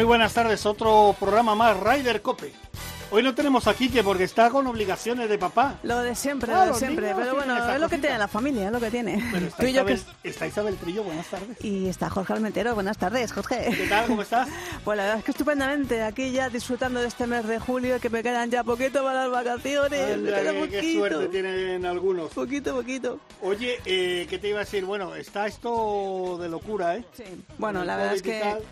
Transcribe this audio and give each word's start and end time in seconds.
Muy 0.00 0.06
buenas 0.06 0.32
tardes, 0.32 0.64
otro 0.64 1.14
programa 1.20 1.54
más, 1.54 1.78
Rider 1.78 2.22
Cope. 2.22 2.50
Hoy 3.10 3.22
no 3.22 3.34
tenemos 3.34 3.66
a 3.66 3.74
Quique 3.74 4.02
porque 4.02 4.24
está 4.24 4.48
con 4.48 4.66
obligaciones 4.66 5.28
de 5.28 5.36
papá. 5.36 5.78
Lo 5.82 5.98
de 6.00 6.14
siempre, 6.14 6.50
Ah, 6.52 6.54
lo 6.54 6.60
de 6.62 6.66
los 6.68 6.78
siempre. 6.78 7.12
Pero 7.14 7.34
bueno, 7.34 7.74
es 7.74 7.78
lo 7.78 7.86
que 7.86 7.98
tiene 7.98 8.16
la 8.16 8.26
familia, 8.26 8.68
es 8.68 8.72
lo 8.72 8.80
que 8.80 8.90
tiene. 8.90 9.22
Pero 9.30 9.46
está, 9.48 9.62
Tú 9.62 9.66
y 9.66 9.72
yo 9.74 9.84
que 9.84 9.92
Isabel, 9.92 10.14
está 10.24 10.46
Isabel 10.46 10.76
Trillo, 10.76 11.02
buenas 11.04 11.26
tardes. 11.26 11.62
Y 11.62 11.88
está 11.88 12.08
Jorge 12.08 12.32
Almentero. 12.32 12.74
Buenas 12.74 12.96
tardes, 12.96 13.30
Jorge. 13.30 13.74
¿Qué 13.76 13.88
tal? 13.88 14.06
¿Cómo 14.06 14.22
estás? 14.22 14.48
Pues 14.84 14.96
la 14.96 15.02
verdad 15.02 15.18
es 15.18 15.24
que 15.24 15.32
estupendamente. 15.32 16.02
Aquí 16.02 16.30
ya 16.30 16.48
disfrutando 16.48 17.00
de 17.02 17.08
este 17.08 17.26
mes 17.26 17.46
de 17.46 17.58
julio, 17.58 18.00
que 18.00 18.08
me 18.08 18.22
quedan 18.22 18.50
ya 18.50 18.64
poquito 18.64 19.04
para 19.04 19.26
las 19.26 19.30
vacaciones. 19.30 20.16
me 20.18 20.30
queda 20.30 20.52
qué, 20.52 20.58
qué 20.60 20.76
poquito. 20.78 20.98
suerte 20.98 21.28
tienen 21.28 21.84
algunos. 21.84 22.30
Poquito, 22.30 22.74
poquito. 22.74 23.20
Oye, 23.42 23.80
eh, 23.84 24.26
¿qué 24.30 24.38
te 24.38 24.48
iba 24.48 24.60
a 24.60 24.64
decir? 24.64 24.86
Bueno, 24.86 25.14
está 25.14 25.46
esto 25.46 26.38
de 26.40 26.48
locura, 26.48 26.96
¿eh? 26.96 27.04
Sí. 27.12 27.24
Bueno, 27.58 27.84
la 27.84 27.96
verdad 27.98 28.14
es 28.14 28.22
que... 28.22 28.40
tal. 28.40 28.62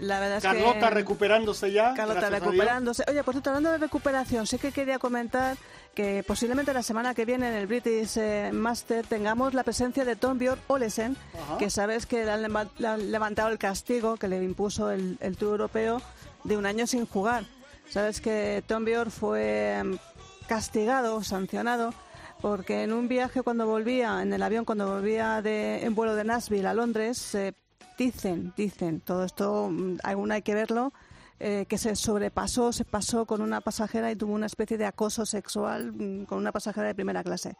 La 0.00 0.20
verdad 0.20 0.38
es 0.38 0.42
Carlota 0.42 0.88
que... 0.88 0.94
recuperándose 0.94 1.72
ya. 1.72 1.94
Carlota 1.94 2.30
recuperándose. 2.30 3.04
Oye, 3.08 3.22
por 3.24 3.34
cierto, 3.34 3.50
hablando 3.50 3.70
de 3.72 3.78
recuperación, 3.78 4.46
sí 4.46 4.58
que 4.58 4.72
quería 4.72 4.98
comentar 4.98 5.56
que 5.94 6.22
posiblemente 6.26 6.72
la 6.72 6.82
semana 6.82 7.14
que 7.14 7.24
viene 7.24 7.48
en 7.48 7.54
el 7.54 7.66
British 7.66 8.16
eh, 8.18 8.50
Master 8.52 9.06
tengamos 9.06 9.54
la 9.54 9.64
presencia 9.64 10.04
de 10.04 10.14
Tom 10.16 10.38
Bjorn 10.38 10.60
Olesen, 10.68 11.16
Ajá. 11.42 11.58
que 11.58 11.70
sabes 11.70 12.06
que 12.06 12.24
le 12.24 12.30
han, 12.30 12.42
leva- 12.42 12.68
le 12.78 12.86
han 12.86 13.10
levantado 13.10 13.48
el 13.48 13.58
castigo 13.58 14.16
que 14.16 14.28
le 14.28 14.42
impuso 14.42 14.90
el, 14.90 15.18
el 15.20 15.36
Tour 15.36 15.52
Europeo 15.52 16.00
de 16.44 16.56
un 16.56 16.66
año 16.66 16.86
sin 16.86 17.06
jugar. 17.06 17.44
Sabes 17.90 18.20
que 18.20 18.62
Tom 18.66 18.84
Bjorn 18.84 19.10
fue 19.10 19.78
em, 19.78 19.98
castigado, 20.46 21.22
sancionado, 21.24 21.92
porque 22.40 22.82
en 22.84 22.92
un 22.92 23.08
viaje 23.08 23.42
cuando 23.42 23.66
volvía, 23.66 24.22
en 24.22 24.32
el 24.32 24.42
avión 24.42 24.64
cuando 24.64 24.88
volvía 24.88 25.42
de, 25.42 25.84
en 25.84 25.94
vuelo 25.94 26.14
de 26.14 26.24
Nashville 26.24 26.68
a 26.68 26.74
Londres, 26.74 27.18
se 27.18 27.54
dicen, 27.96 28.52
dicen, 28.56 29.00
todo 29.00 29.24
esto 29.24 29.68
mm, 29.70 29.98
aún 30.02 30.32
hay 30.32 30.42
que 30.42 30.54
verlo, 30.54 30.92
eh, 31.40 31.66
que 31.68 31.78
se 31.78 31.94
sobrepasó, 31.96 32.72
se 32.72 32.84
pasó 32.84 33.26
con 33.26 33.40
una 33.42 33.60
pasajera 33.60 34.10
y 34.10 34.16
tuvo 34.16 34.32
una 34.32 34.46
especie 34.46 34.78
de 34.78 34.86
acoso 34.86 35.26
sexual 35.26 35.92
mm, 35.92 36.24
con 36.24 36.38
una 36.38 36.52
pasajera 36.52 36.88
de 36.88 36.94
primera 36.94 37.22
clase. 37.22 37.56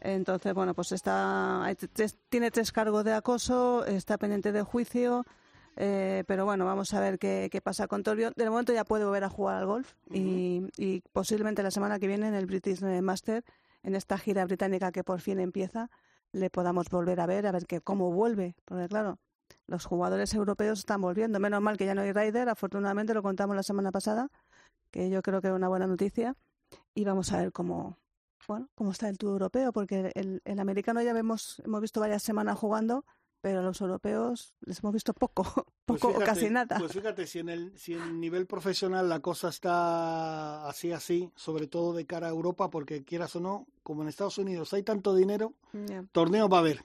Entonces, 0.00 0.54
bueno, 0.54 0.74
pues 0.74 0.92
está, 0.92 1.66
tiene 2.28 2.50
tres 2.50 2.70
cargos 2.70 3.04
de 3.04 3.12
acoso, 3.12 3.84
está 3.84 4.16
pendiente 4.16 4.52
de 4.52 4.62
juicio, 4.62 5.24
eh, 5.74 6.22
pero 6.28 6.44
bueno, 6.44 6.64
vamos 6.64 6.94
a 6.94 7.00
ver 7.00 7.18
qué, 7.18 7.48
qué 7.50 7.60
pasa 7.60 7.88
con 7.88 8.04
Torbjörn. 8.04 8.34
De 8.36 8.48
momento 8.48 8.72
ya 8.72 8.84
puede 8.84 9.04
volver 9.04 9.24
a 9.24 9.28
jugar 9.28 9.56
al 9.56 9.66
golf 9.66 9.94
y, 10.12 10.68
y 10.76 11.02
posiblemente 11.12 11.62
la 11.64 11.72
semana 11.72 11.98
que 11.98 12.06
viene 12.06 12.28
en 12.28 12.34
el 12.34 12.46
British 12.46 12.80
Master, 12.82 13.44
en 13.82 13.96
esta 13.96 14.18
gira 14.18 14.44
británica 14.44 14.92
que 14.92 15.02
por 15.02 15.20
fin 15.20 15.40
empieza, 15.40 15.90
le 16.32 16.50
podamos 16.50 16.88
volver 16.90 17.20
a 17.20 17.26
ver, 17.26 17.46
a 17.46 17.52
ver 17.52 17.66
que, 17.66 17.80
cómo 17.80 18.12
vuelve. 18.12 18.54
Porque 18.64 18.88
claro, 18.88 19.18
los 19.68 19.84
jugadores 19.84 20.34
europeos 20.34 20.80
están 20.80 21.00
volviendo. 21.00 21.38
Menos 21.38 21.60
mal 21.60 21.76
que 21.76 21.86
ya 21.86 21.94
no 21.94 22.00
hay 22.02 22.12
Ryder, 22.12 22.48
afortunadamente 22.48 23.14
lo 23.14 23.22
contamos 23.22 23.54
la 23.54 23.62
semana 23.62 23.92
pasada, 23.92 24.30
que 24.90 25.10
yo 25.10 25.22
creo 25.22 25.40
que 25.40 25.48
es 25.48 25.54
una 25.54 25.68
buena 25.68 25.86
noticia. 25.86 26.34
Y 26.94 27.04
vamos 27.04 27.32
a 27.32 27.38
ver 27.38 27.52
cómo, 27.52 27.96
bueno, 28.48 28.68
cómo 28.74 28.90
está 28.90 29.08
el 29.08 29.18
Tour 29.18 29.32
europeo, 29.32 29.72
porque 29.72 30.10
el, 30.14 30.42
el 30.44 30.58
americano 30.58 31.00
ya 31.02 31.12
vemos, 31.12 31.62
hemos 31.64 31.80
visto 31.80 32.00
varias 32.00 32.22
semanas 32.22 32.58
jugando, 32.58 33.04
pero 33.40 33.60
a 33.60 33.62
los 33.62 33.80
europeos 33.80 34.54
les 34.60 34.80
hemos 34.80 34.92
visto 34.92 35.12
poco, 35.14 35.44
Pues 35.86 36.00
poco 36.00 36.08
o 36.16 36.20
fíjate, 36.20 36.30
casi 36.40 36.50
nada. 36.50 36.76
Pues 36.78 36.92
fíjate, 36.92 37.26
si 37.26 37.38
en 37.38 37.48
el 37.48 37.78
si 37.78 37.94
en 37.94 38.20
nivel 38.20 38.46
profesional 38.46 39.08
la 39.08 39.20
cosa 39.20 39.48
está 39.48 40.66
así, 40.68 40.92
así, 40.92 41.30
sobre 41.36 41.66
todo 41.66 41.92
de 41.92 42.04
cara 42.04 42.26
a 42.26 42.30
Europa, 42.30 42.68
porque 42.68 43.04
quieras 43.04 43.36
o 43.36 43.40
no, 43.40 43.66
como 43.82 44.02
en 44.02 44.08
Estados 44.08 44.38
Unidos 44.38 44.72
hay 44.72 44.82
tanto 44.82 45.14
dinero, 45.14 45.54
Ya. 45.72 46.04
torneos 46.12 46.50
va 46.52 46.56
a 46.56 46.60
haber. 46.60 46.84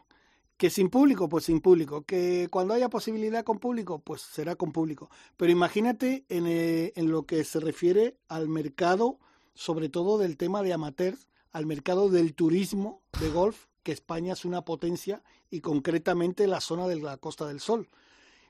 Que 0.58 0.70
sin 0.70 0.90
público, 0.90 1.28
pues 1.28 1.46
sin 1.46 1.62
público. 1.62 2.04
Que 2.04 2.48
cuando 2.50 2.74
haya 2.74 2.90
posibilidad 2.90 3.44
con 3.44 3.60
público, 3.60 4.00
pues 4.00 4.22
será 4.22 4.56
con 4.56 4.72
público. 4.72 5.10
Pero 5.38 5.52
imagínate 5.52 6.26
en, 6.30 6.48
eh, 6.48 6.94
en 6.96 7.12
lo 7.12 7.26
que 7.26 7.44
se 7.44 7.60
refiere 7.60 8.18
al 8.28 8.48
mercado, 8.48 9.20
sobre 9.54 9.90
todo 9.90 10.18
del 10.18 10.38
tema 10.38 10.62
de 10.62 10.74
amateurs, 10.74 11.28
al 11.52 11.66
mercado 11.66 12.10
del 12.10 12.34
turismo 12.34 13.02
de 13.20 13.30
golf, 13.30 13.66
que 13.84 13.92
España 13.92 14.34
es 14.34 14.46
una 14.46 14.64
potencia 14.64 15.22
y 15.50 15.62
concretamente 15.62 16.48
la 16.48 16.62
zona 16.62 16.88
de 16.88 16.96
la 16.96 17.18
Costa 17.18 17.46
del 17.46 17.60
Sol. 17.60 17.90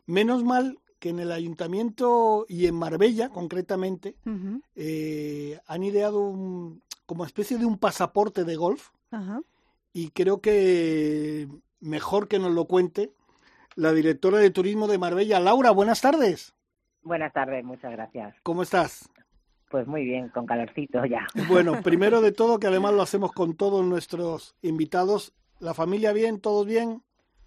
Menos 0.05 0.43
mal 0.43 0.79
que 0.99 1.09
en 1.09 1.19
el 1.19 1.33
ayuntamiento 1.33 2.45
y 2.47 2.65
en 2.67 2.75
Marbella, 2.75 3.27
concretamente, 3.29 4.15
eh, 4.75 5.59
han 5.67 5.83
ideado 5.83 6.21
un, 6.21 6.81
como 7.05 7.25
especie 7.25 7.57
de 7.57 7.65
un 7.65 7.77
pasaporte 7.77 8.45
de 8.45 8.55
golf 8.55 8.91
Ajá. 9.11 9.41
y 9.91 10.11
creo 10.11 10.39
que 10.39 11.49
mejor 11.83 12.27
que 12.27 12.39
nos 12.39 12.51
lo 12.51 12.65
cuente 12.65 13.11
la 13.75 13.91
directora 13.91 14.37
de 14.37 14.49
turismo 14.49 14.87
de 14.87 14.97
Marbella. 14.97 15.39
Laura, 15.39 15.71
buenas 15.71 16.01
tardes. 16.01 16.53
Buenas 17.01 17.33
tardes, 17.33 17.63
muchas 17.63 17.91
gracias. 17.91 18.35
¿Cómo 18.43 18.63
estás? 18.63 19.09
Pues 19.69 19.87
muy 19.87 20.05
bien, 20.05 20.29
con 20.29 20.45
calorcito 20.45 21.05
ya. 21.05 21.27
Bueno, 21.49 21.73
primero 21.83 22.21
de 22.21 22.31
todo, 22.31 22.59
que 22.59 22.67
además 22.67 22.93
lo 22.93 23.01
hacemos 23.01 23.31
con 23.31 23.55
todos 23.55 23.83
nuestros 23.85 24.55
invitados. 24.61 25.33
¿La 25.59 25.73
familia 25.73 26.13
bien? 26.13 26.39
¿Todos 26.39 26.65
bien? 26.65 27.01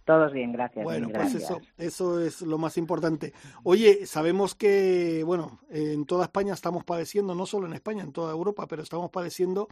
Todos 0.06 0.32
bien, 0.32 0.52
gracias. 0.52 0.84
Bueno, 0.84 1.08
pues 1.12 1.34
eso 1.78 2.20
es 2.20 2.40
lo 2.40 2.58
más 2.58 2.78
importante. 2.78 3.32
Oye, 3.64 4.06
sabemos 4.06 4.54
que, 4.54 5.24
bueno, 5.26 5.58
en 5.68 6.06
toda 6.06 6.26
España 6.26 6.54
estamos 6.54 6.84
padeciendo, 6.84 7.34
no 7.34 7.44
solo 7.44 7.66
en 7.66 7.72
España, 7.72 8.04
en 8.04 8.12
toda 8.12 8.32
Europa, 8.32 8.68
pero 8.68 8.84
estamos 8.84 9.10
padeciendo 9.10 9.66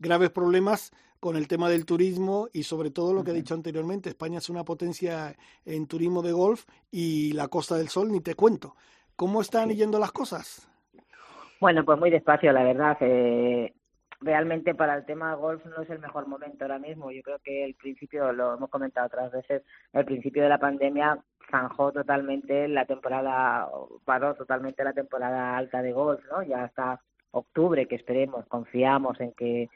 graves 0.00 0.30
problemas 0.30 0.90
con 1.20 1.36
el 1.36 1.46
tema 1.46 1.68
del 1.68 1.86
turismo 1.86 2.48
y 2.52 2.64
sobre 2.64 2.90
todo 2.90 3.14
lo 3.14 3.22
que 3.22 3.30
he 3.30 3.34
dicho 3.34 3.54
anteriormente, 3.54 4.08
España 4.08 4.38
es 4.38 4.50
una 4.50 4.64
potencia 4.64 5.36
en 5.64 5.86
turismo 5.86 6.20
de 6.20 6.32
golf 6.32 6.64
y 6.90 7.32
la 7.34 7.46
Costa 7.46 7.76
del 7.76 7.88
Sol 7.88 8.10
ni 8.10 8.20
te 8.20 8.34
cuento. 8.34 8.74
¿Cómo 9.14 9.40
están 9.40 9.70
yendo 9.70 10.00
las 10.00 10.10
cosas? 10.10 10.68
Bueno, 11.60 11.84
pues 11.84 11.96
muy 12.00 12.10
despacio, 12.10 12.50
la 12.50 12.64
verdad. 12.64 12.96
eh, 13.02 13.72
realmente 14.20 14.74
para 14.74 14.94
el 14.96 15.04
tema 15.04 15.34
golf 15.34 15.64
no 15.66 15.82
es 15.82 15.90
el 15.90 15.98
mejor 15.98 16.26
momento 16.26 16.64
ahora 16.64 16.78
mismo. 16.78 17.10
Yo 17.10 17.22
creo 17.22 17.38
que 17.40 17.64
el 17.64 17.74
principio, 17.74 18.32
lo 18.32 18.54
hemos 18.54 18.70
comentado 18.70 19.06
otras 19.06 19.32
veces, 19.32 19.62
el 19.92 20.04
principio 20.04 20.42
de 20.42 20.48
la 20.48 20.58
pandemia 20.58 21.18
zanjó 21.50 21.92
totalmente 21.92 22.68
la 22.68 22.86
temporada, 22.86 23.68
paró 24.04 24.34
totalmente 24.34 24.82
la 24.84 24.92
temporada 24.92 25.56
alta 25.56 25.82
de 25.82 25.92
golf, 25.92 26.20
¿no? 26.30 26.42
Ya 26.42 26.64
hasta 26.64 27.00
octubre, 27.30 27.86
que 27.86 27.96
esperemos, 27.96 28.46
confiamos 28.46 29.20
en 29.20 29.32
que 29.32 29.68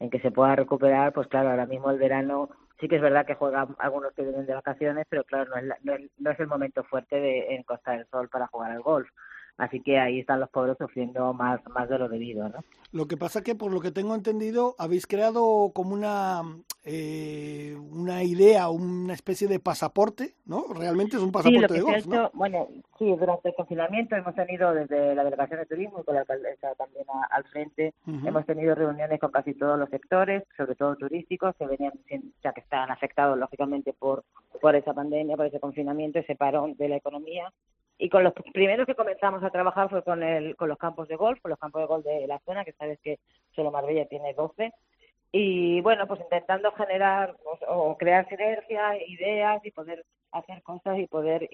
en 0.00 0.10
que 0.10 0.20
se 0.20 0.30
pueda 0.30 0.54
recuperar, 0.54 1.12
pues 1.12 1.26
claro, 1.26 1.50
ahora 1.50 1.66
mismo 1.66 1.90
el 1.90 1.98
verano 1.98 2.48
sí 2.80 2.86
que 2.88 2.96
es 2.96 3.02
verdad 3.02 3.26
que 3.26 3.34
juegan 3.34 3.74
algunos 3.80 4.12
que 4.14 4.22
vienen 4.22 4.46
de 4.46 4.54
vacaciones, 4.54 5.06
pero 5.08 5.24
claro, 5.24 5.50
no 5.50 5.56
es, 5.56 5.64
la- 5.64 5.78
no 5.82 5.94
es, 5.94 6.08
no 6.18 6.30
es 6.30 6.38
el 6.40 6.46
momento 6.46 6.84
fuerte 6.84 7.16
de, 7.20 7.54
en 7.56 7.64
Costa 7.64 7.92
del 7.92 8.06
Sol 8.06 8.28
para 8.28 8.46
jugar 8.46 8.70
al 8.70 8.80
golf. 8.82 9.08
Así 9.58 9.80
que 9.80 9.98
ahí 9.98 10.20
están 10.20 10.38
los 10.40 10.48
pobres 10.50 10.76
sufriendo 10.78 11.34
más, 11.34 11.60
más 11.74 11.88
de 11.88 11.98
lo 11.98 12.08
debido, 12.08 12.48
¿no? 12.48 12.64
Lo 12.92 13.06
que 13.06 13.16
pasa 13.16 13.42
que, 13.42 13.54
por 13.56 13.72
lo 13.72 13.80
que 13.80 13.90
tengo 13.90 14.14
entendido, 14.14 14.76
habéis 14.78 15.06
creado 15.06 15.72
como 15.74 15.92
una, 15.94 16.42
eh, 16.84 17.76
una 17.90 18.22
idea, 18.22 18.70
una 18.70 19.12
especie 19.14 19.48
de 19.48 19.58
pasaporte, 19.60 20.36
¿no? 20.46 20.64
Realmente 20.72 21.16
es 21.16 21.22
un 21.22 21.28
Sí, 21.28 21.32
lo 21.32 21.38
pasaporte 21.42 21.66
que 21.68 21.74
de 21.74 21.80
golf, 21.80 22.06
¿no? 22.06 22.14
hecho, 22.14 22.30
bueno, 22.34 22.68
sí, 22.98 23.14
durante 23.18 23.48
el 23.48 23.54
confinamiento 23.56 24.14
hemos 24.16 24.34
tenido 24.34 24.72
desde 24.72 25.14
la 25.14 25.24
Delegación 25.24 25.58
de 25.60 25.66
Turismo 25.66 26.00
y 26.00 26.04
con 26.04 26.14
la 26.14 26.20
alcaldesa 26.20 26.74
también 26.76 27.04
a- 27.10 27.26
al 27.34 27.44
frente, 27.44 27.94
hemos 28.24 28.46
tenido 28.46 28.74
reuniones 28.74 29.18
con 29.20 29.30
casi 29.32 29.54
todos 29.54 29.78
los 29.78 29.90
sectores, 29.90 30.44
sobre 30.56 30.76
todo 30.76 30.96
turísticos, 30.96 31.54
que 31.56 31.66
venían, 31.66 31.92
ya 32.42 32.52
que 32.52 32.60
estaban 32.60 32.90
afectados 32.90 33.36
lógicamente 33.38 33.92
por, 33.92 34.24
por 34.60 34.74
esa 34.76 34.94
pandemia, 34.94 35.36
por 35.36 35.46
ese 35.46 35.60
confinamiento, 35.60 36.20
ese 36.20 36.36
parón 36.36 36.74
de 36.76 36.88
la 36.88 36.96
economía. 36.96 37.52
Y 37.98 38.08
con 38.08 38.22
los 38.22 38.32
primeros 38.52 38.86
que 38.86 38.94
comenzamos 38.94 39.42
a 39.42 39.50
trabajar 39.50 39.90
fue 39.90 40.04
con, 40.04 40.22
el, 40.22 40.54
con 40.54 40.68
los 40.68 40.78
campos 40.78 41.08
de 41.08 41.16
golf, 41.16 41.40
con 41.40 41.50
los 41.50 41.58
campos 41.58 41.82
de 41.82 41.86
golf 41.86 42.04
de 42.04 42.28
la 42.28 42.38
zona, 42.40 42.64
que 42.64 42.72
sabes 42.72 43.00
que 43.00 43.18
solo 43.54 43.72
Marbella 43.72 44.06
tiene 44.06 44.34
12. 44.34 44.72
Y 45.32 45.80
bueno, 45.80 46.06
pues 46.06 46.20
intentando 46.20 46.70
generar 46.72 47.36
pues, 47.42 47.60
o 47.66 47.98
crear 47.98 48.28
sinergias, 48.28 48.96
ideas 49.08 49.64
y 49.64 49.72
poder 49.72 50.04
hacer 50.30 50.62
cosas 50.62 50.98
y 50.98 51.08
poder, 51.08 51.48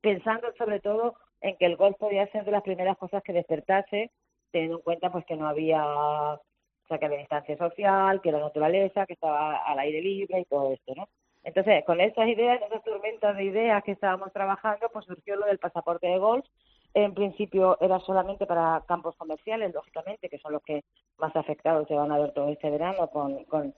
pensando 0.00 0.52
sobre 0.56 0.78
todo 0.80 1.16
en 1.40 1.56
que 1.56 1.66
el 1.66 1.76
golf 1.76 1.96
podía 1.98 2.30
ser 2.30 2.44
de 2.44 2.52
las 2.52 2.62
primeras 2.62 2.96
cosas 2.96 3.22
que 3.24 3.32
despertase, 3.32 4.12
teniendo 4.52 4.76
en 4.76 4.82
cuenta 4.82 5.10
pues 5.10 5.24
que 5.26 5.36
no 5.36 5.48
había, 5.48 5.84
o 5.84 6.40
sea, 6.88 6.98
que 6.98 7.06
había 7.06 7.18
distancia 7.18 7.56
social, 7.58 8.20
que 8.22 8.32
la 8.32 8.40
naturaleza, 8.40 9.06
que 9.06 9.14
estaba 9.14 9.56
al 9.56 9.78
aire 9.80 10.00
libre 10.00 10.40
y 10.40 10.44
todo 10.44 10.72
esto, 10.72 10.94
¿no? 10.94 11.08
Entonces, 11.42 11.84
con 11.84 12.00
estas 12.00 12.28
ideas, 12.28 12.60
esas 12.62 12.84
tormentas 12.84 13.36
de 13.36 13.44
ideas 13.44 13.82
que 13.82 13.92
estábamos 13.92 14.32
trabajando, 14.32 14.88
pues 14.92 15.06
surgió 15.06 15.36
lo 15.36 15.46
del 15.46 15.58
pasaporte 15.58 16.06
de 16.06 16.18
golf. 16.18 16.44
En 16.92 17.14
principio 17.14 17.78
era 17.80 17.98
solamente 18.00 18.46
para 18.46 18.82
campos 18.86 19.16
comerciales, 19.16 19.72
lógicamente, 19.72 20.28
que 20.28 20.38
son 20.38 20.52
los 20.52 20.62
que 20.62 20.84
más 21.18 21.34
afectados 21.36 21.86
se 21.88 21.94
van 21.94 22.12
a 22.12 22.18
ver 22.18 22.32
todo 22.32 22.48
este 22.48 22.68
verano. 22.68 23.08
Con, 23.08 23.44
con... 23.44 23.74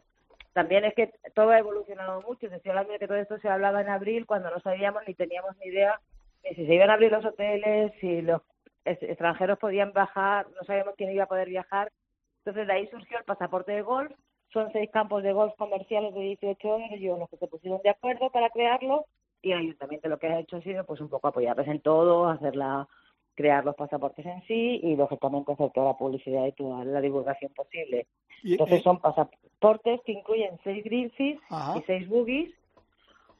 También 0.54 0.84
es 0.84 0.94
que 0.94 1.12
todo 1.34 1.50
ha 1.50 1.58
evolucionado 1.58 2.22
mucho. 2.22 2.48
Se 2.48 2.68
hablando 2.68 2.92
de 2.92 2.98
que 2.98 3.06
todo 3.06 3.18
esto 3.18 3.38
se 3.38 3.48
hablaba 3.48 3.80
en 3.80 3.90
abril 3.90 4.26
cuando 4.26 4.50
no 4.50 4.60
sabíamos 4.60 5.02
ni 5.06 5.14
teníamos 5.14 5.56
ni 5.58 5.66
idea 5.66 6.00
de 6.42 6.54
si 6.54 6.66
se 6.66 6.74
iban 6.74 6.90
a 6.90 6.94
abrir 6.94 7.12
los 7.12 7.24
hoteles, 7.24 7.92
si 8.00 8.22
los 8.22 8.42
extranjeros 8.84 9.58
podían 9.58 9.92
bajar, 9.92 10.48
no 10.50 10.64
sabíamos 10.64 10.94
quién 10.96 11.12
iba 11.12 11.24
a 11.24 11.28
poder 11.28 11.48
viajar. 11.48 11.92
Entonces 12.38 12.66
de 12.66 12.72
ahí 12.72 12.88
surgió 12.88 13.18
el 13.18 13.24
pasaporte 13.24 13.72
de 13.72 13.82
golf 13.82 14.12
son 14.52 14.70
seis 14.72 14.90
campos 14.90 15.22
de 15.22 15.32
golf 15.32 15.54
comerciales 15.56 16.14
de 16.14 16.20
18 16.20 16.78
ellos 16.92 17.18
los 17.18 17.28
que 17.30 17.36
se 17.36 17.48
pusieron 17.48 17.80
de 17.82 17.90
acuerdo 17.90 18.30
para 18.30 18.50
crearlo 18.50 19.06
y 19.42 19.52
el 19.52 19.58
ayuntamiento 19.58 20.08
lo 20.08 20.18
que 20.18 20.28
ha 20.28 20.38
hecho 20.38 20.56
ha 20.56 20.62
sido 20.62 20.84
pues 20.84 21.00
un 21.00 21.08
poco 21.08 21.28
apoyarles 21.28 21.66
en 21.66 21.80
todo, 21.80 22.28
hacerla 22.28 22.88
crear 23.34 23.64
los 23.64 23.74
pasaportes 23.74 24.24
en 24.24 24.42
sí 24.42 24.80
y 24.82 24.94
lógicamente 24.94 25.52
hacer 25.52 25.70
toda 25.72 25.88
la 25.88 25.96
publicidad 25.96 26.46
y 26.46 26.52
toda 26.52 26.84
la 26.84 27.00
divulgación 27.00 27.52
posible. 27.52 28.06
Entonces 28.44 28.80
eh, 28.80 28.82
son 28.82 29.00
pasaportes 29.00 30.00
que 30.04 30.12
incluyen 30.12 30.58
seis 30.62 30.84
grises 30.84 31.38
y 31.76 31.82
seis 31.86 32.08
boogies. 32.08 32.54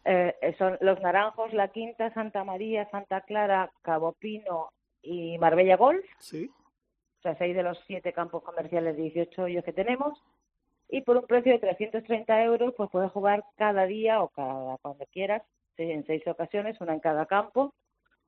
Eh, 0.04 0.56
son 0.58 0.78
los 0.80 1.00
Naranjos, 1.00 1.52
La 1.52 1.68
Quinta, 1.68 2.12
Santa 2.14 2.42
María, 2.42 2.88
Santa 2.90 3.20
Clara, 3.20 3.70
Cabo 3.82 4.12
Pino 4.12 4.70
y 5.02 5.38
Marbella 5.38 5.76
Golf. 5.76 6.04
Sí. 6.18 6.50
O 7.18 7.22
sea, 7.22 7.36
seis 7.38 7.54
de 7.54 7.62
los 7.62 7.78
siete 7.86 8.12
campos 8.12 8.42
comerciales 8.42 8.96
de 8.96 9.02
18 9.02 9.42
hoyos 9.42 9.64
que 9.64 9.72
tenemos 9.72 10.20
y 10.92 11.00
por 11.00 11.16
un 11.16 11.26
precio 11.26 11.52
de 11.52 11.58
330 11.58 12.44
euros 12.44 12.74
pues 12.76 12.90
puedes 12.90 13.10
jugar 13.12 13.42
cada 13.56 13.86
día 13.86 14.22
o 14.22 14.28
cada 14.28 14.76
cuando 14.76 15.06
quieras, 15.06 15.42
en 15.78 16.04
seis 16.06 16.22
ocasiones, 16.26 16.78
una 16.82 16.92
en 16.92 17.00
cada 17.00 17.24
campo, 17.24 17.72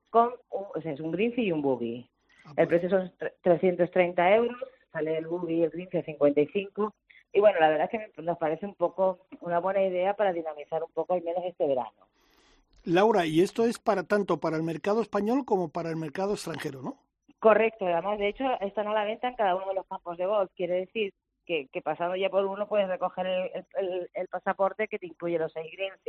con 0.09 0.31
un, 0.49 0.65
o 0.73 0.81
sea, 0.81 0.91
es 0.91 0.99
un 0.99 1.15
y 1.19 1.51
un 1.51 1.61
boogie. 1.61 2.09
Ah, 2.43 2.53
el 2.57 2.67
pues. 2.67 2.81
precio 2.81 2.89
son 2.89 3.13
330 3.43 4.35
euros, 4.35 4.57
sale 4.91 5.15
el 5.15 5.27
boogie 5.27 5.57
y 5.57 5.63
el 5.63 5.69
greenfee 5.69 5.99
a 5.99 6.03
55 6.03 6.95
y 7.33 7.39
bueno, 7.39 7.59
la 7.59 7.69
verdad 7.69 7.87
es 7.91 7.99
que 8.15 8.21
nos 8.23 8.37
parece 8.39 8.65
un 8.65 8.73
poco 8.73 9.27
una 9.41 9.59
buena 9.59 9.83
idea 9.83 10.15
para 10.15 10.33
dinamizar 10.33 10.81
un 10.81 10.91
poco 10.91 11.13
al 11.13 11.21
menos 11.21 11.43
este 11.45 11.67
verano. 11.67 12.07
Laura, 12.83 13.27
y 13.27 13.41
esto 13.41 13.63
es 13.65 13.77
para 13.77 14.03
tanto 14.03 14.39
para 14.39 14.57
el 14.57 14.63
mercado 14.63 15.03
español 15.03 15.45
como 15.45 15.69
para 15.69 15.89
el 15.89 15.97
mercado 15.97 16.33
extranjero, 16.33 16.81
¿no? 16.81 16.97
Correcto, 17.39 17.85
además 17.85 18.17
de 18.17 18.29
hecho 18.29 18.45
están 18.61 18.87
a 18.87 18.93
la 18.93 19.03
venta 19.03 19.27
en 19.27 19.35
cada 19.35 19.55
uno 19.55 19.67
de 19.67 19.75
los 19.75 19.85
campos 19.85 20.17
de 20.17 20.25
golf, 20.25 20.49
quiere 20.55 20.75
decir 20.75 21.13
que, 21.45 21.67
que 21.67 21.81
pasando 21.81 22.15
ya 22.15 22.29
por 22.29 22.45
uno 22.45 22.67
puedes 22.67 22.87
recoger 22.87 23.27
el, 23.27 24.09
el, 24.13 24.27
pasaporte 24.27 24.87
que 24.87 24.99
te 24.99 25.07
incluye 25.07 25.39
los 25.39 25.51
seis 25.53 25.71
greens. 25.71 25.99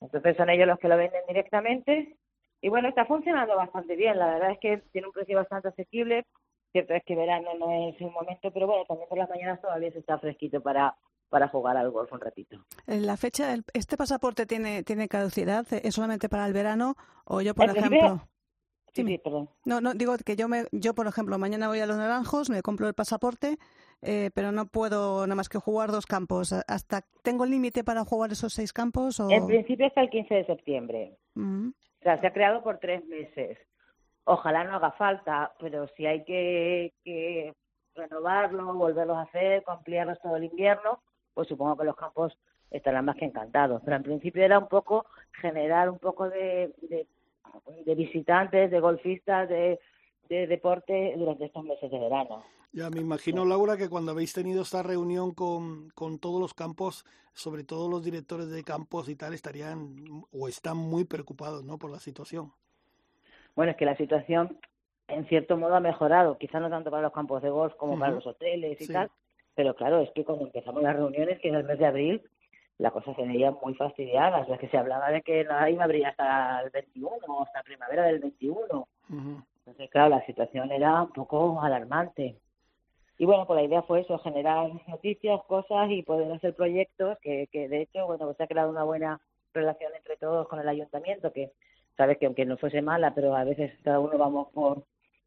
Entonces 0.00 0.36
son 0.36 0.50
ellos 0.50 0.66
los 0.66 0.78
que 0.78 0.88
lo 0.88 0.96
venden 0.96 1.22
directamente. 1.28 2.16
Y 2.60 2.68
bueno, 2.68 2.88
está 2.88 3.06
funcionando 3.06 3.56
bastante 3.56 3.96
bien. 3.96 4.18
La 4.18 4.26
verdad 4.26 4.52
es 4.52 4.58
que 4.58 4.78
tiene 4.92 5.06
un 5.06 5.12
precio 5.12 5.36
bastante 5.36 5.68
asequible. 5.68 6.26
Cierto 6.72 6.94
es 6.94 7.04
que 7.04 7.16
verano 7.16 7.50
no 7.58 7.88
es 7.88 8.00
un 8.00 8.12
momento, 8.12 8.50
pero 8.52 8.66
bueno, 8.66 8.84
también 8.86 9.08
por 9.08 9.18
las 9.18 9.28
mañanas 9.28 9.60
todavía 9.60 9.90
se 9.92 9.98
está 9.98 10.18
fresquito 10.18 10.60
para 10.60 10.94
para 11.30 11.48
jugar 11.48 11.76
al 11.76 11.90
golf 11.90 12.12
un 12.12 12.20
ratito. 12.20 12.58
La 12.86 13.16
fecha, 13.16 13.54
¿este 13.72 13.96
pasaporte 13.96 14.46
tiene, 14.46 14.82
tiene 14.82 15.08
caducidad? 15.08 15.64
¿Es 15.70 15.94
solamente 15.94 16.28
para 16.28 16.44
el 16.44 16.52
verano? 16.52 16.96
O 17.24 17.40
yo, 17.40 17.54
por 17.54 17.70
ejemplo... 17.70 18.20
Sí, 18.92 19.04
sí, 19.04 19.18
perdón. 19.18 19.48
No, 19.64 19.80
no, 19.80 19.94
digo 19.94 20.14
que 20.24 20.36
yo, 20.36 20.48
me, 20.48 20.64
yo, 20.72 20.94
por 20.94 21.06
ejemplo, 21.06 21.38
mañana 21.38 21.68
voy 21.68 21.80
a 21.80 21.86
Los 21.86 21.96
Naranjos, 21.96 22.50
me 22.50 22.62
compro 22.62 22.88
el 22.88 22.94
pasaporte, 22.94 23.58
eh, 24.02 24.30
pero 24.34 24.52
no 24.52 24.66
puedo 24.66 25.26
nada 25.26 25.36
más 25.36 25.48
que 25.48 25.58
jugar 25.58 25.90
dos 25.90 26.06
campos. 26.06 26.52
hasta 26.52 27.02
¿Tengo 27.22 27.46
límite 27.46 27.84
para 27.84 28.04
jugar 28.04 28.32
esos 28.32 28.52
seis 28.52 28.72
campos? 28.72 29.20
O... 29.20 29.30
En 29.30 29.46
principio 29.46 29.86
hasta 29.86 30.00
el 30.00 30.10
15 30.10 30.34
de 30.34 30.46
septiembre. 30.46 31.16
Mm. 31.34 31.68
O 31.68 32.02
sea, 32.02 32.18
se 32.18 32.26
ha 32.26 32.32
creado 32.32 32.62
por 32.62 32.78
tres 32.78 33.04
meses. 33.06 33.58
Ojalá 34.24 34.64
no 34.64 34.76
haga 34.76 34.92
falta, 34.92 35.52
pero 35.58 35.86
si 35.96 36.06
hay 36.06 36.24
que, 36.24 36.92
que 37.04 37.54
renovarlo, 37.94 38.74
volverlos 38.74 39.16
a 39.16 39.22
hacer, 39.22 39.62
ampliarlos 39.66 40.20
todo 40.20 40.36
el 40.36 40.44
invierno, 40.44 41.02
pues 41.34 41.48
supongo 41.48 41.76
que 41.76 41.84
los 41.84 41.96
campos 41.96 42.36
estarán 42.70 43.04
más 43.04 43.16
que 43.16 43.24
encantados. 43.24 43.82
Pero 43.84 43.96
en 43.96 44.02
principio 44.02 44.44
era 44.44 44.58
un 44.58 44.68
poco 44.68 45.06
generar 45.40 45.90
un 45.90 45.98
poco 45.98 46.28
de 46.28 46.72
de 46.82 47.06
visitantes, 47.96 48.70
de 48.70 48.80
golfistas, 48.80 49.48
de, 49.48 49.78
de 50.28 50.46
deporte 50.46 51.14
durante 51.16 51.46
estos 51.46 51.64
meses 51.64 51.90
de 51.90 51.98
verano. 51.98 52.44
Ya 52.72 52.88
me 52.88 53.00
imagino, 53.00 53.44
Laura, 53.44 53.76
que 53.76 53.88
cuando 53.88 54.12
habéis 54.12 54.32
tenido 54.32 54.62
esta 54.62 54.82
reunión 54.82 55.32
con, 55.34 55.90
con 55.90 56.20
todos 56.20 56.40
los 56.40 56.54
campos, 56.54 57.04
sobre 57.32 57.64
todo 57.64 57.90
los 57.90 58.04
directores 58.04 58.50
de 58.50 58.62
campos 58.62 59.08
y 59.08 59.16
tal, 59.16 59.34
estarían 59.34 59.96
o 60.32 60.46
están 60.46 60.76
muy 60.76 61.04
preocupados 61.04 61.64
¿no? 61.64 61.78
por 61.78 61.90
la 61.90 61.98
situación. 61.98 62.52
Bueno, 63.56 63.72
es 63.72 63.76
que 63.76 63.84
la 63.84 63.96
situación 63.96 64.58
en 65.10 65.26
cierto 65.26 65.56
modo 65.56 65.74
ha 65.74 65.80
mejorado, 65.80 66.38
quizá 66.38 66.60
no 66.60 66.70
tanto 66.70 66.90
para 66.90 67.02
los 67.02 67.12
campos 67.12 67.42
de 67.42 67.50
golf 67.50 67.74
como 67.74 67.98
para 67.98 68.12
los 68.12 68.26
hoteles 68.26 68.80
y 68.80 68.86
tal, 68.86 69.10
pero 69.54 69.74
claro, 69.74 70.00
es 70.00 70.10
que 70.12 70.24
cuando 70.24 70.46
empezamos 70.46 70.82
las 70.82 70.96
reuniones, 70.96 71.40
que 71.40 71.48
en 71.48 71.56
el 71.56 71.64
mes 71.64 71.78
de 71.78 71.86
abril, 71.86 72.22
la 72.80 72.90
cosa 72.90 73.14
se 73.14 73.22
veía 73.22 73.50
muy 73.50 73.74
fastidiada. 73.74 74.40
O 74.48 74.58
que 74.58 74.68
se 74.68 74.78
hablaba 74.78 75.10
de 75.10 75.22
que 75.22 75.44
nada 75.44 75.68
iba 75.70 75.82
a 75.82 75.84
abrir 75.84 76.06
hasta 76.06 76.62
el 76.62 76.70
21, 76.70 77.10
hasta 77.42 77.62
primavera 77.62 78.04
del 78.04 78.20
21. 78.20 78.88
Entonces, 79.58 79.90
claro, 79.90 80.08
la 80.08 80.24
situación 80.26 80.72
era 80.72 81.02
un 81.02 81.12
poco 81.12 81.60
alarmante. 81.60 82.36
Y 83.18 83.26
bueno, 83.26 83.46
pues 83.46 83.58
la 83.58 83.64
idea 83.64 83.82
fue 83.82 84.00
eso, 84.00 84.18
generar 84.18 84.70
noticias, 84.88 85.42
cosas 85.46 85.90
y 85.90 86.02
poder 86.02 86.32
hacer 86.32 86.54
proyectos 86.54 87.18
que, 87.20 87.48
que 87.52 87.68
de 87.68 87.82
hecho, 87.82 88.06
bueno, 88.06 88.24
pues 88.24 88.38
se 88.38 88.44
ha 88.44 88.48
creado 88.48 88.70
una 88.70 88.84
buena 88.84 89.20
relación 89.52 89.92
entre 89.94 90.16
todos 90.16 90.48
con 90.48 90.58
el 90.58 90.68
ayuntamiento, 90.68 91.30
que 91.30 91.52
sabes 91.98 92.16
que 92.16 92.24
aunque 92.24 92.46
no 92.46 92.56
fuese 92.56 92.80
mala, 92.80 93.14
pero 93.14 93.36
a 93.36 93.44
veces 93.44 93.72
cada 93.84 94.00
uno 94.00 94.16
vamos 94.16 94.48
por, 94.54 94.84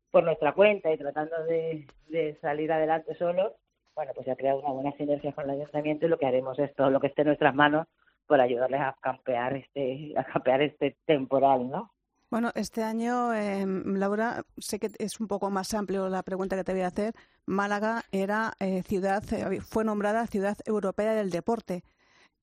por 0.09 0.23
nuestra 0.23 0.53
cuenta 0.53 0.91
y 0.91 0.97
tratando 0.97 1.43
de, 1.43 1.85
de 2.07 2.35
salir 2.41 2.71
adelante 2.71 3.13
solos 3.15 3.53
bueno, 3.95 4.11
pues 4.15 4.25
se 4.25 4.31
ha 4.31 4.35
creado 4.35 4.59
una 4.59 4.71
buena 4.71 4.91
sinergia 4.97 5.33
con 5.33 5.45
el 5.45 5.61
ayuntamiento 5.61 6.05
y 6.05 6.09
lo 6.09 6.17
que 6.17 6.25
haremos 6.25 6.57
es 6.59 6.73
todo 6.75 6.89
lo 6.89 6.99
que 6.99 7.07
esté 7.07 7.21
en 7.21 7.27
nuestras 7.27 7.55
manos 7.55 7.87
por 8.27 8.39
ayudarles 8.39 8.81
a 8.81 8.95
campear 9.01 9.55
este, 9.55 10.13
a 10.17 10.23
campear 10.23 10.61
este 10.61 10.97
temporal, 11.05 11.69
¿no? 11.69 11.91
Bueno, 12.33 12.49
este 12.55 12.81
año, 12.81 13.31
eh, 13.35 13.63
Laura, 13.67 14.43
sé 14.57 14.79
que 14.79 14.89
es 14.97 15.19
un 15.19 15.27
poco 15.27 15.51
más 15.51 15.71
amplio 15.75 16.09
la 16.09 16.23
pregunta 16.23 16.55
que 16.55 16.63
te 16.63 16.73
voy 16.73 16.81
a 16.81 16.87
hacer. 16.87 17.13
Málaga 17.45 18.05
era 18.11 18.53
eh, 18.59 18.81
ciudad, 18.81 19.23
eh, 19.31 19.61
fue 19.61 19.85
nombrada 19.85 20.25
ciudad 20.25 20.57
europea 20.65 21.13
del 21.13 21.29
deporte. 21.29 21.83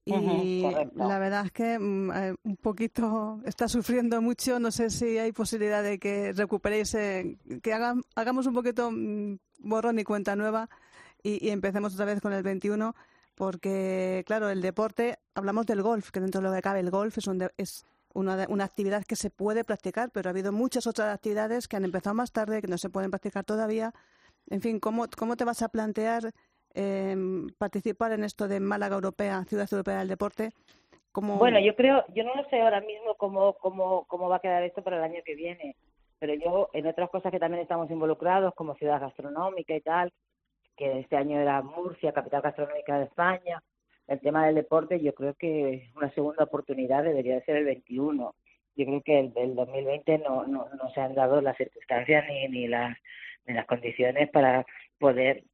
Y 0.04 0.62
la 0.94 1.18
verdad 1.18 1.46
es 1.46 1.52
que 1.52 1.76
mm, 1.76 2.10
eh, 2.12 2.34
un 2.44 2.56
poquito 2.58 3.40
está 3.44 3.66
sufriendo 3.66 4.22
mucho. 4.22 4.60
No 4.60 4.70
sé 4.70 4.90
si 4.90 5.18
hay 5.18 5.32
posibilidad 5.32 5.82
de 5.82 5.98
que 5.98 6.32
recuperéis, 6.34 6.92
que 6.92 7.72
hagamos 8.14 8.46
un 8.46 8.54
poquito 8.54 8.92
mm, 8.92 9.38
borrón 9.58 9.98
y 9.98 10.04
cuenta 10.04 10.36
nueva 10.36 10.68
y, 11.22 11.46
y 11.46 11.50
empecemos 11.50 11.94
otra 11.94 12.06
vez 12.06 12.20
con 12.20 12.32
el 12.32 12.42
21 12.42 12.94
porque, 13.34 14.22
claro, 14.26 14.50
el 14.50 14.60
deporte, 14.60 15.16
hablamos 15.34 15.64
del 15.64 15.80
golf, 15.80 16.10
que 16.10 16.20
dentro 16.20 16.42
de 16.42 16.48
lo 16.48 16.54
que 16.54 16.60
cabe 16.60 16.80
el 16.80 16.90
golf 16.90 17.16
es, 17.16 17.26
es 17.56 17.86
una, 18.12 18.46
una, 18.50 18.64
actividad 18.64 19.02
que 19.04 19.16
se 19.16 19.30
puede 19.30 19.64
practicar, 19.64 20.10
pero 20.12 20.28
ha 20.28 20.32
habido 20.32 20.52
muchas 20.52 20.86
otras 20.86 21.14
actividades 21.14 21.66
que 21.66 21.76
han 21.76 21.84
empezado 21.84 22.14
más 22.14 22.32
tarde, 22.32 22.60
que 22.60 22.68
no 22.68 22.76
se 22.76 22.90
pueden 22.90 23.10
practicar 23.10 23.44
todavía. 23.44 23.92
En 24.50 24.60
fin, 24.60 24.78
¿cómo, 24.78 25.06
cómo 25.16 25.36
te 25.36 25.44
vas 25.44 25.62
a 25.62 25.70
plantear 25.70 26.32
eh, 26.74 27.16
participar 27.56 28.12
en 28.12 28.24
esto 28.24 28.46
de 28.46 28.60
Málaga 28.60 28.96
Europea, 28.96 29.42
Ciudad 29.44 29.68
Europea 29.72 30.00
del 30.00 30.08
Deporte? 30.08 30.52
Bueno, 31.14 31.58
yo 31.60 31.74
creo, 31.74 32.04
yo 32.14 32.24
no 32.24 32.48
sé 32.50 32.60
ahora 32.60 32.80
mismo 32.82 33.14
cómo, 33.16 33.54
cómo, 33.54 34.04
cómo 34.06 34.28
va 34.28 34.36
a 34.36 34.40
quedar 34.40 34.62
esto 34.62 34.82
para 34.82 34.98
el 34.98 35.02
año 35.04 35.22
que 35.24 35.34
viene, 35.34 35.76
pero 36.18 36.34
yo 36.34 36.68
en 36.72 36.86
otras 36.86 37.10
cosas 37.10 37.32
que 37.32 37.40
también 37.40 37.62
estamos 37.62 37.90
involucrados, 37.90 38.54
como 38.54 38.74
ciudad 38.76 39.00
gastronómica 39.00 39.74
y 39.74 39.80
tal, 39.80 40.12
que 40.80 41.00
este 41.00 41.16
año 41.18 41.38
era 41.38 41.60
Murcia, 41.60 42.14
capital 42.14 42.40
gastronómica 42.40 42.98
de 42.98 43.04
España. 43.04 43.62
El 44.08 44.18
tema 44.20 44.46
del 44.46 44.54
deporte, 44.54 44.98
yo 44.98 45.14
creo 45.14 45.34
que 45.34 45.90
una 45.94 46.10
segunda 46.14 46.44
oportunidad 46.44 47.04
debería 47.04 47.34
de 47.34 47.44
ser 47.44 47.56
el 47.56 47.66
21. 47.66 48.34
Yo 48.76 48.86
creo 48.86 49.02
que 49.02 49.20
el, 49.20 49.32
el 49.36 49.54
2020 49.54 50.18
no, 50.20 50.46
no, 50.46 50.68
no 50.70 50.90
se 50.94 51.02
han 51.02 51.14
dado 51.14 51.42
las 51.42 51.58
circunstancias 51.58 52.24
ni, 52.28 52.48
ni, 52.48 52.66
las, 52.66 52.96
ni 53.44 53.52
las 53.52 53.66
condiciones 53.66 54.30
para 54.30 54.64
poder 54.98 55.44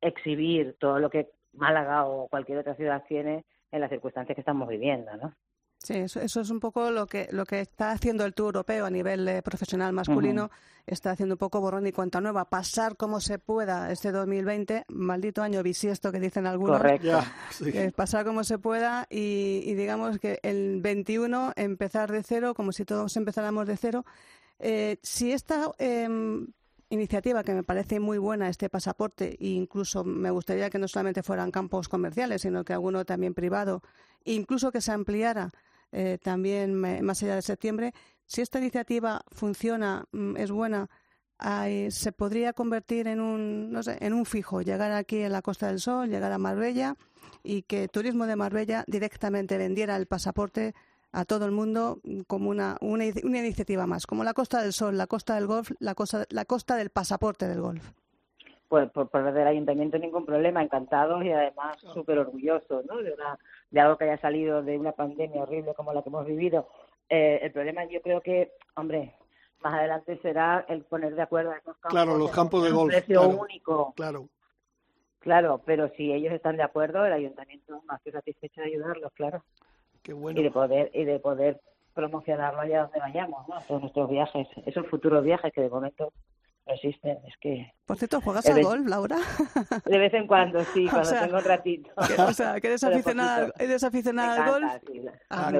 exhibir 0.00 0.74
todo 0.80 0.98
lo 0.98 1.08
que 1.08 1.28
Málaga 1.52 2.06
o 2.06 2.26
cualquier 2.26 2.58
otra 2.58 2.74
ciudad 2.74 3.04
tiene 3.06 3.44
en 3.70 3.80
las 3.80 3.90
circunstancias 3.90 4.34
que 4.34 4.40
estamos 4.40 4.68
viviendo, 4.68 5.16
¿no? 5.16 5.36
Sí, 5.84 5.92
eso, 5.92 6.20
es 6.20 6.50
un 6.50 6.60
poco 6.60 6.90
lo 6.90 7.06
que, 7.06 7.28
lo 7.30 7.44
que 7.44 7.60
está 7.60 7.90
haciendo 7.90 8.24
el 8.24 8.32
Tour 8.32 8.46
Europeo 8.46 8.86
a 8.86 8.90
nivel 8.90 9.28
eh, 9.28 9.42
profesional 9.42 9.92
masculino. 9.92 10.50
Está 10.86 11.10
haciendo 11.10 11.34
un 11.34 11.38
poco 11.38 11.60
borrón 11.60 11.86
y 11.86 11.92
cuenta 11.92 12.22
nueva. 12.22 12.48
Pasar 12.48 12.96
como 12.96 13.20
se 13.20 13.38
pueda 13.38 13.92
este 13.92 14.10
2020, 14.10 14.86
maldito 14.88 15.42
año 15.42 15.62
bisiesto 15.62 16.10
que 16.10 16.20
dicen 16.20 16.46
algunos. 16.46 16.78
Correcto. 16.78 17.22
pasar 17.94 18.24
como 18.24 18.44
se 18.44 18.58
pueda 18.58 19.06
y, 19.10 19.74
digamos 19.74 20.18
que 20.18 20.40
el 20.42 20.80
21 20.80 21.52
empezar 21.54 22.10
de 22.10 22.22
cero, 22.22 22.54
como 22.54 22.72
si 22.72 22.86
todos 22.86 23.14
empezáramos 23.18 23.66
de 23.66 23.76
cero. 23.76 24.06
Eh, 24.60 24.96
si 25.02 25.32
esta 25.32 25.70
eh, 25.78 26.08
iniciativa 26.88 27.44
que 27.44 27.52
me 27.52 27.62
parece 27.62 28.00
muy 28.00 28.16
buena, 28.16 28.48
este 28.48 28.70
pasaporte, 28.70 29.36
e 29.38 29.48
incluso 29.48 30.02
me 30.02 30.30
gustaría 30.30 30.70
que 30.70 30.78
no 30.78 30.88
solamente 30.88 31.22
fueran 31.22 31.50
campos 31.50 31.90
comerciales, 31.90 32.40
sino 32.40 32.64
que 32.64 32.72
alguno 32.72 33.04
también 33.04 33.34
privado, 33.34 33.82
e 34.24 34.32
incluso 34.32 34.72
que 34.72 34.80
se 34.80 34.92
ampliara 34.92 35.50
eh, 35.94 36.18
también 36.22 36.74
más 36.74 37.22
allá 37.22 37.36
de 37.36 37.42
septiembre. 37.42 37.92
Si 38.26 38.40
esta 38.40 38.58
iniciativa 38.58 39.22
funciona, 39.30 40.04
mm, 40.12 40.36
es 40.36 40.50
buena, 40.50 40.88
se 41.90 42.12
podría 42.12 42.52
convertir 42.52 43.06
en 43.08 43.20
un, 43.20 43.70
no 43.70 43.82
sé, 43.82 43.98
en 44.00 44.12
un 44.12 44.24
fijo, 44.24 44.62
llegar 44.62 44.92
aquí 44.92 45.20
en 45.20 45.32
la 45.32 45.42
Costa 45.42 45.66
del 45.66 45.80
Sol, 45.80 46.08
llegar 46.08 46.32
a 46.32 46.38
Marbella 46.38 46.96
y 47.42 47.62
que 47.62 47.88
Turismo 47.88 48.26
de 48.26 48.36
Marbella 48.36 48.84
directamente 48.86 49.58
vendiera 49.58 49.96
el 49.96 50.06
pasaporte 50.06 50.74
a 51.12 51.24
todo 51.24 51.46
el 51.46 51.52
mundo 51.52 52.00
como 52.26 52.50
una, 52.50 52.76
una, 52.80 53.04
iniciativa 53.04 53.86
más, 53.86 54.06
como 54.06 54.24
la 54.24 54.34
Costa 54.34 54.62
del 54.62 54.72
Sol, 54.72 54.98
la 54.98 55.06
Costa 55.06 55.36
del 55.36 55.46
Golf, 55.46 55.70
la, 55.78 55.94
costa, 55.94 56.26
la 56.30 56.44
Costa 56.44 56.76
del 56.76 56.90
Pasaporte 56.90 57.46
del 57.46 57.60
Golf. 57.60 57.92
Pues 58.68 58.90
por 58.90 59.08
parte 59.08 59.32
del 59.32 59.46
ayuntamiento 59.46 59.98
ningún 59.98 60.24
problema, 60.24 60.62
encantados 60.62 61.22
y 61.24 61.30
además 61.30 61.76
súper 61.92 62.18
orgullosos 62.18 62.84
¿no? 62.86 62.96
de, 62.96 63.12
una, 63.12 63.38
de 63.70 63.80
algo 63.80 63.96
que 63.96 64.04
haya 64.04 64.20
salido 64.20 64.62
de 64.62 64.78
una 64.78 64.92
pandemia 64.92 65.42
horrible 65.42 65.74
como 65.74 65.92
la 65.92 66.02
que 66.02 66.08
hemos 66.08 66.26
vivido. 66.26 66.68
Eh, 67.08 67.40
el 67.42 67.52
problema 67.52 67.84
yo 67.84 68.00
creo 68.00 68.20
que, 68.20 68.52
hombre, 68.74 69.14
más 69.62 69.74
adelante 69.74 70.18
será 70.22 70.64
el 70.68 70.82
poner 70.82 71.14
de 71.14 71.22
acuerdo 71.22 71.50
a 71.50 71.56
esos 71.56 71.76
campos. 71.76 71.90
Claro, 71.90 72.16
los 72.16 72.30
campos 72.30 72.64
de 72.64 72.70
golf. 72.70 72.84
Un 72.84 73.00
precio 73.00 73.28
único. 73.28 73.92
Claro. 73.96 74.28
Claro, 75.20 75.62
pero 75.64 75.88
si 75.96 76.12
ellos 76.12 76.34
están 76.34 76.58
de 76.58 76.62
acuerdo, 76.62 77.04
el 77.06 77.12
ayuntamiento 77.14 77.82
más 77.86 78.00
que 78.02 78.12
satisfecho 78.12 78.60
de 78.60 78.66
ayudarlos, 78.66 79.10
claro. 79.14 79.42
Y 80.06 80.42
de 80.42 80.50
poder, 80.50 80.90
y 80.92 81.04
de 81.04 81.18
poder 81.18 81.62
promocionarlo 81.94 82.60
allá 82.60 82.82
donde 82.82 82.98
vayamos, 82.98 83.48
¿no? 83.48 83.54
Todos 83.66 83.80
nuestros 83.80 84.10
viajes, 84.10 84.46
esos 84.66 84.86
futuros 84.88 85.24
viajes 85.24 85.50
que 85.50 85.62
de 85.62 85.70
momento 85.70 86.12
existen, 86.66 87.18
es 87.26 87.34
que... 87.40 87.72
Por 87.86 87.98
cierto, 87.98 88.20
¿juegas 88.20 88.46
al 88.46 88.62
golf, 88.62 88.86
Laura? 88.86 89.18
De 89.84 89.98
vez 89.98 90.14
en 90.14 90.26
cuando, 90.26 90.64
sí, 90.72 90.86
cuando 90.90 91.10
tengo 91.10 91.36
un 91.36 91.44
ratito. 91.44 91.90
o 92.26 92.32
sea, 92.32 92.60
que 92.60 92.68
eres 92.68 92.84
aficionada, 92.84 93.52
eres 93.58 93.84
aficionada 93.84 94.44
al 94.44 94.50
golf. 94.50 94.72
ah, 95.30 95.52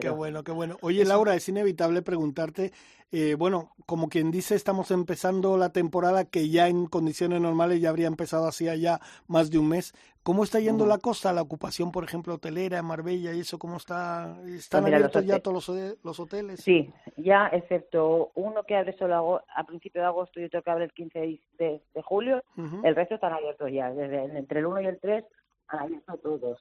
qué, 0.00 0.08
bueno, 0.10 0.42
qué 0.42 0.52
bueno. 0.52 0.76
Oye, 0.80 1.04
Laura, 1.04 1.34
es 1.34 1.48
inevitable 1.48 2.02
preguntarte 2.02 2.72
eh, 3.12 3.36
bueno, 3.36 3.74
como 3.86 4.08
quien 4.08 4.32
dice, 4.32 4.56
estamos 4.56 4.90
empezando 4.90 5.56
la 5.56 5.70
temporada 5.70 6.24
que 6.24 6.48
ya 6.48 6.68
en 6.68 6.86
condiciones 6.86 7.40
normales 7.40 7.80
ya 7.80 7.90
habría 7.90 8.08
empezado 8.08 8.48
hacía 8.48 8.74
ya 8.74 9.00
más 9.28 9.50
de 9.50 9.58
un 9.58 9.68
mes. 9.68 9.94
¿Cómo 10.26 10.42
está 10.42 10.58
yendo 10.58 10.86
la 10.86 10.98
costa, 10.98 11.32
la 11.32 11.40
ocupación, 11.40 11.92
por 11.92 12.02
ejemplo, 12.02 12.34
hotelera, 12.34 12.78
en 12.78 12.84
Marbella 12.84 13.32
y 13.32 13.42
eso? 13.42 13.60
¿Cómo 13.60 13.76
está? 13.76 14.36
¿Están 14.44 14.82
pues 14.82 14.92
abiertos 14.92 15.24
ya 15.24 15.38
todos 15.38 15.68
los, 16.02 16.18
hoteles? 16.18 16.58
Sí, 16.58 16.92
ya 17.16 17.46
excepto 17.52 18.32
uno 18.34 18.64
que 18.64 18.74
abre 18.74 18.98
solo 18.98 19.44
a 19.54 19.64
principio 19.64 20.00
de 20.00 20.08
agosto 20.08 20.40
y 20.40 20.46
otro 20.46 20.64
que 20.64 20.70
abre 20.72 20.86
el 20.86 20.92
15 20.92 21.40
de, 21.60 21.80
julio, 22.02 22.42
el 22.82 22.96
resto 22.96 23.14
están 23.14 23.34
abiertos 23.34 23.70
ya. 23.70 23.92
Desde 23.92 24.36
entre 24.36 24.58
el 24.58 24.66
1 24.66 24.80
y 24.80 24.86
el 24.86 24.98
3 24.98 25.24
han 25.68 25.78
abierto 25.78 26.16
todos. 26.16 26.58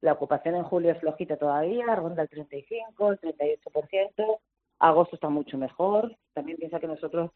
La 0.00 0.14
ocupación 0.14 0.56
en 0.56 0.64
julio 0.64 0.90
es 0.90 0.98
flojita 0.98 1.36
todavía, 1.36 1.94
ronda 1.94 2.22
el 2.22 2.28
35, 2.28 3.12
el 3.12 3.20
38%. 3.20 4.38
Agosto 4.80 5.14
está 5.14 5.28
mucho 5.28 5.56
mejor. 5.58 6.16
También 6.34 6.58
piensa 6.58 6.80
que 6.80 6.88
nosotros 6.88 7.30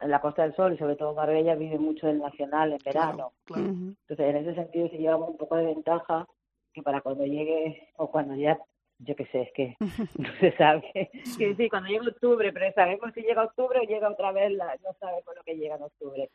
en 0.00 0.10
la 0.10 0.20
Costa 0.20 0.42
del 0.42 0.54
Sol 0.56 0.72
y 0.72 0.78
sobre 0.78 0.96
todo 0.96 1.14
Marbella 1.14 1.54
vive 1.54 1.78
mucho 1.78 2.06
del 2.06 2.18
nacional 2.18 2.72
en 2.72 2.78
verano. 2.84 3.32
Entonces, 3.48 4.20
en 4.20 4.36
ese 4.36 4.54
sentido, 4.54 4.88
si 4.88 4.98
llevamos 4.98 5.30
un 5.30 5.36
poco 5.36 5.56
de 5.56 5.66
ventaja 5.66 6.26
que 6.72 6.82
para 6.82 7.00
cuando 7.00 7.24
llegue 7.26 7.88
o 7.96 8.10
cuando 8.10 8.34
ya, 8.34 8.58
yo 8.98 9.16
qué 9.16 9.26
sé, 9.26 9.42
es 9.42 9.52
que 9.52 9.76
no 10.18 10.28
se 10.40 10.56
sabe. 10.56 11.10
Sí. 11.24 11.68
cuando 11.68 11.88
llegue 11.88 12.08
octubre, 12.08 12.52
pero 12.52 12.72
sabemos 12.72 13.12
si 13.14 13.22
llega 13.22 13.44
octubre 13.44 13.80
o 13.80 13.82
llega 13.82 14.10
otra 14.10 14.32
vez, 14.32 14.52
la, 14.52 14.76
no 14.84 14.94
sabemos 14.98 15.34
lo 15.36 15.42
que 15.42 15.56
llega 15.56 15.76
en 15.76 15.82
octubre. 15.82 16.30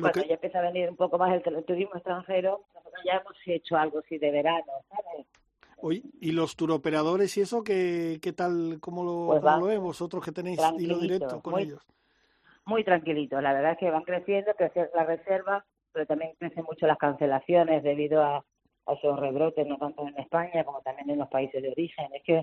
cuando 0.00 0.24
ya 0.24 0.34
empieza 0.34 0.58
a 0.58 0.62
venir 0.62 0.88
un 0.88 0.96
poco 0.96 1.18
más 1.18 1.32
el, 1.32 1.64
turismo 1.64 1.94
extranjero, 1.94 2.64
nosotros 2.74 3.02
ya 3.04 3.18
hemos 3.18 3.36
hecho 3.46 3.76
algo 3.76 4.00
así 4.00 4.18
de 4.18 4.30
verano, 4.30 4.72
¿sabes? 4.88 5.26
¿y 6.20 6.32
los 6.32 6.56
turoperadores 6.56 7.36
y 7.36 7.42
eso 7.42 7.62
qué, 7.62 8.18
qué 8.20 8.32
tal, 8.32 8.78
cómo 8.80 9.04
lo, 9.04 9.26
pues 9.26 9.42
lo 9.42 9.66
ven 9.66 9.82
vosotros 9.82 10.24
que 10.24 10.32
tenéis 10.32 10.58
hilo 10.78 10.98
directo 10.98 11.40
con 11.42 11.60
ellos? 11.60 11.80
Muy 12.66 12.82
tranquilitos, 12.82 13.40
la 13.42 13.52
verdad 13.52 13.72
es 13.72 13.78
que 13.78 13.90
van 13.90 14.02
creciendo, 14.02 14.52
crece 14.54 14.90
la 14.92 15.04
reserva, 15.04 15.64
pero 15.92 16.04
también 16.04 16.32
crecen 16.36 16.64
mucho 16.64 16.88
las 16.88 16.98
cancelaciones 16.98 17.84
debido 17.84 18.22
a, 18.22 18.38
a 18.38 18.92
esos 18.92 19.18
rebrotes, 19.20 19.66
no 19.68 19.78
tanto 19.78 20.06
en 20.08 20.18
España 20.18 20.64
como 20.64 20.82
también 20.82 21.10
en 21.10 21.18
los 21.20 21.28
países 21.28 21.62
de 21.62 21.70
origen. 21.70 22.12
Es 22.12 22.22
que 22.24 22.42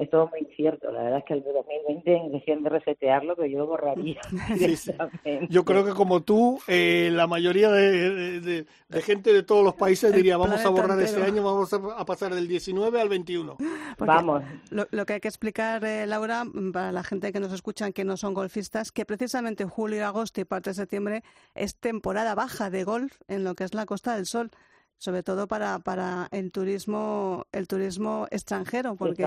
es 0.00 0.08
todo 0.08 0.28
muy 0.28 0.40
incierto. 0.40 0.90
La 0.90 1.02
verdad 1.02 1.18
es 1.18 1.24
que 1.26 1.34
el 1.34 1.44
2020 1.44 2.38
decían 2.38 2.62
de 2.62 2.70
resetearlo, 2.70 3.36
pero 3.36 3.46
yo 3.46 3.58
lo 3.58 3.66
borraría. 3.66 4.20
Yo 5.50 5.64
creo 5.64 5.84
que 5.84 5.92
como 5.92 6.22
tú, 6.22 6.58
eh, 6.66 7.10
la 7.12 7.26
mayoría 7.26 7.70
de, 7.70 8.40
de, 8.40 9.02
gente 9.02 9.32
de 9.32 9.42
todos 9.42 9.62
los 9.62 9.74
países 9.74 10.12
diría, 10.14 10.38
vamos 10.38 10.64
a 10.64 10.68
borrar 10.70 10.98
ese 11.00 11.22
año, 11.22 11.42
vamos 11.42 11.72
a, 11.72 12.04
pasar 12.06 12.34
del 12.34 12.48
19 12.48 13.00
al 13.00 13.08
21. 13.08 13.56
vamos. 13.98 14.42
Lo, 14.70 14.86
lo, 14.90 15.04
que 15.04 15.14
hay 15.14 15.20
que 15.20 15.28
explicar, 15.28 15.84
eh, 15.84 16.06
Laura, 16.06 16.44
para 16.72 16.92
la 16.92 17.04
gente 17.04 17.32
que 17.32 17.40
nos 17.40 17.52
escuchan 17.52 17.92
que 17.92 18.04
no 18.04 18.16
son 18.16 18.32
golfistas, 18.32 18.92
que 18.92 19.04
precisamente 19.04 19.64
julio, 19.64 20.06
agosto 20.06 20.40
y 20.40 20.44
parte 20.44 20.70
de 20.70 20.74
septiembre 20.74 21.22
es 21.54 21.76
temporada 21.76 22.34
baja 22.34 22.70
de 22.70 22.84
golf 22.84 23.20
en 23.28 23.44
lo 23.44 23.54
que 23.54 23.64
es 23.64 23.74
la 23.74 23.84
Costa 23.84 24.16
del 24.16 24.26
Sol 24.26 24.50
sobre 25.00 25.22
todo 25.22 25.48
para, 25.48 25.78
para 25.78 26.28
el 26.30 26.52
turismo 26.52 27.46
el 27.52 27.66
turismo 27.66 28.26
extranjero 28.30 28.96
porque 28.96 29.24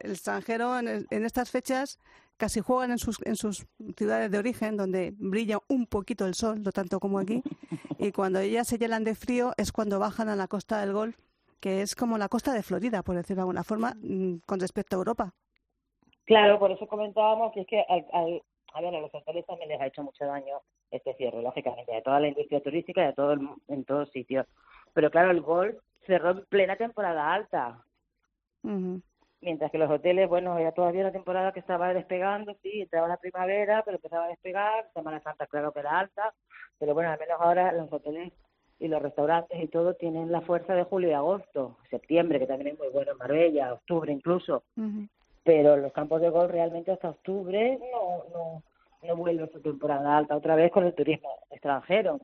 el 0.00 0.10
extranjero 0.10 0.78
en, 0.78 1.06
estas 1.10 1.50
fechas 1.50 1.98
casi 2.38 2.60
juegan 2.60 2.92
en 2.92 2.98
sus 2.98 3.18
en 3.26 3.36
sus 3.36 3.66
ciudades 3.98 4.30
de 4.30 4.38
origen 4.38 4.78
donde 4.78 5.12
brilla 5.18 5.58
un 5.68 5.86
poquito 5.86 6.24
el 6.24 6.32
sol 6.32 6.62
no 6.62 6.72
tanto 6.72 7.00
como 7.00 7.18
aquí 7.18 7.42
y 7.98 8.12
cuando 8.12 8.38
ellas 8.38 8.66
se 8.66 8.78
llenan 8.78 9.04
de 9.04 9.14
frío 9.14 9.52
es 9.58 9.72
cuando 9.72 9.98
bajan 9.98 10.30
a 10.30 10.36
la 10.36 10.48
costa 10.48 10.80
del 10.80 10.94
Golf 10.94 11.18
que 11.60 11.82
es 11.82 11.94
como 11.94 12.16
la 12.16 12.30
costa 12.30 12.54
de 12.54 12.62
Florida 12.62 13.02
por 13.02 13.14
decirlo 13.14 13.40
de 13.40 13.42
alguna 13.42 13.64
forma 13.64 13.92
mm, 14.00 14.38
con 14.46 14.58
respecto 14.58 14.96
a 14.96 15.00
Europa. 15.00 15.34
Claro 16.24 16.58
por 16.58 16.72
eso 16.72 16.86
comentábamos 16.86 17.52
que 17.52 17.60
es 17.60 17.66
que 17.66 17.84
al, 17.90 18.42
a 18.72 18.80
ver 18.80 18.94
a 18.94 19.00
los 19.02 19.14
hoteles 19.14 19.44
también 19.44 19.68
les 19.68 19.80
ha 19.82 19.86
hecho 19.86 20.02
mucho 20.02 20.24
daño 20.24 20.62
este 20.90 21.12
cierre 21.16 21.42
lógicamente 21.42 21.94
a 21.94 22.00
toda 22.00 22.20
la 22.20 22.28
industria 22.28 22.62
turística 22.62 23.02
y 23.02 23.08
a 23.08 23.12
todo 23.12 23.34
en 23.68 23.84
todos 23.84 24.10
sitios 24.12 24.46
pero 24.98 25.12
claro, 25.12 25.30
el 25.30 25.42
golf 25.42 25.76
cerró 26.08 26.30
en 26.32 26.44
plena 26.46 26.74
temporada 26.74 27.32
alta. 27.32 27.84
Mientras 29.40 29.70
que 29.70 29.78
los 29.78 29.88
hoteles, 29.88 30.28
bueno, 30.28 30.58
era 30.58 30.72
todavía 30.72 31.02
una 31.02 31.12
temporada 31.12 31.52
que 31.52 31.60
estaba 31.60 31.94
despegando, 31.94 32.56
sí, 32.64 32.80
entraba 32.80 33.06
la 33.06 33.16
primavera, 33.16 33.84
pero 33.84 33.98
empezaba 33.98 34.24
a 34.24 34.30
despegar, 34.30 34.90
Semana 34.92 35.20
Santa 35.20 35.46
claro 35.46 35.70
que 35.70 35.78
era 35.78 36.00
alta, 36.00 36.34
pero 36.80 36.94
bueno, 36.94 37.12
al 37.12 37.18
menos 37.20 37.40
ahora 37.40 37.70
los 37.70 37.92
hoteles 37.92 38.32
y 38.80 38.88
los 38.88 39.00
restaurantes 39.00 39.62
y 39.62 39.68
todo 39.68 39.94
tienen 39.94 40.32
la 40.32 40.40
fuerza 40.40 40.74
de 40.74 40.82
julio 40.82 41.10
y 41.10 41.12
agosto, 41.12 41.76
septiembre, 41.90 42.40
que 42.40 42.48
también 42.48 42.74
es 42.74 42.78
muy 42.80 42.88
bueno, 42.88 43.12
Marbella, 43.20 43.74
octubre 43.74 44.12
incluso, 44.12 44.64
pero 45.44 45.76
los 45.76 45.92
campos 45.92 46.20
de 46.20 46.30
golf 46.30 46.50
realmente 46.50 46.90
hasta 46.90 47.10
octubre 47.10 47.78
no, 47.92 48.24
no, 48.32 48.62
no 49.06 49.16
vuelve 49.16 49.48
su 49.52 49.60
temporada 49.60 50.16
alta 50.16 50.36
otra 50.36 50.56
vez 50.56 50.72
con 50.72 50.82
el 50.82 50.94
turismo 50.96 51.28
extranjero. 51.52 52.18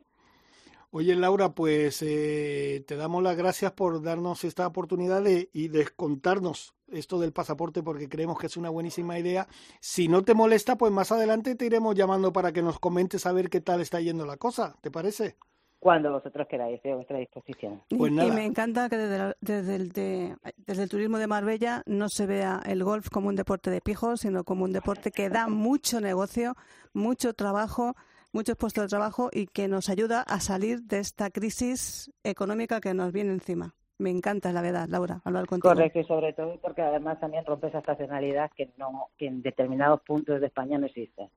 Oye, 0.96 1.16
Laura, 1.16 1.48
pues 1.48 2.02
eh, 2.02 2.84
te 2.86 2.94
damos 2.94 3.20
las 3.20 3.36
gracias 3.36 3.72
por 3.72 4.00
darnos 4.00 4.44
esta 4.44 4.64
oportunidad 4.64 5.24
de, 5.24 5.50
y 5.52 5.66
de 5.66 5.88
contarnos 5.88 6.72
esto 6.86 7.18
del 7.18 7.32
pasaporte 7.32 7.82
porque 7.82 8.08
creemos 8.08 8.38
que 8.38 8.46
es 8.46 8.56
una 8.56 8.70
buenísima 8.70 9.18
idea. 9.18 9.48
Si 9.80 10.06
no 10.06 10.22
te 10.22 10.34
molesta, 10.34 10.78
pues 10.78 10.92
más 10.92 11.10
adelante 11.10 11.56
te 11.56 11.66
iremos 11.66 11.96
llamando 11.96 12.32
para 12.32 12.52
que 12.52 12.62
nos 12.62 12.78
comentes 12.78 13.26
a 13.26 13.32
ver 13.32 13.50
qué 13.50 13.60
tal 13.60 13.80
está 13.80 14.00
yendo 14.00 14.24
la 14.24 14.36
cosa. 14.36 14.76
¿Te 14.82 14.92
parece? 14.92 15.34
Cuando 15.80 16.12
vosotros 16.12 16.46
queráis, 16.48 16.76
estoy 16.76 16.92
a 16.92 16.94
vuestra 16.94 17.18
disposición. 17.18 17.82
Pues 17.88 18.12
y, 18.12 18.30
me 18.30 18.44
encanta 18.44 18.88
que 18.88 18.96
desde, 18.96 19.34
desde, 19.40 19.74
el 19.74 20.36
desde 20.58 20.82
el 20.84 20.88
turismo 20.88 21.18
de 21.18 21.26
Marbella 21.26 21.82
no 21.86 22.08
se 22.08 22.24
vea 22.26 22.62
el 22.66 22.84
golf 22.84 23.08
como 23.10 23.26
un 23.30 23.34
deporte 23.34 23.68
de 23.68 23.80
pijos, 23.80 24.20
sino 24.20 24.44
como 24.44 24.62
un 24.62 24.72
deporte 24.72 25.10
que 25.10 25.28
da 25.28 25.48
mucho 25.48 26.00
negocio, 26.00 26.54
mucho 26.92 27.34
trabajo 27.34 27.96
muchos 28.34 28.56
puestos 28.56 28.84
de 28.84 28.88
trabajo 28.88 29.30
y 29.32 29.46
que 29.46 29.68
nos 29.68 29.88
ayuda 29.88 30.20
a 30.20 30.40
salir 30.40 30.82
de 30.82 30.98
esta 30.98 31.30
crisis 31.30 32.12
económica 32.24 32.80
que 32.80 32.92
nos 32.92 33.12
viene 33.12 33.30
encima. 33.30 33.74
Me 33.96 34.10
encanta, 34.10 34.52
la 34.52 34.60
verdad, 34.60 34.88
Laura, 34.88 35.20
hablar 35.24 35.46
contigo. 35.46 35.72
Correcto, 35.72 36.00
y 36.00 36.04
sobre 36.04 36.32
todo 36.32 36.58
porque 36.60 36.82
además 36.82 37.20
también 37.20 37.46
rompe 37.46 37.68
esa 37.68 37.78
estacionalidad 37.78 38.50
que, 38.56 38.72
no, 38.76 39.08
que 39.16 39.28
en 39.28 39.40
determinados 39.40 40.00
puntos 40.02 40.40
de 40.40 40.48
España 40.48 40.76
no 40.78 40.86
existe. 40.86 41.30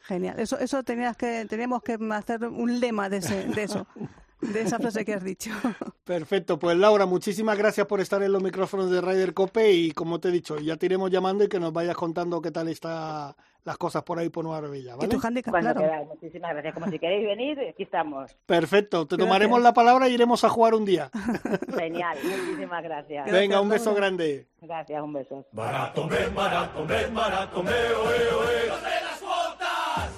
Genial. 0.00 0.40
Eso, 0.40 0.58
eso 0.58 0.82
tenías 0.82 1.14
que, 1.16 1.44
teníamos 1.44 1.82
que 1.82 1.98
hacer 2.10 2.42
un 2.46 2.80
lema 2.80 3.10
de, 3.10 3.18
ese, 3.18 3.44
de 3.44 3.62
eso. 3.62 3.86
de 4.40 4.62
esa 4.62 4.78
frase 4.78 5.04
que 5.04 5.14
has 5.14 5.24
dicho. 5.24 5.50
Perfecto, 6.04 6.58
pues 6.58 6.76
Laura, 6.76 7.06
muchísimas 7.06 7.56
gracias 7.56 7.86
por 7.86 8.00
estar 8.00 8.22
en 8.22 8.32
los 8.32 8.42
micrófonos 8.42 8.90
de 8.90 9.00
Ryder 9.00 9.34
Cope 9.34 9.72
y 9.72 9.92
como 9.92 10.20
te 10.20 10.28
he 10.28 10.32
dicho, 10.32 10.58
ya 10.58 10.76
te 10.76 10.86
iremos 10.86 11.10
llamando 11.10 11.44
y 11.44 11.48
que 11.48 11.60
nos 11.60 11.72
vayas 11.72 11.96
contando 11.96 12.40
qué 12.40 12.50
tal 12.50 12.68
están 12.68 13.34
las 13.64 13.76
cosas 13.76 14.02
por 14.02 14.18
ahí 14.18 14.28
por 14.30 14.44
Nueva 14.44 14.62
Revilla, 14.62 14.96
¿vale? 14.96 15.06
Y 15.06 15.08
tu 15.08 15.24
handicap, 15.24 15.54
claro. 15.54 16.04
muchísimas 16.06 16.52
gracias. 16.52 16.74
Como 16.74 16.90
si 16.90 16.98
queréis 16.98 17.26
venir, 17.26 17.58
aquí 17.68 17.82
estamos. 17.82 18.34
Perfecto, 18.46 19.06
te 19.06 19.16
tomaremos 19.16 19.60
la 19.60 19.74
palabra 19.74 20.08
y 20.08 20.14
iremos 20.14 20.42
a 20.44 20.48
jugar 20.48 20.74
un 20.74 20.84
día. 20.84 21.10
Genial, 21.76 22.18
muchísimas 22.22 22.82
gracias. 22.82 23.30
Venga, 23.30 23.60
un 23.60 23.68
beso 23.68 23.94
grande. 23.94 24.48
Gracias, 24.60 25.02
un 25.02 25.12
beso. 25.12 25.46
Barato, 25.52 26.08
barato, 26.34 26.86
barato, 27.12 27.62
las 27.62 29.09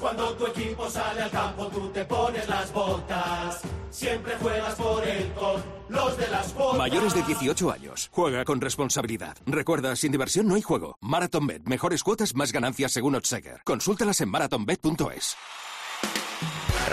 Cuando 0.02 0.34
tu 0.34 0.48
equipo 0.48 0.90
sale 0.90 1.22
al 1.22 1.30
campo, 1.30 1.68
tú 1.68 1.88
te 1.90 2.04
pones 2.04 2.48
las 2.48 2.72
botas. 2.72 3.60
Siempre 3.88 4.34
juegas 4.40 4.74
por 4.74 5.06
él 5.06 5.32
con 5.32 5.62
los 5.88 6.16
de 6.16 6.26
las 6.26 6.52
botas. 6.54 6.76
Mayores 6.76 7.14
de 7.14 7.22
18 7.22 7.70
años. 7.70 8.10
Juega 8.10 8.44
con 8.44 8.60
responsabilidad. 8.60 9.36
Recuerda, 9.46 9.94
sin 9.94 10.10
diversión 10.10 10.48
no 10.48 10.56
hay 10.56 10.62
juego. 10.62 10.96
MarathonBet. 11.02 11.68
Mejores 11.68 12.02
cuotas, 12.02 12.34
más 12.34 12.50
ganancias 12.50 12.90
según 12.90 13.14
Odseger. 13.14 13.60
Consúltalas 13.64 14.20
en 14.20 14.28
marathonbet.es. 14.30 15.36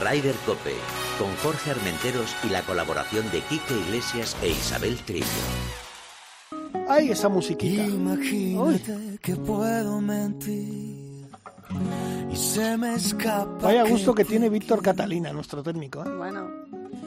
Ryder 0.04 0.36
Cope, 0.46 0.76
con 1.18 1.36
Jorge 1.38 1.72
Armenteros 1.72 2.36
y 2.44 2.50
la 2.50 2.62
colaboración 2.62 3.30
de 3.32 3.42
Quique 3.42 3.74
Iglesias 3.74 4.38
e 4.44 4.50
Isabel 4.50 4.96
Trillo. 5.00 5.26
Ay, 6.88 7.10
esa 7.10 7.28
musiquita. 7.28 7.86
Imagínate 7.86 9.18
que 9.20 9.36
puedo 9.36 10.00
mentir 10.00 11.09
y 12.32 12.36
se 12.36 12.78
me 12.78 12.96
escapa. 12.96 13.58
Vaya 13.68 13.84
gusto 13.84 14.14
que 14.14 14.26
tiene 14.26 14.50
Víctor 14.50 14.82
Catalina, 14.82 15.32
nuestro 15.34 15.62
técnico. 15.64 16.04
¿eh? 16.06 16.10
Bueno, 16.18 16.50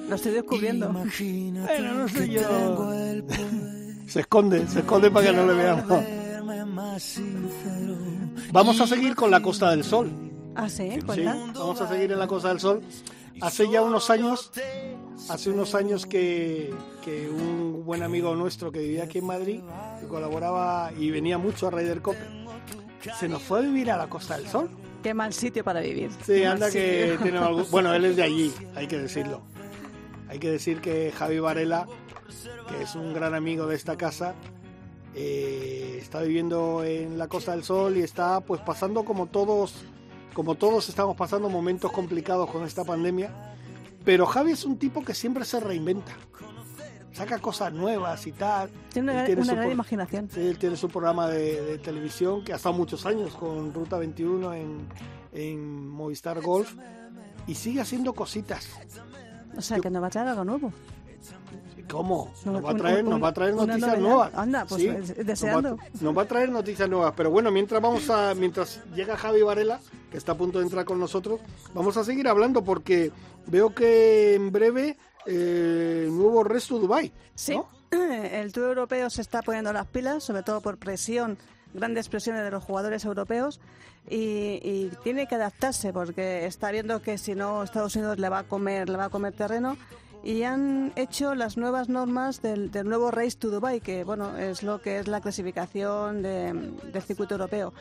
lo 0.08 0.14
estoy 0.14 0.32
descubriendo. 0.32 0.90
Imagínate 0.90 1.80
Bueno, 1.80 1.94
no 1.98 2.08
sé 2.08 2.28
yo. 2.28 2.40
tengo 2.48 2.92
el 2.92 3.24
poder 3.24 3.96
Se 4.06 4.20
esconde, 4.20 4.66
se 4.68 4.80
esconde 4.80 5.10
para 5.10 5.26
que 5.26 5.32
no 5.36 5.46
le 5.46 5.54
veamos. 5.54 6.04
Vamos 8.52 8.80
a 8.80 8.86
seguir 8.86 9.14
con 9.14 9.30
la 9.30 9.40
Costa 9.40 9.70
del 9.70 9.84
Sol. 9.84 10.10
Ah, 10.54 10.68
sí, 10.68 10.90
Sí, 10.92 11.00
cuenta. 11.00 11.34
vamos 11.54 11.80
a 11.80 11.88
seguir 11.88 12.12
en 12.12 12.18
la 12.18 12.26
Costa 12.26 12.48
del 12.48 12.60
Sol. 12.60 12.82
Hace 13.40 13.70
ya 13.70 13.80
unos 13.82 14.10
años, 14.10 14.52
hace 15.30 15.50
unos 15.50 15.74
años 15.74 16.04
que, 16.06 16.72
que 17.02 17.28
un 17.30 17.82
buen 17.84 18.02
amigo 18.02 18.34
nuestro 18.36 18.70
que 18.70 18.80
vivía 18.80 19.04
aquí 19.04 19.18
en 19.18 19.26
Madrid, 19.26 19.60
que 20.00 20.06
colaboraba 20.06 20.92
y 20.98 21.10
venía 21.10 21.38
mucho 21.38 21.66
a 21.66 21.70
Ryder 21.70 22.02
Cope, 22.02 22.18
se 23.18 23.28
nos 23.28 23.42
fue 23.42 23.60
a 23.60 23.62
vivir 23.62 23.90
a 23.90 23.96
la 23.96 24.08
Costa 24.08 24.36
del 24.36 24.48
Sol. 24.48 24.70
Qué 25.02 25.14
mal 25.14 25.32
sitio 25.32 25.64
para 25.64 25.80
vivir. 25.80 26.10
Sí, 26.24 26.44
anda 26.44 26.70
que 26.70 27.18
tiene. 27.22 27.40
Bueno, 27.70 27.92
él 27.92 28.04
es 28.04 28.16
de 28.16 28.22
allí, 28.22 28.52
hay 28.74 28.86
que 28.86 28.98
decirlo. 28.98 29.42
Hay 30.28 30.38
que 30.38 30.50
decir 30.50 30.80
que 30.80 31.12
Javi 31.12 31.40
Varela, 31.40 31.86
que 32.68 32.82
es 32.82 32.94
un 32.94 33.12
gran 33.12 33.34
amigo 33.34 33.66
de 33.66 33.74
esta 33.74 33.96
casa, 33.96 34.34
eh, 35.14 35.98
está 36.00 36.22
viviendo 36.22 36.84
en 36.84 37.18
la 37.18 37.28
Costa 37.28 37.52
del 37.52 37.64
Sol 37.64 37.96
y 37.96 38.00
está 38.00 38.40
pues 38.40 38.60
pasando 38.60 39.04
como 39.04 39.26
todos, 39.26 39.84
como 40.32 40.54
todos 40.54 40.88
estamos 40.88 41.16
pasando 41.16 41.50
momentos 41.50 41.92
complicados 41.92 42.48
con 42.50 42.64
esta 42.64 42.84
pandemia. 42.84 43.30
Pero 44.04 44.26
Javi 44.26 44.52
es 44.52 44.64
un 44.64 44.78
tipo 44.78 45.04
que 45.04 45.14
siempre 45.14 45.44
se 45.44 45.60
reinventa. 45.60 46.12
Saca 47.12 47.38
cosas 47.38 47.72
nuevas 47.72 48.26
y 48.26 48.32
tal. 48.32 48.70
Tiene 48.92 49.12
una, 49.12 49.24
tiene 49.24 49.42
una 49.42 49.50
su 49.50 49.54
gran 49.54 49.64
pro- 49.66 49.72
imaginación. 49.74 50.30
Sí, 50.32 50.40
él 50.40 50.58
tiene 50.58 50.76
su 50.76 50.88
programa 50.88 51.28
de, 51.28 51.60
de 51.62 51.78
televisión 51.78 52.42
que 52.42 52.52
ha 52.52 52.56
estado 52.56 52.74
muchos 52.74 53.04
años 53.06 53.34
con 53.34 53.72
Ruta 53.74 53.98
21 53.98 54.54
en, 54.54 54.88
en 55.32 55.88
Movistar 55.88 56.40
Golf 56.40 56.74
y 57.46 57.54
sigue 57.54 57.80
haciendo 57.82 58.14
cositas. 58.14 58.66
O 59.56 59.60
sea, 59.60 59.78
que 59.80 59.90
nos 59.90 60.02
va 60.02 60.06
a 60.06 60.10
traer 60.10 60.28
algo 60.28 60.44
nuevo. 60.44 60.72
¿Cómo? 61.90 62.32
No, 62.46 62.52
Nos 62.52 62.64
va 62.64 62.70
a 62.70 62.74
traer, 62.76 63.04
nos 63.04 63.22
va 63.22 63.28
a 63.28 63.32
traer 63.34 63.54
noticias 63.54 63.98
nuevas. 63.98 64.30
Anda, 64.34 64.64
pues, 64.64 64.82
nos 64.84 65.10
va- 65.10 65.24
deseando. 65.24 65.78
Nos 66.00 66.16
va, 66.16 66.22
a 66.22 66.24
traer 66.26 66.48
noticias 66.50 66.88
nuevas. 66.88 67.12
Pero 67.16 67.30
bueno, 67.30 67.50
mientras 67.50 67.82
vamos 67.82 68.08
a, 68.08 68.34
mientras 68.34 68.80
llega 68.94 69.16
Javi 69.18 69.42
Varela, 69.42 69.78
que 70.10 70.16
está 70.16 70.32
a 70.32 70.36
punto 70.36 70.58
de 70.58 70.64
entrar 70.64 70.84
con 70.86 70.98
nosotros, 70.98 71.40
vamos 71.74 71.96
a 71.98 72.04
seguir 72.04 72.28
hablando 72.28 72.62
porque 72.64 73.10
veo 73.46 73.74
que 73.74 74.34
en 74.36 74.50
breve 74.52 74.96
eh, 75.26 76.08
nuevo 76.10 76.44
resto 76.44 76.78
Dubai. 76.78 77.12
Sí, 77.34 77.54
¿no? 77.54 77.68
el 77.90 78.52
Tour 78.52 78.68
Europeo 78.68 79.10
se 79.10 79.20
está 79.22 79.42
poniendo 79.42 79.72
las 79.72 79.86
pilas, 79.86 80.24
sobre 80.24 80.42
todo 80.42 80.60
por 80.60 80.78
presión, 80.78 81.38
grandes 81.74 82.08
presiones 82.08 82.42
de 82.44 82.50
los 82.50 82.64
jugadores 82.64 83.04
europeos, 83.04 83.60
y, 84.08 84.58
y 84.62 84.90
tiene 85.04 85.26
que 85.28 85.36
adaptarse 85.36 85.92
porque 85.92 86.46
está 86.46 86.70
viendo 86.72 87.00
que 87.02 87.18
si 87.18 87.34
no 87.34 87.62
Estados 87.62 87.94
Unidos 87.96 88.18
le 88.18 88.28
va 88.28 88.40
a 88.40 88.44
comer, 88.44 88.88
le 88.88 88.96
va 88.96 89.04
a 89.06 89.10
comer 89.10 89.32
terreno. 89.32 89.76
Y 90.24 90.44
han 90.44 90.92
hecho 90.94 91.34
las 91.34 91.56
nuevas 91.56 91.88
normas 91.88 92.42
del, 92.42 92.70
del 92.70 92.88
nuevo 92.88 93.10
Race 93.10 93.36
to 93.36 93.48
Dubai, 93.50 93.80
que 93.80 94.04
bueno 94.04 94.38
es 94.38 94.62
lo 94.62 94.80
que 94.80 95.00
es 95.00 95.08
la 95.08 95.20
clasificación 95.20 96.22
de- 96.22 96.52
del 96.92 97.02
circuito 97.02 97.34
europeo. 97.34 97.72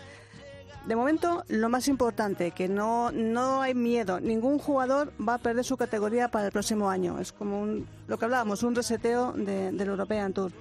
De 0.87 0.95
momento, 0.95 1.43
lo 1.47 1.69
más 1.69 1.87
importante, 1.87 2.51
que 2.51 2.67
no, 2.67 3.11
no 3.11 3.61
hay 3.61 3.75
miedo. 3.75 4.19
Ningún 4.19 4.57
jugador 4.57 5.13
va 5.25 5.35
a 5.35 5.37
perder 5.37 5.63
su 5.63 5.77
categoría 5.77 6.27
para 6.29 6.47
el 6.47 6.51
próximo 6.51 6.89
año. 6.89 7.19
Es 7.19 7.31
como 7.31 7.61
un, 7.61 7.87
lo 8.07 8.17
que 8.17 8.25
hablábamos, 8.25 8.63
un 8.63 8.73
reseteo 8.73 9.31
de- 9.33 9.71
del 9.71 9.87
European 9.89 10.33
Tour. 10.33 10.51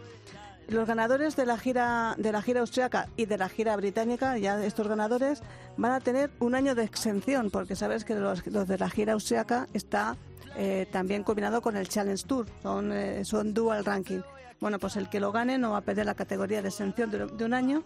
Los 0.68 0.87
ganadores 0.87 1.35
de 1.37 1.46
la 1.46 1.59
gira 1.59 2.14
de 2.16 2.30
la 2.33 2.42
gira 2.42 2.61
austriaca 2.61 3.09
y 3.16 3.26
de 3.26 3.38
la 3.38 3.48
gira 3.48 3.74
británica, 3.76 4.38
ya 4.38 4.62
estos 4.64 4.87
ganadores 4.87 5.42
van 5.76 5.92
a 5.92 6.00
tener 6.00 6.30
un 6.38 6.54
año 6.54 6.74
de 6.76 6.85
exención, 6.85 7.50
porque 7.50 7.74
sabes 7.74 8.04
que 8.04 8.14
los, 8.14 8.46
los 8.46 8.68
de 8.68 8.78
la 8.78 8.88
gira 8.90 9.14
austriaca 9.14 9.66
está 9.72 10.16
eh, 10.57 10.87
también 10.91 11.23
combinado 11.23 11.61
con 11.63 11.77
el 11.77 11.89
Challenge 11.89 12.25
Tour, 12.27 12.47
son, 12.63 12.93
eh, 12.93 13.25
son 13.25 13.55
dual 13.55 13.85
ranking. 13.85 14.21
Bueno, 14.61 14.79
pues 14.79 14.97
el 14.97 15.09
que 15.09 15.21
lo 15.21 15.33
gane 15.33 15.57
no 15.57 15.71
va 15.71 15.79
a 15.79 15.81
perder 15.81 16.05
la 16.05 16.15
categoría 16.15 16.61
de 16.61 16.69
exención 16.69 17.11
de, 17.11 17.25
de 17.25 17.45
un 17.47 17.55
año 17.55 17.83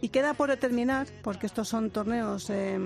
y 0.00 0.10
queda 0.10 0.32
por 0.32 0.48
determinar, 0.48 1.08
porque 1.24 1.46
estos 1.46 1.66
son 1.66 1.90
torneos 1.90 2.50
eh, 2.50 2.78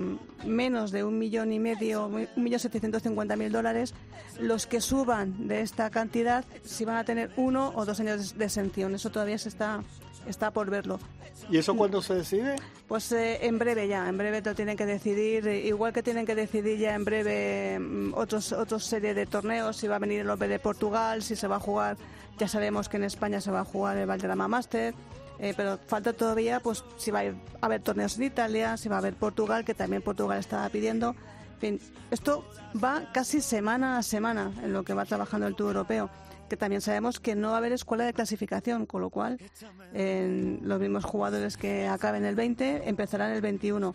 menos 0.47 0.89
de 0.89 1.03
un 1.03 1.19
millón 1.19 1.53
y 1.53 1.59
medio, 1.59 2.07
un 2.07 2.27
millón 2.35 2.59
setecientos 2.59 3.03
cincuenta 3.03 3.35
mil 3.35 3.51
dólares, 3.51 3.93
los 4.39 4.65
que 4.65 4.81
suban 4.81 5.47
de 5.47 5.61
esta 5.61 5.91
cantidad, 5.91 6.43
si 6.63 6.85
van 6.85 6.97
a 6.97 7.03
tener 7.03 7.29
uno 7.37 7.71
o 7.75 7.85
dos 7.85 7.99
años 7.99 8.31
de, 8.31 8.39
de 8.39 8.45
exención. 8.45 8.95
Eso 8.95 9.11
todavía 9.11 9.37
se 9.37 9.49
está, 9.49 9.83
está 10.27 10.51
por 10.51 10.69
verlo. 10.69 10.99
¿Y 11.49 11.57
eso 11.57 11.75
cuándo 11.75 12.01
se 12.01 12.15
decide? 12.15 12.55
Pues 12.87 13.11
eh, 13.11 13.45
en 13.45 13.59
breve 13.59 13.87
ya, 13.87 14.07
en 14.07 14.17
breve 14.17 14.41
lo 14.41 14.55
tienen 14.55 14.77
que 14.77 14.85
decidir, 14.85 15.47
eh, 15.47 15.65
igual 15.65 15.93
que 15.93 16.03
tienen 16.03 16.25
que 16.25 16.35
decidir 16.35 16.77
ya 16.77 16.95
en 16.95 17.05
breve 17.05 17.79
mm, 17.79 18.13
otros 18.13 18.51
otros 18.53 18.85
serie 18.85 19.13
de 19.13 19.25
torneos, 19.25 19.77
si 19.77 19.87
va 19.87 19.97
a 19.97 19.99
venir 19.99 20.21
el 20.21 20.29
Open 20.29 20.49
de 20.49 20.59
Portugal, 20.59 21.21
si 21.23 21.35
se 21.35 21.47
va 21.47 21.57
a 21.57 21.59
jugar, 21.59 21.97
ya 22.37 22.47
sabemos 22.47 22.89
que 22.89 22.97
en 22.97 23.03
España 23.03 23.41
se 23.41 23.51
va 23.51 23.61
a 23.61 23.65
jugar 23.65 23.97
el 23.97 24.07
Valderrama 24.07 24.47
Master, 24.47 24.93
eh, 25.39 25.53
pero 25.55 25.77
falta 25.87 26.13
todavía 26.13 26.59
pues 26.59 26.83
si 26.97 27.11
va 27.11 27.21
a 27.21 27.33
haber 27.61 27.81
torneos 27.81 28.17
en 28.17 28.23
Italia, 28.23 28.77
si 28.77 28.89
va 28.89 28.95
a 28.95 28.99
haber 28.99 29.15
Portugal, 29.15 29.65
que 29.65 29.73
también 29.73 30.01
Portugal 30.01 30.39
estaba 30.39 30.67
pidiendo. 30.69 31.15
En 31.55 31.79
fin, 31.79 31.79
esto 32.11 32.45
va 32.81 33.09
casi 33.13 33.41
semana 33.41 33.97
a 33.97 34.03
semana 34.03 34.51
en 34.63 34.73
lo 34.73 34.83
que 34.83 34.93
va 34.93 35.05
trabajando 35.05 35.47
el 35.47 35.55
Tour 35.55 35.69
Europeo 35.69 36.09
también 36.57 36.81
sabemos 36.81 37.19
que 37.19 37.35
no 37.35 37.49
va 37.49 37.55
a 37.55 37.57
haber 37.57 37.71
escuela 37.71 38.05
de 38.05 38.13
clasificación, 38.13 38.85
con 38.85 39.01
lo 39.01 39.09
cual 39.09 39.39
en 39.93 40.59
los 40.63 40.79
mismos 40.79 41.05
jugadores 41.05 41.57
que 41.57 41.87
acaben 41.87 42.25
el 42.25 42.35
20 42.35 42.89
empezarán 42.89 43.31
el 43.31 43.41
21. 43.41 43.93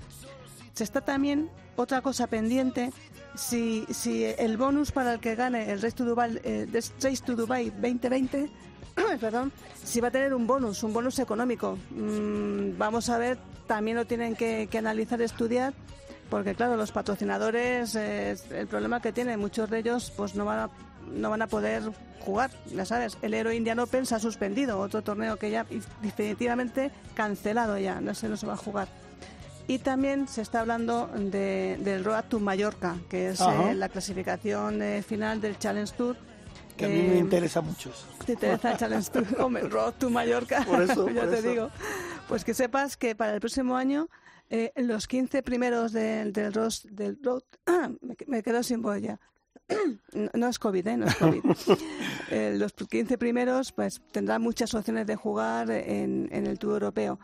Se 0.72 0.84
está 0.84 1.00
también 1.00 1.50
otra 1.76 2.02
cosa 2.02 2.26
pendiente, 2.26 2.92
si, 3.34 3.86
si 3.90 4.24
el 4.24 4.56
bonus 4.56 4.92
para 4.92 5.14
el 5.14 5.20
que 5.20 5.34
gane 5.34 5.70
el 5.70 5.80
Race 5.80 5.96
to 5.96 6.04
Dubai, 6.04 6.40
eh, 6.44 6.66
Race 6.72 7.22
to 7.24 7.36
Dubai 7.36 7.70
2020, 7.70 8.50
perdón, 9.20 9.52
si 9.82 10.00
va 10.00 10.08
a 10.08 10.10
tener 10.10 10.34
un 10.34 10.46
bonus, 10.46 10.82
un 10.82 10.92
bonus 10.92 11.18
económico. 11.18 11.78
Mm, 11.90 12.76
vamos 12.78 13.08
a 13.10 13.18
ver, 13.18 13.38
también 13.66 13.96
lo 13.96 14.06
tienen 14.06 14.34
que, 14.34 14.68
que 14.70 14.78
analizar, 14.78 15.20
estudiar, 15.22 15.74
porque 16.30 16.54
claro, 16.54 16.76
los 16.76 16.92
patrocinadores, 16.92 17.94
eh, 17.94 18.36
el 18.50 18.66
problema 18.66 19.00
que 19.00 19.12
tienen, 19.12 19.40
muchos 19.40 19.70
de 19.70 19.78
ellos 19.78 20.12
pues 20.16 20.34
no 20.34 20.44
van 20.44 20.58
a 20.58 20.70
no 21.06 21.30
van 21.30 21.42
a 21.42 21.46
poder 21.46 21.82
jugar, 22.20 22.50
ya 22.74 22.84
sabes, 22.84 23.16
el 23.22 23.32
Hero 23.34 23.52
Indian 23.52 23.78
Open 23.78 24.04
se 24.04 24.14
ha 24.14 24.18
suspendido, 24.18 24.78
otro 24.80 25.02
torneo 25.02 25.36
que 25.36 25.50
ya 25.50 25.64
definitivamente 26.02 26.90
cancelado 27.14 27.78
ya, 27.78 28.00
no 28.00 28.14
se, 28.14 28.28
no 28.28 28.36
se 28.36 28.46
va 28.46 28.54
a 28.54 28.56
jugar. 28.56 28.88
Y 29.66 29.78
también 29.80 30.28
se 30.28 30.40
está 30.42 30.60
hablando 30.60 31.08
de, 31.08 31.78
del 31.80 32.04
Road 32.04 32.24
to 32.28 32.40
Mallorca, 32.40 32.96
que 33.10 33.28
es 33.30 33.40
eh, 33.40 33.74
la 33.74 33.88
clasificación 33.90 34.80
eh, 34.82 35.02
final 35.02 35.40
del 35.42 35.58
Challenge 35.58 35.92
Tour. 35.94 36.16
Que 36.76 36.86
a 36.86 36.88
mí 36.88 37.02
me 37.02 37.14
Eh, 37.16 37.18
interesa 37.18 37.60
mucho. 37.60 37.90
¿Te 38.24 38.32
interesa 38.32 38.72
el 38.72 38.78
Challenge 38.78 39.10
Tour? 39.10 39.26
Hombre, 39.40 39.62
Road 39.68 39.94
to 39.98 40.08
Mallorca. 40.08 40.64
Por 40.66 40.82
eso, 40.82 41.08
ya 41.10 41.20
por 41.22 41.30
te 41.30 41.38
eso. 41.40 41.48
digo. 41.50 41.70
Pues 42.28 42.44
que 42.44 42.54
sepas 42.54 42.96
que 42.96 43.14
para 43.14 43.34
el 43.34 43.40
próximo 43.40 43.76
año 43.76 44.08
eh, 44.48 44.72
los 44.76 45.06
15 45.06 45.42
primeros 45.42 45.92
del, 45.92 46.32
del, 46.32 46.52
Road, 46.54 46.72
del 46.90 47.18
Road... 47.22 47.42
Ah, 47.66 47.90
me, 48.00 48.16
me 48.26 48.42
quedo 48.42 48.62
sin 48.62 48.80
voz 48.80 49.00
ya. 49.02 49.20
No, 50.12 50.30
no 50.34 50.48
es 50.48 50.58
COVID, 50.58 50.86
¿eh? 50.86 50.96
No 50.96 51.06
es 51.06 51.14
COVID. 51.16 51.40
Eh, 52.30 52.56
los 52.58 52.74
15 52.74 53.16
primeros 53.16 53.72
pues 53.72 54.02
tendrán 54.12 54.42
muchas 54.42 54.74
opciones 54.74 55.06
de 55.06 55.16
jugar 55.16 55.70
en, 55.70 56.28
en 56.30 56.46
el 56.46 56.58
Tour 56.58 56.74
Europeo. 56.74 57.18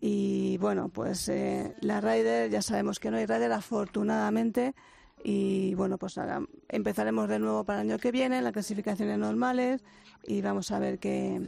Y 0.00 0.56
bueno, 0.56 0.88
pues 0.88 1.28
eh, 1.28 1.74
la 1.82 2.00
Ryder, 2.00 2.48
ya 2.50 2.62
sabemos 2.62 2.98
que 2.98 3.10
no 3.10 3.18
hay 3.18 3.26
Ryder 3.26 3.52
afortunadamente. 3.52 4.74
Y 5.22 5.74
bueno, 5.74 5.98
pues 5.98 6.16
ahora 6.16 6.40
empezaremos 6.70 7.28
de 7.28 7.38
nuevo 7.40 7.64
para 7.64 7.82
el 7.82 7.90
año 7.90 7.98
que 7.98 8.10
viene, 8.10 8.40
las 8.40 8.52
clasificaciones 8.52 9.18
normales 9.18 9.82
y 10.26 10.40
vamos 10.40 10.70
a 10.70 10.78
ver 10.78 10.98
qué, 10.98 11.42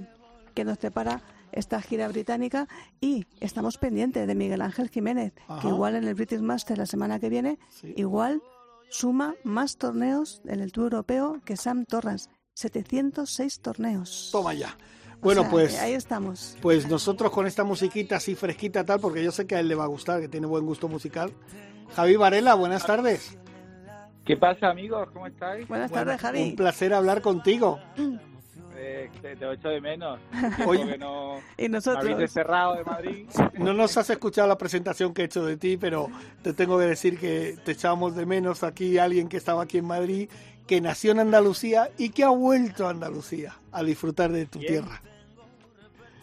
qué 0.54 0.64
nos 0.66 0.76
prepara 0.76 1.22
esta 1.52 1.80
gira 1.80 2.06
británica. 2.08 2.68
Y 3.00 3.24
estamos 3.40 3.78
pendientes 3.78 4.26
de 4.26 4.34
Miguel 4.34 4.60
Ángel 4.60 4.90
Jiménez, 4.90 5.32
Ajá. 5.48 5.62
que 5.62 5.68
igual 5.68 5.94
en 5.96 6.04
el 6.04 6.14
British 6.14 6.40
Master 6.40 6.76
la 6.76 6.86
semana 6.86 7.18
que 7.18 7.30
viene, 7.30 7.58
Sí. 7.70 7.94
igual 7.96 8.42
suma 8.90 9.34
más 9.44 9.76
torneos 9.78 10.42
en 10.44 10.60
el 10.60 10.72
Tour 10.72 10.92
Europeo 10.92 11.40
que 11.44 11.56
Sam 11.56 11.86
Torrance. 11.86 12.28
706 12.54 13.60
torneos. 13.60 14.28
Toma 14.32 14.52
ya. 14.52 14.76
O 15.14 15.22
Bueno, 15.22 15.42
sea, 15.42 15.50
pues... 15.50 15.78
Ahí 15.80 15.94
estamos. 15.94 16.56
Pues 16.60 16.88
nosotros 16.88 17.30
con 17.30 17.46
esta 17.46 17.64
musiquita 17.64 18.16
así 18.16 18.34
fresquita 18.34 18.84
tal, 18.84 19.00
porque 19.00 19.22
yo 19.24 19.32
sé 19.32 19.46
que 19.46 19.56
a 19.56 19.60
él 19.60 19.68
le 19.68 19.74
va 19.74 19.84
a 19.84 19.88
gustar, 19.88 20.20
que 20.20 20.28
tiene 20.28 20.46
buen 20.46 20.66
gusto 20.66 20.88
musical, 20.88 21.32
Javi 21.94 22.16
Varela, 22.16 22.54
buenas 22.54 22.84
tardes. 22.84 23.38
¿Qué 24.24 24.36
pasa, 24.36 24.68
amigos? 24.68 25.08
¿Cómo 25.12 25.26
estáis? 25.26 25.66
Buenas 25.66 25.90
Bueno, 25.90 26.04
tardes, 26.06 26.20
Javi. 26.20 26.42
Un 26.42 26.56
placer 26.56 26.92
hablar 26.92 27.22
contigo. 27.22 27.80
Eh, 28.82 29.10
te, 29.20 29.36
te 29.36 29.52
echo 29.52 29.68
de 29.68 29.80
menos. 29.80 30.18
Oye. 30.66 30.96
No 30.96 31.38
Y 31.58 31.62
me 31.64 31.68
nosotros. 31.68 32.16
desterrado 32.16 32.76
de 32.76 32.84
Madrid. 32.84 33.26
No 33.58 33.74
nos 33.74 33.94
has 33.98 34.08
escuchado 34.08 34.48
la 34.48 34.56
presentación 34.56 35.12
que 35.12 35.20
he 35.22 35.24
hecho 35.26 35.44
de 35.44 35.58
ti, 35.58 35.76
pero 35.76 36.08
te 36.42 36.54
tengo 36.54 36.78
que 36.78 36.86
decir 36.86 37.18
que 37.18 37.56
te 37.62 37.72
echábamos 37.72 38.16
de 38.16 38.24
menos 38.24 38.62
aquí 38.62 38.96
alguien 38.96 39.28
que 39.28 39.36
estaba 39.36 39.64
aquí 39.64 39.76
en 39.78 39.84
Madrid, 39.84 40.30
que 40.66 40.80
nació 40.80 41.12
en 41.12 41.18
Andalucía 41.20 41.90
y 41.98 42.08
que 42.10 42.24
ha 42.24 42.30
vuelto 42.30 42.86
a 42.86 42.90
Andalucía 42.90 43.54
a 43.70 43.82
disfrutar 43.82 44.32
de 44.32 44.46
tu 44.46 44.58
Bien. 44.60 44.72
tierra. 44.84 45.02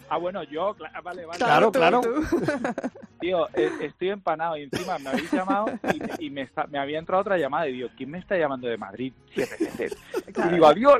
Ah, 0.09 0.17
bueno, 0.17 0.41
yo, 0.43 0.73
cla- 0.77 1.03
vale, 1.03 1.25
vale. 1.25 1.37
Claro, 1.37 1.69
claro. 1.71 1.99
tú. 2.01 2.23
Tío, 3.19 3.47
eh, 3.53 3.69
estoy 3.81 4.09
empanado 4.11 4.55
y 4.55 4.63
encima 4.63 4.97
me 4.99 5.09
habéis 5.09 5.29
llamado 5.31 5.67
y, 5.93 5.99
me- 5.99 6.09
y 6.19 6.29
me, 6.29 6.41
está- 6.43 6.65
me 6.67 6.79
había 6.79 6.97
entrado 6.97 7.21
otra 7.21 7.37
llamada 7.37 7.67
y 7.67 7.73
digo, 7.73 7.89
¿quién 7.97 8.11
me 8.11 8.17
está 8.19 8.37
llamando 8.37 8.67
de 8.69 8.77
Madrid 8.77 9.11
siete 9.33 9.55
veces? 9.59 9.97
Y 10.27 10.49
digo, 10.53 10.65
adiós. 10.65 10.99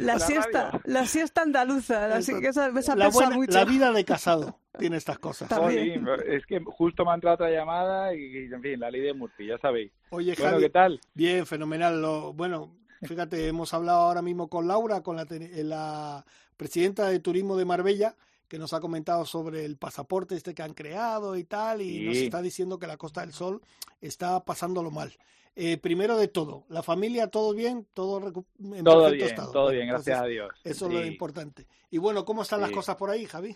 La, 0.00 0.14
La 0.14 0.18
siesta, 0.20 0.80
la 0.84 1.06
siesta 1.06 1.42
andaluza, 1.42 2.08
la, 2.08 2.18
Eso. 2.18 2.38
que 2.40 2.48
esa, 2.48 2.68
esa 2.68 2.96
La, 2.96 3.06
pesa 3.06 3.18
buena- 3.18 3.36
mucho. 3.36 3.52
la 3.52 3.64
vida 3.64 3.92
de 3.92 4.04
casado 4.04 4.58
tiene 4.78 4.96
estas 4.96 5.18
cosas. 5.18 5.48
También. 5.48 6.06
Es 6.26 6.46
que 6.46 6.60
justo 6.64 7.04
me 7.04 7.10
ha 7.12 7.14
entrado 7.14 7.34
otra 7.34 7.50
llamada 7.50 8.14
y, 8.14 8.48
en 8.52 8.62
fin, 8.62 8.80
la 8.80 8.90
ley 8.90 9.00
de 9.02 9.12
Murphy, 9.14 9.46
ya 9.46 9.58
sabéis. 9.58 9.92
Oye, 10.10 10.34
Bueno, 10.36 10.50
Javi, 10.52 10.62
¿qué 10.64 10.70
tal? 10.70 11.00
bien, 11.14 11.46
fenomenal. 11.46 12.00
Lo, 12.00 12.32
bueno, 12.32 12.76
fíjate, 13.02 13.46
hemos 13.48 13.72
hablado 13.74 14.00
ahora 14.00 14.22
mismo 14.22 14.48
con 14.48 14.66
Laura, 14.68 15.02
con 15.02 15.16
la, 15.16 15.26
te- 15.26 15.62
la 15.64 16.24
presidenta 16.56 17.08
de 17.08 17.20
Turismo 17.20 17.56
de 17.56 17.64
Marbella, 17.64 18.16
que 18.48 18.58
nos 18.58 18.72
ha 18.72 18.80
comentado 18.80 19.24
sobre 19.26 19.64
el 19.64 19.76
pasaporte 19.76 20.34
este 20.34 20.54
que 20.54 20.62
han 20.62 20.74
creado 20.74 21.36
y 21.36 21.44
tal, 21.44 21.82
y 21.82 22.06
nos 22.06 22.16
está 22.16 22.42
diciendo 22.42 22.78
que 22.78 22.86
la 22.88 22.96
Costa 22.96 23.20
del 23.20 23.32
Sol 23.32 23.62
está 24.00 24.44
pasándolo 24.44 24.90
mal. 24.90 25.12
Eh, 25.62 25.76
primero 25.76 26.16
de 26.16 26.28
todo, 26.28 26.64
la 26.70 26.82
familia, 26.82 27.26
¿todo 27.26 27.52
bien? 27.52 27.86
¿Todo 27.92 28.16
en 28.18 28.82
Todo 28.82 29.02
perfecto 29.02 29.10
bien, 29.10 29.26
estado? 29.26 29.52
todo 29.52 29.70
bien, 29.70 29.88
gracias 29.88 30.18
a 30.18 30.24
Dios. 30.24 30.48
Eso 30.64 30.86
es 30.86 30.92
lo 30.94 31.04
importante. 31.04 31.66
Y 31.90 31.98
bueno, 31.98 32.24
¿cómo 32.24 32.40
están 32.40 32.62
las 32.62 32.70
cosas 32.70 32.96
por 32.96 33.10
ahí, 33.10 33.26
Javi? 33.26 33.54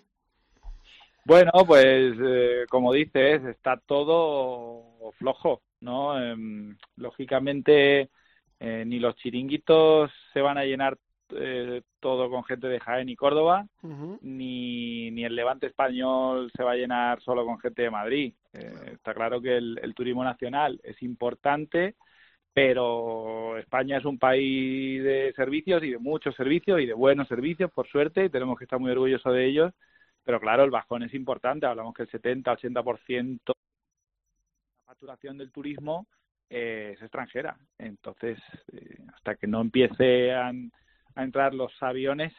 Bueno, 1.24 1.50
pues 1.66 2.14
eh, 2.22 2.66
como 2.68 2.92
dices, 2.92 3.42
está 3.46 3.80
todo 3.86 5.12
flojo, 5.16 5.62
¿no? 5.80 6.22
Em, 6.22 6.76
lógicamente, 6.96 8.10
eh, 8.60 8.84
ni 8.86 8.98
los 8.98 9.16
chiringuitos 9.16 10.10
se 10.34 10.42
van 10.42 10.58
a 10.58 10.64
llenar 10.64 10.98
eh, 11.30 11.80
todo 12.00 12.28
con 12.28 12.44
gente 12.44 12.66
de 12.66 12.80
Jaén 12.80 13.08
y 13.08 13.16
Córdoba, 13.16 13.66
ni, 14.20 15.10
ni 15.10 15.24
el 15.24 15.34
levante 15.34 15.68
español 15.68 16.52
se 16.54 16.62
va 16.62 16.72
a 16.72 16.76
llenar 16.76 17.22
solo 17.22 17.46
con 17.46 17.58
gente 17.60 17.80
de 17.80 17.90
Madrid. 17.90 18.34
Eh, 18.54 18.92
está 18.92 19.12
claro 19.12 19.40
que 19.40 19.56
el, 19.56 19.78
el 19.82 19.94
turismo 19.94 20.24
nacional 20.24 20.80
es 20.84 21.02
importante, 21.02 21.96
pero 22.52 23.58
España 23.58 23.98
es 23.98 24.04
un 24.04 24.18
país 24.18 25.02
de 25.02 25.32
servicios 25.34 25.82
y 25.82 25.90
de 25.90 25.98
muchos 25.98 26.36
servicios 26.36 26.80
y 26.80 26.86
de 26.86 26.94
buenos 26.94 27.26
servicios, 27.26 27.70
por 27.72 27.88
suerte, 27.88 28.24
y 28.24 28.30
tenemos 28.30 28.56
que 28.56 28.64
estar 28.64 28.78
muy 28.78 28.92
orgullosos 28.92 29.34
de 29.34 29.44
ellos. 29.44 29.72
Pero 30.22 30.40
claro, 30.40 30.64
el 30.64 30.70
bajón 30.70 31.02
es 31.02 31.12
importante. 31.14 31.66
Hablamos 31.66 31.94
que 31.94 32.04
el 32.04 32.10
70-80% 32.10 33.40
de 33.44 33.54
la 34.78 34.84
facturación 34.86 35.36
del 35.36 35.50
turismo 35.50 36.06
eh, 36.48 36.92
es 36.94 37.02
extranjera. 37.02 37.58
Entonces, 37.76 38.38
eh, 38.72 38.98
hasta 39.14 39.34
que 39.34 39.48
no 39.48 39.60
empiecen 39.60 40.70
a 41.16 41.22
entrar 41.22 41.54
los 41.54 41.72
aviones 41.82 42.32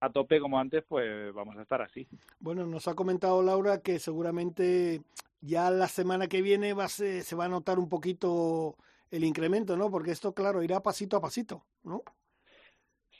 a 0.00 0.10
tope 0.10 0.40
como 0.40 0.58
antes, 0.58 0.82
pues 0.88 1.32
vamos 1.32 1.56
a 1.56 1.62
estar 1.62 1.80
así. 1.82 2.08
Bueno, 2.40 2.66
nos 2.66 2.88
ha 2.88 2.94
comentado 2.94 3.42
Laura 3.42 3.80
que 3.82 3.98
seguramente 3.98 5.02
ya 5.40 5.70
la 5.70 5.88
semana 5.88 6.28
que 6.28 6.42
viene 6.42 6.74
va 6.74 6.84
a 6.84 6.88
se, 6.88 7.22
se 7.22 7.36
va 7.36 7.46
a 7.46 7.48
notar 7.48 7.78
un 7.78 7.88
poquito 7.88 8.76
el 9.10 9.24
incremento, 9.24 9.76
¿no? 9.76 9.90
Porque 9.90 10.12
esto, 10.12 10.34
claro, 10.34 10.62
irá 10.62 10.80
pasito 10.82 11.16
a 11.16 11.20
pasito, 11.20 11.64
¿no? 11.84 12.02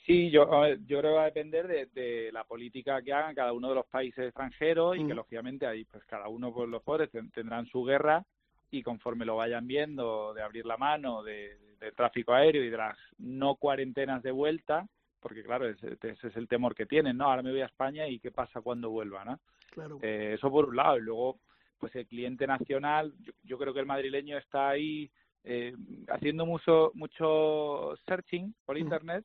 Sí, 0.07 0.31
yo, 0.31 0.49
creo 0.49 1.03
que 1.03 1.09
va 1.09 1.23
a 1.23 1.27
depender 1.27 1.69
de, 1.69 1.87
de 1.87 2.33
la 2.33 2.45
política 2.45 3.01
que 3.03 3.13
hagan 3.13 3.35
cada 3.35 3.53
uno 3.53 3.69
de 3.69 3.77
los 3.77 3.87
países 3.87 4.25
extranjeros 4.27 4.97
y 4.97 5.05
que 5.05 5.15
Mm. 5.15 5.17
lógicamente 5.17 5.67
ahí 5.67 5.85
pues 5.85 6.05
cada 6.05 6.29
uno 6.29 6.53
pues 6.53 6.69
los 6.69 6.83
pobres 6.83 7.11
ten- 7.11 7.31
tendrán 7.31 7.67
su 7.67 7.85
guerra 7.85 8.25
y 8.71 8.83
conforme 8.83 9.25
lo 9.25 9.37
vayan 9.37 9.67
viendo 9.67 10.33
de 10.35 10.43
abrir 10.43 10.67
la 10.67 10.77
mano 10.77 11.23
de, 11.23 11.57
de 11.79 11.93
tráfico 11.93 12.33
aéreo 12.33 12.65
y 12.65 12.71
de 12.71 12.77
las 12.77 12.97
no 13.19 13.57
cuarentenas 13.57 14.23
de 14.23 14.31
vuelta, 14.33 14.87
porque 15.21 15.43
claro, 15.43 15.69
ese, 15.69 15.97
ese 16.03 16.29
es 16.29 16.37
el 16.37 16.49
temor 16.49 16.75
que 16.75 16.87
tienen, 16.87 17.17
¿no? 17.17 17.27
Ahora 17.27 17.43
me 17.43 17.51
voy 17.51 17.61
a 17.61 17.67
España 17.67 18.09
y 18.09 18.19
qué 18.19 18.31
pasa 18.33 18.61
cuando 18.63 18.91
vuelva, 18.91 19.25
¿no? 19.25 19.39
Claro. 19.71 19.99
Eh, 20.03 20.35
eso 20.35 20.51
por 20.51 20.71
un 20.71 20.77
lado. 20.77 20.99
Y 20.99 21.03
luego, 21.03 21.39
pues 21.81 21.97
el 21.97 22.07
cliente 22.07 22.47
nacional, 22.47 23.13
yo, 23.21 23.33
yo 23.43 23.59
creo 23.59 23.75
que 23.75 23.81
el 23.81 23.87
madrileño 23.87 24.39
está 24.39 24.69
ahí 24.69 25.11
eh, 25.43 25.75
haciendo 26.09 26.45
mucho 26.45 26.91
mucho 26.95 27.95
searching 28.07 28.55
por 28.67 28.77
internet, 28.77 29.25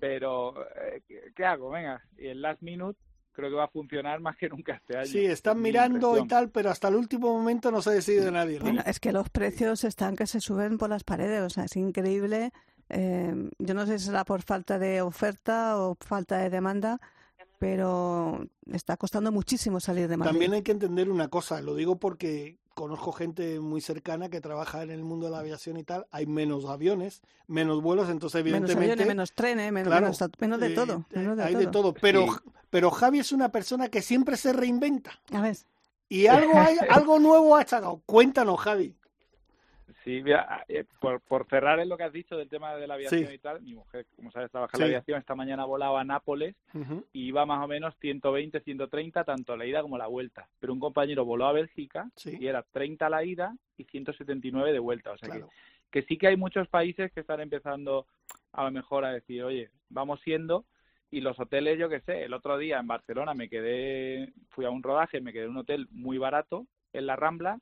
pero 0.00 0.66
eh, 0.74 1.02
¿qué, 1.36 1.44
hago? 1.44 1.70
Venga, 1.70 2.02
y 2.18 2.26
el 2.26 2.42
last 2.42 2.60
minute 2.62 2.98
creo 3.30 3.48
que 3.48 3.54
va 3.56 3.64
a 3.64 3.68
funcionar 3.68 4.20
más 4.20 4.36
que 4.36 4.48
nunca 4.48 4.74
este 4.74 4.96
año. 4.96 5.06
Sí, 5.06 5.24
están 5.24 5.58
Mi 5.58 5.70
mirando 5.70 6.18
y 6.18 6.26
tal, 6.26 6.50
pero 6.50 6.70
hasta 6.70 6.88
el 6.88 6.96
último 6.96 7.32
momento 7.32 7.70
no 7.70 7.80
se 7.80 7.92
decide 7.92 8.30
nadie, 8.32 8.58
¿no? 8.58 8.64
Bueno, 8.64 8.82
es 8.84 8.98
que 8.98 9.12
los 9.12 9.30
precios 9.30 9.84
están 9.84 10.16
que 10.16 10.26
se 10.26 10.40
suben 10.40 10.78
por 10.78 10.90
las 10.90 11.04
paredes, 11.04 11.40
o 11.40 11.48
sea, 11.48 11.64
es 11.64 11.76
increíble. 11.76 12.50
Eh, 12.88 13.48
yo 13.58 13.74
no 13.74 13.86
sé 13.86 14.00
si 14.00 14.06
será 14.06 14.24
por 14.24 14.42
falta 14.42 14.80
de 14.80 15.00
oferta 15.00 15.78
o 15.78 15.96
falta 16.00 16.38
de 16.38 16.50
demanda, 16.50 16.98
pero 17.62 18.44
está 18.72 18.96
costando 18.96 19.30
muchísimo 19.30 19.78
salir 19.78 20.08
de 20.08 20.16
Madrid. 20.16 20.32
También 20.32 20.52
hay 20.52 20.62
que 20.62 20.72
entender 20.72 21.08
una 21.08 21.28
cosa, 21.28 21.60
lo 21.60 21.76
digo 21.76 21.94
porque 21.94 22.58
conozco 22.74 23.12
gente 23.12 23.60
muy 23.60 23.80
cercana 23.80 24.28
que 24.30 24.40
trabaja 24.40 24.82
en 24.82 24.90
el 24.90 25.04
mundo 25.04 25.26
de 25.26 25.30
la 25.32 25.38
aviación 25.38 25.76
y 25.76 25.84
tal, 25.84 26.08
hay 26.10 26.26
menos 26.26 26.64
aviones, 26.64 27.22
menos 27.46 27.80
vuelos, 27.80 28.10
entonces 28.10 28.42
menos 28.42 28.58
evidentemente... 28.58 28.92
aviones, 28.94 29.06
menos 29.06 29.32
trenes, 29.32 29.72
menos, 29.72 29.86
claro, 29.86 30.06
menos, 30.06 30.30
menos 30.40 30.58
de 30.58 30.66
eh, 30.66 30.74
todo. 30.74 31.04
menos 31.14 31.36
de 31.36 31.44
hay 31.44 31.52
todo. 31.52 31.60
de 31.60 31.66
todo, 31.68 31.94
pero, 31.94 32.26
Sí. 32.26 32.50
pero 32.68 32.90
Javi 32.90 33.20
es 33.20 33.30
una 33.30 33.52
persona 33.52 33.88
que 33.88 34.02
siempre 34.02 34.36
se 34.36 34.52
reinventa 34.52 35.12
A 35.30 35.42
ver, 35.42 35.56
y 36.08 36.26
algo, 36.26 36.58
hay, 36.58 36.78
algo 36.90 37.20
nuevo 37.20 37.54
ha 37.54 37.64
sacado. 37.64 38.02
Cuéntanos, 38.06 38.58
Javi. 38.58 38.96
Sí, 40.04 40.20
mira, 40.22 40.64
eh, 40.68 40.84
por, 41.00 41.20
por 41.20 41.46
cerrar 41.46 41.78
en 41.78 41.88
lo 41.88 41.96
que 41.96 42.02
has 42.04 42.12
dicho 42.12 42.36
del 42.36 42.48
tema 42.48 42.74
de 42.74 42.86
la 42.88 42.94
aviación 42.94 43.26
Sí. 43.28 43.34
y 43.34 43.38
tal, 43.38 43.62
mi 43.62 43.74
mujer, 43.74 44.06
como 44.16 44.32
sabes, 44.32 44.50
trabaja 44.50 44.72
en 44.74 44.78
Sí. 44.78 44.80
la 44.82 44.86
aviación, 44.86 45.18
esta 45.20 45.34
mañana 45.36 45.64
volaba 45.64 46.00
a 46.00 46.04
Nápoles 46.04 46.56
y 47.12 47.26
iba 47.26 47.46
más 47.46 47.64
o 47.64 47.68
menos 47.68 47.94
120, 48.00 48.60
130, 48.60 49.22
tanto 49.24 49.56
la 49.56 49.64
ida 49.64 49.80
como 49.82 49.96
la 49.98 50.08
vuelta. 50.08 50.48
Pero 50.58 50.72
un 50.72 50.80
compañero 50.80 51.24
voló 51.24 51.46
a 51.46 51.52
Bélgica 51.52 52.10
Sí. 52.16 52.36
y 52.40 52.46
era 52.48 52.62
30 52.72 53.08
la 53.08 53.22
ida 53.24 53.54
y 53.76 53.84
179 53.84 54.72
de 54.72 54.78
vuelta. 54.80 55.12
O 55.12 55.18
sea 55.18 55.28
Claro. 55.28 55.48
que, 55.90 56.00
que 56.00 56.06
sí 56.08 56.18
que 56.18 56.26
hay 56.28 56.36
muchos 56.36 56.66
países 56.68 57.12
que 57.12 57.20
están 57.20 57.40
empezando 57.40 58.06
a 58.52 58.64
lo 58.64 58.70
mejor 58.72 59.04
a 59.04 59.12
decir, 59.12 59.44
oye, 59.44 59.70
vamos 59.88 60.20
siendo. 60.22 60.64
Y 61.10 61.20
los 61.20 61.38
hoteles, 61.38 61.78
yo 61.78 61.88
qué 61.90 62.00
sé, 62.00 62.24
el 62.24 62.32
otro 62.32 62.56
día 62.58 62.78
en 62.80 62.86
Barcelona 62.86 63.34
me 63.34 63.48
quedé, 63.50 64.32
fui 64.48 64.64
a 64.64 64.70
un 64.70 64.82
rodaje, 64.82 65.20
me 65.20 65.32
quedé 65.32 65.44
en 65.44 65.50
un 65.50 65.58
hotel 65.58 65.86
muy 65.90 66.16
barato 66.18 66.66
en 66.94 67.06
la 67.06 67.16
Rambla 67.16 67.60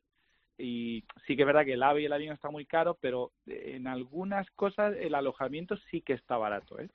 y 0.61 1.05
sí 1.27 1.37
que 1.37 1.43
es 1.43 1.47
verdad 1.47 1.65
que 1.65 1.73
el 1.73 1.83
AVE 1.83 2.03
y 2.03 2.05
el 2.07 2.13
avión 2.13 2.35
está 2.35 2.51
muy 2.51 2.67
caro, 2.67 2.97
pero 3.01 3.33
en 3.47 3.87
algunas 3.87 4.49
cosas 4.51 4.95
el 4.99 5.15
alojamiento 5.15 5.77
sí 5.91 6.01
que 6.03 6.13
está 6.13 6.37
barato, 6.37 6.79
¿eh? 6.79 6.91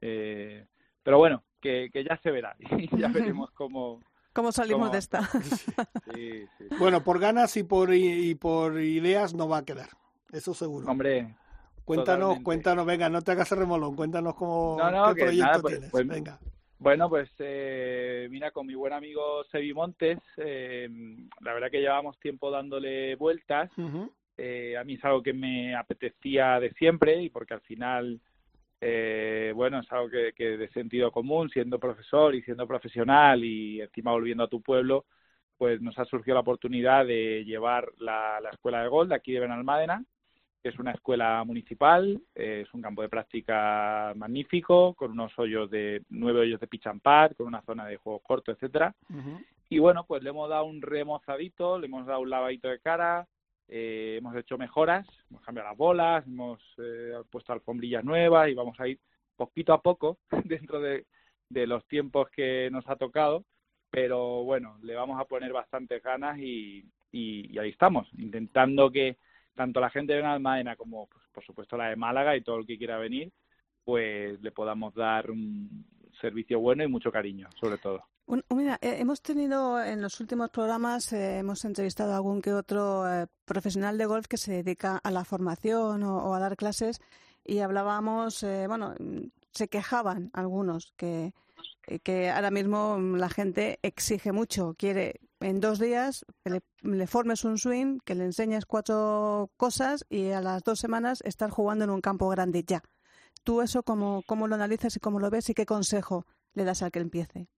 Eh, 0.00 0.66
pero 1.02 1.18
bueno, 1.18 1.42
que, 1.60 1.90
que 1.92 2.04
ya 2.04 2.16
se 2.22 2.30
verá 2.30 2.56
y 2.78 2.96
ya 2.96 3.08
veremos 3.08 3.50
cómo... 3.52 4.00
¿cómo 4.32 4.50
salimos 4.52 4.80
¿Cómo? 4.88 4.92
de 4.92 4.98
esta? 4.98 5.20
Sí, 6.14 6.44
sí. 6.58 6.64
Bueno, 6.78 7.04
por 7.04 7.18
ganas 7.18 7.56
y 7.56 7.62
por, 7.62 7.92
y 7.94 8.34
por 8.34 8.80
ideas 8.80 9.34
no 9.34 9.48
va 9.48 9.58
a 9.58 9.64
quedar, 9.64 9.90
eso 10.32 10.54
seguro. 10.54 10.90
Hombre, 10.90 11.34
cuéntanos, 11.84 12.20
totalmente. 12.20 12.44
cuéntanos, 12.44 12.86
venga, 12.86 13.08
no 13.08 13.22
te 13.22 13.32
hagas 13.32 13.52
el 13.52 13.58
remolón, 13.58 13.94
cuéntanos 13.96 14.34
cómo, 14.34 14.76
No, 14.78 14.90
no, 14.90 15.14
qué 15.14 15.22
proyecto 15.22 15.46
nada, 15.46 15.62
pues- 15.62 15.74
tienes. 15.74 15.90
pues- 15.90 16.06
venga. 16.06 16.38
Bueno, 16.82 17.08
pues 17.08 17.30
eh, 17.38 18.26
mira, 18.28 18.50
con 18.50 18.66
mi 18.66 18.74
buen 18.74 18.92
amigo 18.92 19.44
Sebi 19.52 19.72
Montes, 19.72 20.18
eh, 20.36 20.88
la 21.40 21.54
verdad 21.54 21.70
que 21.70 21.80
llevamos 21.80 22.18
tiempo 22.18 22.50
dándole 22.50 23.14
vueltas. 23.14 23.70
Eh, 24.36 24.76
a 24.76 24.82
mí 24.82 24.94
es 24.94 25.04
algo 25.04 25.22
que 25.22 25.32
me 25.32 25.76
apetecía 25.76 26.58
de 26.58 26.72
siempre 26.72 27.22
y 27.22 27.30
porque 27.30 27.54
al 27.54 27.60
final, 27.60 28.20
eh, 28.80 29.52
bueno, 29.54 29.78
es 29.78 29.92
algo 29.92 30.10
que, 30.10 30.32
que 30.32 30.56
de 30.56 30.68
sentido 30.70 31.12
común, 31.12 31.48
siendo 31.50 31.78
profesor 31.78 32.34
y 32.34 32.42
siendo 32.42 32.66
profesional 32.66 33.44
y 33.44 33.80
encima 33.80 34.10
volviendo 34.10 34.42
a 34.42 34.48
tu 34.48 34.60
pueblo, 34.60 35.04
pues 35.56 35.80
nos 35.80 35.96
ha 36.00 36.04
surgido 36.04 36.34
la 36.34 36.40
oportunidad 36.40 37.06
de 37.06 37.44
llevar 37.44 37.92
la, 37.98 38.40
la 38.40 38.50
escuela 38.50 38.82
de 38.82 38.88
gol 38.88 39.08
de 39.08 39.14
aquí 39.14 39.30
de 39.30 39.38
Benalmádena, 39.38 40.04
es 40.62 40.78
una 40.78 40.92
escuela 40.92 41.42
municipal, 41.44 42.20
eh, 42.34 42.62
es 42.66 42.74
un 42.74 42.82
campo 42.82 43.02
de 43.02 43.08
práctica 43.08 44.12
magnífico, 44.16 44.94
con 44.94 45.10
unos 45.10 45.36
hoyos 45.38 45.70
de, 45.70 46.02
nueve 46.10 46.40
hoyos 46.40 46.60
de 46.60 46.68
pitch 46.68 46.86
and 46.86 47.02
pad, 47.02 47.32
con 47.32 47.46
una 47.46 47.62
zona 47.62 47.86
de 47.86 47.96
juego 47.96 48.20
corto, 48.20 48.52
etcétera. 48.52 48.94
Y 49.68 49.78
bueno, 49.78 50.04
pues 50.06 50.22
le 50.22 50.30
hemos 50.30 50.48
dado 50.48 50.64
un 50.64 50.80
remozadito, 50.80 51.78
le 51.78 51.86
hemos 51.86 52.06
dado 52.06 52.20
un 52.20 52.30
lavadito 52.30 52.68
de 52.68 52.78
cara, 52.78 53.26
eh, 53.68 54.16
hemos 54.18 54.36
hecho 54.36 54.58
mejoras, 54.58 55.06
hemos 55.30 55.42
cambiado 55.42 55.70
las 55.70 55.78
bolas, 55.78 56.26
hemos 56.26 56.60
eh, 56.78 57.14
puesto 57.30 57.52
alfombrillas 57.52 58.04
nuevas 58.04 58.48
y 58.48 58.54
vamos 58.54 58.78
a 58.78 58.86
ir 58.86 58.98
poquito 59.34 59.72
a 59.72 59.82
poco 59.82 60.18
dentro 60.44 60.80
de, 60.80 61.06
de 61.48 61.66
los 61.66 61.84
tiempos 61.88 62.28
que 62.30 62.68
nos 62.70 62.88
ha 62.88 62.96
tocado, 62.96 63.44
pero 63.90 64.44
bueno, 64.44 64.76
le 64.82 64.94
vamos 64.94 65.20
a 65.20 65.24
poner 65.24 65.52
bastantes 65.52 66.02
ganas 66.02 66.38
y, 66.38 66.84
y, 67.10 67.52
y 67.52 67.58
ahí 67.58 67.70
estamos, 67.70 68.08
intentando 68.18 68.90
que, 68.90 69.16
tanto 69.54 69.80
la 69.80 69.90
gente 69.90 70.14
de 70.14 70.24
Almaena 70.24 70.76
como, 70.76 71.06
pues, 71.06 71.24
por 71.32 71.44
supuesto, 71.44 71.76
la 71.76 71.88
de 71.88 71.96
Málaga 71.96 72.36
y 72.36 72.42
todo 72.42 72.56
el 72.56 72.66
que 72.66 72.78
quiera 72.78 72.98
venir, 72.98 73.32
pues 73.84 74.40
le 74.40 74.52
podamos 74.52 74.94
dar 74.94 75.30
un 75.30 75.84
servicio 76.20 76.60
bueno 76.60 76.84
y 76.84 76.88
mucho 76.88 77.10
cariño, 77.10 77.48
sobre 77.60 77.78
todo. 77.78 78.04
Mira, 78.50 78.78
eh, 78.80 78.96
hemos 78.98 79.20
tenido 79.20 79.82
en 79.82 80.00
los 80.00 80.20
últimos 80.20 80.50
programas, 80.50 81.12
eh, 81.12 81.38
hemos 81.38 81.64
entrevistado 81.64 82.12
a 82.12 82.16
algún 82.16 82.40
que 82.40 82.52
otro 82.52 83.06
eh, 83.12 83.26
profesional 83.44 83.98
de 83.98 84.06
golf 84.06 84.26
que 84.26 84.36
se 84.36 84.62
dedica 84.62 84.98
a 85.02 85.10
la 85.10 85.24
formación 85.24 86.02
o, 86.04 86.32
a 86.34 86.38
dar 86.38 86.56
clases 86.56 87.00
y 87.44 87.58
hablábamos, 87.58 88.46
bueno, 88.68 88.94
se 89.50 89.68
quejaban 89.68 90.30
algunos 90.32 90.92
que, 90.96 91.32
que 92.02 92.30
ahora 92.30 92.50
mismo 92.50 92.98
mm, 92.98 93.16
la 93.16 93.28
gente 93.28 93.78
exige 93.82 94.32
mucho, 94.32 94.74
quiere 94.78 95.20
en 95.40 95.60
dos 95.60 95.78
días 95.78 96.24
que 96.44 96.60
le, 96.82 97.06
formes 97.06 97.44
un 97.44 97.58
swing, 97.58 97.98
que 98.04 98.14
le 98.14 98.24
enseñes 98.24 98.66
cuatro 98.66 99.50
cosas 99.56 100.04
y 100.08 100.30
a 100.30 100.40
las 100.40 100.62
dos 100.62 100.78
semanas 100.78 101.20
estar 101.24 101.50
jugando 101.50 101.84
en 101.84 101.90
un 101.90 102.00
campo 102.00 102.28
grande 102.28 102.64
ya. 102.66 102.82
¿Tú 103.44 103.60
eso 103.60 103.82
cómo, 103.82 104.22
cómo 104.26 104.46
lo 104.46 104.54
analizas 104.54 104.96
y 104.96 105.00
cómo 105.00 105.18
lo 105.18 105.30
ves 105.30 105.50
y 105.50 105.54
qué 105.54 105.66
consejo 105.66 106.26
le 106.54 106.64
das 106.64 106.82
al 106.82 106.92
que 106.92 107.00
empiece? 107.00 107.48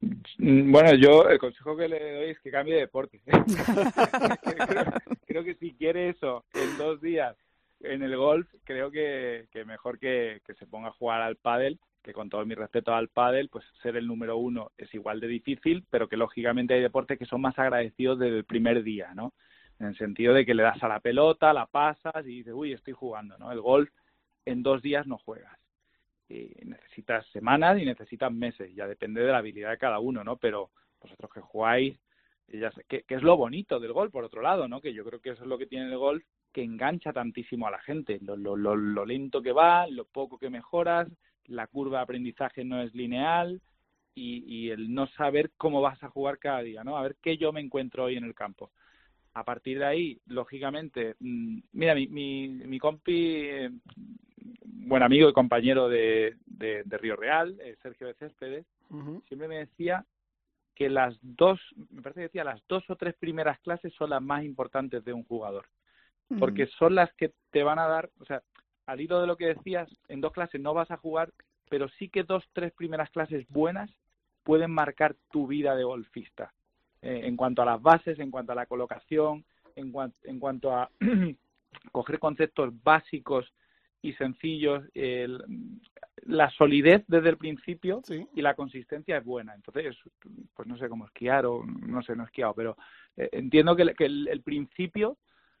Mm, 0.00 0.72
Bueno, 0.72 0.94
yo 0.94 1.28
el 1.28 1.38
consejo 1.38 1.76
que 1.76 1.88
le 1.88 2.14
doy 2.14 2.30
es 2.30 2.40
que 2.40 2.50
cambie 2.50 2.74
de 2.74 2.80
deporte. 2.80 3.20
creo, 5.26 5.44
que 5.44 5.54
si 5.54 5.74
quiere 5.74 6.10
eso 6.10 6.44
en 6.52 6.78
dos 6.78 7.00
días 7.00 7.36
en 7.80 8.02
el 8.02 8.16
golf, 8.16 8.48
creo 8.64 8.90
que, 8.90 9.46
que 9.52 9.64
mejor 9.64 9.98
que, 9.98 10.40
que 10.44 10.54
se 10.54 10.66
ponga 10.66 10.88
a 10.88 10.92
jugar 10.92 11.20
al 11.20 11.36
pádel, 11.36 11.78
que 12.04 12.12
con 12.12 12.28
todo 12.28 12.44
mi 12.44 12.54
respeto 12.54 12.94
al 12.94 13.08
pádel, 13.08 13.48
pues 13.48 13.64
ser 13.82 13.96
el 13.96 14.06
número 14.06 14.36
uno 14.36 14.70
es 14.76 14.92
igual 14.94 15.20
de 15.20 15.26
difícil, 15.26 15.84
pero 15.90 16.08
que 16.08 16.18
lógicamente 16.18 16.74
hay 16.74 16.82
deportes 16.82 17.18
que 17.18 17.24
son 17.24 17.40
más 17.40 17.58
agradecidos 17.58 18.18
desde 18.18 18.36
el 18.36 18.44
primer 18.44 18.82
día, 18.82 19.14
¿no? 19.14 19.32
En 19.80 19.86
el 19.86 19.96
sentido 19.96 20.34
de 20.34 20.44
que 20.44 20.54
le 20.54 20.62
das 20.62 20.80
a 20.82 20.88
la 20.88 21.00
pelota, 21.00 21.52
la 21.52 21.66
pasas 21.66 22.24
y 22.26 22.36
dices, 22.36 22.52
uy, 22.54 22.72
estoy 22.72 22.92
jugando, 22.92 23.38
¿no? 23.38 23.50
El 23.50 23.60
golf 23.60 23.90
en 24.44 24.62
dos 24.62 24.82
días 24.82 25.06
no 25.06 25.18
juegas 25.18 25.58
y 26.28 26.54
necesitas 26.64 27.26
semanas 27.28 27.78
y 27.80 27.84
necesitas 27.84 28.32
meses, 28.32 28.74
ya 28.74 28.86
depende 28.86 29.22
de 29.22 29.32
la 29.32 29.38
habilidad 29.38 29.70
de 29.70 29.78
cada 29.78 29.98
uno, 29.98 30.24
¿no? 30.24 30.36
Pero 30.36 30.70
vosotros 31.00 31.30
que 31.32 31.40
jugáis, 31.40 31.98
y 32.48 32.58
ya 32.58 32.70
sé, 32.72 32.84
que, 32.88 33.02
que 33.02 33.14
es 33.14 33.22
lo 33.22 33.36
bonito 33.36 33.80
del 33.80 33.92
golf, 33.92 34.12
por 34.12 34.24
otro 34.24 34.42
lado, 34.42 34.68
¿no? 34.68 34.80
Que 34.80 34.92
yo 34.92 35.04
creo 35.04 35.20
que 35.20 35.30
eso 35.30 35.42
es 35.42 35.48
lo 35.48 35.58
que 35.58 35.66
tiene 35.66 35.86
el 35.86 35.98
golf, 35.98 36.24
que 36.52 36.62
engancha 36.62 37.12
tantísimo 37.12 37.66
a 37.66 37.70
la 37.70 37.80
gente, 37.80 38.18
lo, 38.22 38.36
lo, 38.36 38.56
lo, 38.56 38.76
lo 38.76 39.04
lento 39.04 39.42
que 39.42 39.52
va, 39.52 39.86
lo 39.86 40.04
poco 40.04 40.38
que 40.38 40.50
mejoras, 40.50 41.08
la 41.46 41.66
curva 41.66 41.98
de 41.98 42.04
aprendizaje 42.04 42.64
no 42.64 42.80
es 42.82 42.94
lineal 42.94 43.60
y, 44.14 44.44
y 44.46 44.70
el 44.70 44.92
no 44.92 45.06
saber 45.08 45.50
cómo 45.56 45.80
vas 45.80 46.02
a 46.02 46.08
jugar 46.08 46.38
cada 46.38 46.62
día, 46.62 46.84
¿no? 46.84 46.96
A 46.96 47.02
ver 47.02 47.16
qué 47.20 47.36
yo 47.36 47.52
me 47.52 47.60
encuentro 47.60 48.04
hoy 48.04 48.16
en 48.16 48.24
el 48.24 48.34
campo. 48.34 48.70
A 49.34 49.44
partir 49.44 49.78
de 49.78 49.86
ahí, 49.86 50.20
lógicamente, 50.26 51.16
mm, 51.18 51.58
mira, 51.72 51.94
mi, 51.94 52.06
mi, 52.06 52.48
mi 52.48 52.78
compi, 52.78 53.42
eh, 53.42 53.70
buen 54.62 55.02
amigo 55.02 55.28
y 55.28 55.32
compañero 55.32 55.88
de, 55.88 56.36
de, 56.46 56.82
de 56.84 56.98
Río 56.98 57.16
Real, 57.16 57.58
eh, 57.60 57.76
Sergio 57.82 58.06
de 58.06 58.14
Céspedes, 58.14 58.66
siempre 59.26 59.48
me 59.48 59.58
decía 59.58 60.04
que 60.74 60.88
las 60.88 61.16
dos, 61.22 61.60
me 61.90 62.02
parece 62.02 62.20
que 62.20 62.26
decía, 62.26 62.44
las 62.44 62.60
dos 62.68 62.88
o 62.88 62.96
tres 62.96 63.14
primeras 63.14 63.58
clases 63.60 63.92
son 63.94 64.10
las 64.10 64.22
más 64.22 64.44
importantes 64.44 65.04
de 65.04 65.12
un 65.12 65.24
jugador, 65.24 65.66
porque 66.38 66.66
son 66.78 66.94
las 66.94 67.12
que 67.14 67.32
te 67.50 67.62
van 67.62 67.78
a 67.78 67.86
dar, 67.86 68.10
o 68.20 68.24
sea, 68.24 68.42
al 68.86 69.00
hilo 69.00 69.20
de 69.20 69.26
lo 69.26 69.36
que 69.36 69.46
decías, 69.54 69.88
en 70.08 70.20
dos 70.20 70.32
clases 70.32 70.60
no 70.60 70.74
vas 70.74 70.90
a 70.90 70.96
jugar, 70.96 71.32
pero 71.68 71.88
sí 71.90 72.08
que 72.08 72.22
dos, 72.22 72.44
tres 72.52 72.72
primeras 72.72 73.10
clases 73.10 73.46
buenas 73.48 73.90
pueden 74.42 74.70
marcar 74.70 75.16
tu 75.30 75.46
vida 75.46 75.74
de 75.74 75.84
golfista, 75.84 76.52
eh, 77.02 77.22
en 77.24 77.36
cuanto 77.36 77.62
a 77.62 77.64
las 77.64 77.80
bases, 77.80 78.18
en 78.18 78.30
cuanto 78.30 78.52
a 78.52 78.54
la 78.54 78.66
colocación, 78.66 79.44
en, 79.76 79.90
cuan- 79.90 80.12
en 80.24 80.38
cuanto 80.38 80.70
a 80.74 80.90
coger 81.92 82.18
conceptos 82.18 82.70
básicos 82.82 83.52
y 84.02 84.12
sencillos, 84.14 84.84
el- 84.94 85.42
la 86.26 86.50
solidez 86.50 87.04
desde 87.08 87.30
el 87.30 87.38
principio 87.38 88.02
Sí. 88.04 88.26
y 88.34 88.42
la 88.42 88.54
consistencia 88.54 89.16
es 89.18 89.24
buena. 89.24 89.54
Entonces, 89.54 89.96
pues 90.54 90.68
no 90.68 90.76
sé 90.78 90.88
cómo 90.88 91.06
esquiar 91.06 91.46
o 91.46 91.64
no 91.64 92.02
sé, 92.02 92.14
no 92.14 92.22
he 92.22 92.26
esquiado, 92.26 92.54
pero 92.54 92.76
eh, 93.16 93.28
entiendo 93.32 93.74
que, 93.74 93.82
el- 93.82 93.96
que 93.96 94.04
el, 94.06 94.28
el 94.28 94.42
principio 94.42 95.16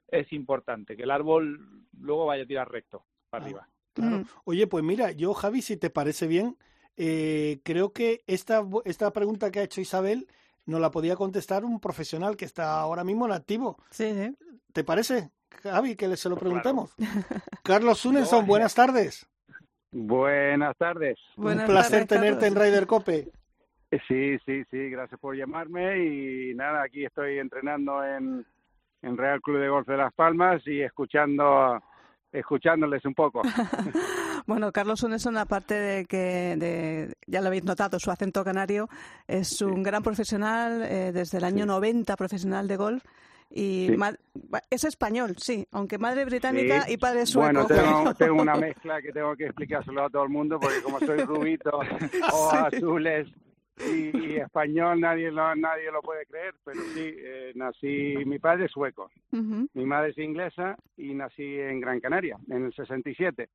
es 0.08 0.30
importante, 0.32 0.96
que 0.96 1.02
el 1.04 1.10
árbol 1.10 1.58
luego 1.98 2.26
vaya 2.26 2.44
a 2.44 2.46
tirar 2.46 2.70
recto 2.70 3.04
para 3.34 3.44
arriba. 3.44 3.68
Claro. 3.92 4.18
Mm. 4.18 4.24
Oye, 4.44 4.66
pues 4.66 4.82
mira, 4.84 5.12
yo, 5.12 5.34
Javi, 5.34 5.62
si 5.62 5.76
te 5.76 5.90
parece 5.90 6.26
bien, 6.26 6.56
eh, 6.96 7.60
creo 7.64 7.92
que 7.92 8.22
esta, 8.26 8.62
bu- 8.62 8.82
esta 8.84 9.12
pregunta 9.12 9.50
que 9.50 9.60
ha 9.60 9.64
hecho 9.64 9.80
Isabel 9.80 10.26
nos 10.66 10.80
la 10.80 10.90
podía 10.90 11.16
contestar 11.16 11.64
un 11.64 11.78
profesional 11.80 12.36
que 12.36 12.44
está 12.44 12.80
ahora 12.80 13.04
mismo 13.04 13.26
en 13.26 13.32
activo. 13.32 13.76
Sí, 13.90 14.12
sí. 14.14 14.36
¿Te 14.72 14.82
parece, 14.84 15.30
Javi, 15.62 15.94
que 15.96 16.08
le- 16.08 16.16
se 16.16 16.28
lo 16.28 16.36
Pues 16.36 16.50
claro. 16.52 16.62
preguntemos? 16.62 16.94
Carlos 17.62 17.98
Sunenson, 17.98 18.46
buenas 18.46 18.74
tardes. 18.74 19.28
Buenas 19.92 20.76
tardes. 20.76 21.16
Buenas 21.36 21.68
un 21.68 21.72
placer 21.74 22.06
tardes, 22.06 22.08
tenerte 22.08 22.46
en. 22.46 22.54
Ryder 22.56 22.86
Cope. 22.86 23.18
Eh, 23.90 24.00
Sí, 24.08 24.36
sí, 24.44 24.64
sí, 24.72 24.90
gracias 24.90 25.20
por 25.20 25.36
llamarme 25.36 26.04
y 26.04 26.52
nada, 26.56 26.82
aquí 26.82 27.04
estoy 27.04 27.38
entrenando 27.38 28.02
en, 28.04 28.44
en 29.02 29.16
Real 29.16 29.40
Club 29.40 29.60
de 29.60 29.68
Golf 29.68 29.86
de 29.86 29.96
Las 29.96 30.12
Palmas 30.14 30.62
y 30.66 30.80
escuchando 30.80 31.80
escuchándoles 32.34 33.04
un 33.04 33.14
poco. 33.14 33.42
Bueno, 34.46 34.72
Carlos 34.72 35.02
Uneson, 35.02 35.38
aparte 35.38 35.72
de 35.72 36.04
que, 36.04 36.56
de, 36.58 37.14
ya 37.26 37.40
lo 37.40 37.46
habéis 37.46 37.64
notado, 37.64 37.98
su 37.98 38.10
acento 38.10 38.44
canario, 38.44 38.90
es 39.26 39.62
un 39.62 39.82
gran 39.82 40.02
profesional, 40.02 40.82
eh, 40.82 41.12
desde 41.14 41.38
el 41.38 41.44
año 41.44 41.64
Sí. 41.64 41.68
90 41.68 42.14
profesional 42.16 42.68
de 42.68 42.76
golf. 42.76 43.02
Y 43.50 43.88
Sí. 43.88 43.96
es 44.68 44.84
español, 44.84 45.36
sí, 45.38 45.66
aunque 45.72 45.96
madre 45.96 46.26
británica 46.26 46.84
y 46.90 46.98
padre 46.98 47.24
sueco. 47.24 47.52
Bueno, 47.52 47.66
tengo, 47.66 48.14
tengo 48.14 48.42
una 48.42 48.54
mezcla 48.56 49.00
que 49.00 49.12
tengo 49.12 49.34
que 49.34 49.46
explicárselo 49.46 50.04
a 50.04 50.10
todo 50.10 50.24
el 50.24 50.28
mundo 50.30 50.58
porque 50.60 50.82
como 50.82 50.98
soy 50.98 51.18
rubito 51.20 51.70
o 52.34 52.50
azules 52.50 53.28
y, 53.78 54.16
y 54.16 54.36
español 54.36 55.00
nadie 55.00 55.30
lo, 55.30 55.54
nadie 55.56 55.90
lo 55.90 56.00
puede 56.00 56.26
creer, 56.26 56.54
pero 56.64 56.80
sí, 56.94 57.14
eh, 57.16 57.52
nací, 57.54 58.14
mi 58.24 58.38
padre 58.38 58.66
es 58.66 58.72
sueco. 58.72 59.10
Mi 59.30 59.84
madre 59.84 60.10
es 60.10 60.18
inglesa 60.18 60.76
y 60.96 61.14
nací 61.14 61.58
en 61.58 61.80
Gran 61.80 62.00
Canaria 62.00 62.36
en 62.48 62.66
el 62.66 62.74
67. 62.74 63.48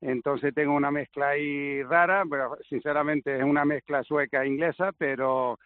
Entonces 0.00 0.54
tengo 0.54 0.74
una 0.74 0.90
mezcla 0.90 1.30
ahí 1.30 1.82
rara, 1.82 2.24
pero 2.28 2.56
sinceramente 2.68 3.36
es 3.36 3.44
una 3.44 3.64
mezcla 3.64 4.02
sueca 4.02 4.42
e 4.42 4.48
inglesa, 4.48 4.92
pero 4.96 5.58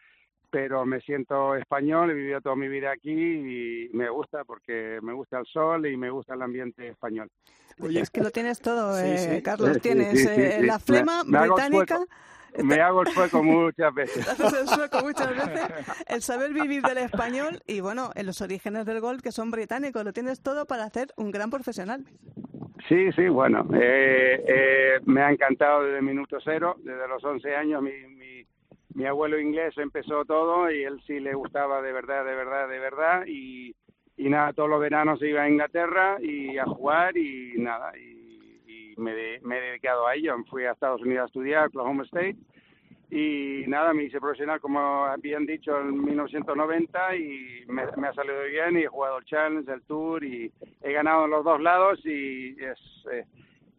pero 0.51 0.87
me 0.87 1.01
siento 1.01 1.57
español, 1.57 2.13
he 2.13 2.15
vivido 2.15 2.41
toda 2.41 2.55
mi 2.55 2.69
vida 2.69 2.93
aquí 2.93 3.11
y 3.11 3.91
me 3.93 4.09
gusta 4.09 4.45
porque 4.45 5.01
me 5.03 5.13
gusta 5.13 5.41
el 5.41 5.47
sol 5.47 5.85
y 5.85 5.97
me 5.97 6.11
gusta 6.11 6.35
el 6.35 6.43
ambiente 6.43 6.87
español. 6.87 7.29
Oye, 7.81 8.01
Es 8.01 8.11
que 8.11 8.21
lo 8.21 8.31
tienes 8.31 8.61
todo, 8.61 8.95
Sí, 9.01 9.05
eh, 9.05 9.35
sí. 9.37 9.43
Carlos. 9.43 9.73
Sí, 9.75 9.81
tienes 9.81 10.11
sí, 10.11 10.19
sí, 10.19 10.29
eh, 10.29 10.57
sí. 10.61 10.67
la 10.67 10.79
flema 10.79 11.25
me 11.25 11.41
británica. 11.41 11.99
Me 12.63 12.81
hago 12.81 13.03
el 13.03 13.09
sueco 13.09 13.43
muchas 13.43 13.93
veces. 13.95 14.27
el 14.61 14.69
sueco 14.69 15.01
muchas 15.03 15.31
veces, 15.31 16.05
el 16.07 16.23
saber 16.23 16.53
vivir 16.53 16.83
del 16.83 16.99
español 16.99 17.61
y, 17.67 17.81
bueno, 17.81 18.11
en 18.15 18.27
los 18.27 18.41
orígenes 18.41 18.87
del 18.87 19.01
golf 19.01 19.23
que 19.23 19.33
son 19.33 19.51
británicos. 19.51 20.05
Lo 20.05 20.13
tienes 20.13 20.43
todo 20.43 20.67
para 20.67 20.85
hacer 20.85 21.09
un 21.17 21.31
gran 21.31 21.51
profesional. 21.51 22.05
Sí, 22.89 23.11
sí, 23.13 23.29
bueno, 23.29 23.67
eh, 23.75 24.45
eh, 24.47 25.01
me 25.07 25.23
ha 25.23 25.31
encantado 25.31 25.85
desde 25.85 25.99
el 25.99 26.05
minuto 26.05 26.37
cero, 26.45 26.77
desde 26.83 27.09
los 27.09 27.25
11 27.25 27.57
años 27.57 27.83
mi, 27.83 27.93
mi, 28.09 28.47
mi 28.93 29.07
abuelo 29.07 29.41
inglés 29.41 29.73
empezó 29.79 30.25
todo 30.27 30.71
y 30.71 30.85
él 30.85 31.01
sí 31.07 31.19
le 31.19 31.35
gustaba 31.35 31.81
de 31.81 31.93
verdad, 31.93 32.27
de 32.27 32.35
verdad, 32.35 32.69
de 32.69 32.79
verdad 32.79 33.25
y, 33.27 33.75
y 34.19 34.29
nada, 34.29 34.53
todos 34.53 34.69
los 34.69 34.81
veranos 34.81 35.23
iba 35.23 35.43
a 35.43 35.49
Inglaterra 35.49 36.19
y 36.21 36.59
a 36.59 36.65
jugar 36.67 37.17
y 37.17 37.55
nada, 37.57 37.97
y, 37.97 38.14
y 38.97 39.01
me, 39.01 39.15
de- 39.15 39.41
me 39.43 39.59
he 39.59 39.61
dedicado 39.63 40.07
a 40.07 40.15
ello, 40.15 40.35
fui 40.51 40.65
a 40.65 40.73
Estados 40.73 41.01
Unidos 41.03 41.23
a 41.23 41.27
estudiar, 41.27 41.67
Oklahoma 41.69 42.05
State 42.05 42.37
y 43.11 43.65
nada, 43.69 43.93
me 43.93 44.05
hice 44.05 44.19
profesional 44.21 44.61
como 44.61 45.05
habían 45.05 45.47
dicho 45.47 45.79
en 45.81 46.03
1990 46.05 47.17
y 47.17 47.65
me, 47.69 47.85
me 47.97 48.09
ha 48.09 48.13
salido 48.15 48.43
bien 48.51 48.79
y 48.79 48.85
he 48.85 48.89
jugado 48.89 49.19
el 49.19 49.25
Challenge, 49.25 49.71
el 49.71 49.83
Tour 49.83 50.25
y 50.25 50.51
he 50.83 50.93
ganado 50.93 51.27
en 51.27 51.31
los 51.31 51.45
dos 51.45 51.61
lados 51.61 52.01
y 52.05 52.57
es, 52.63 52.79
eh, 53.13 53.25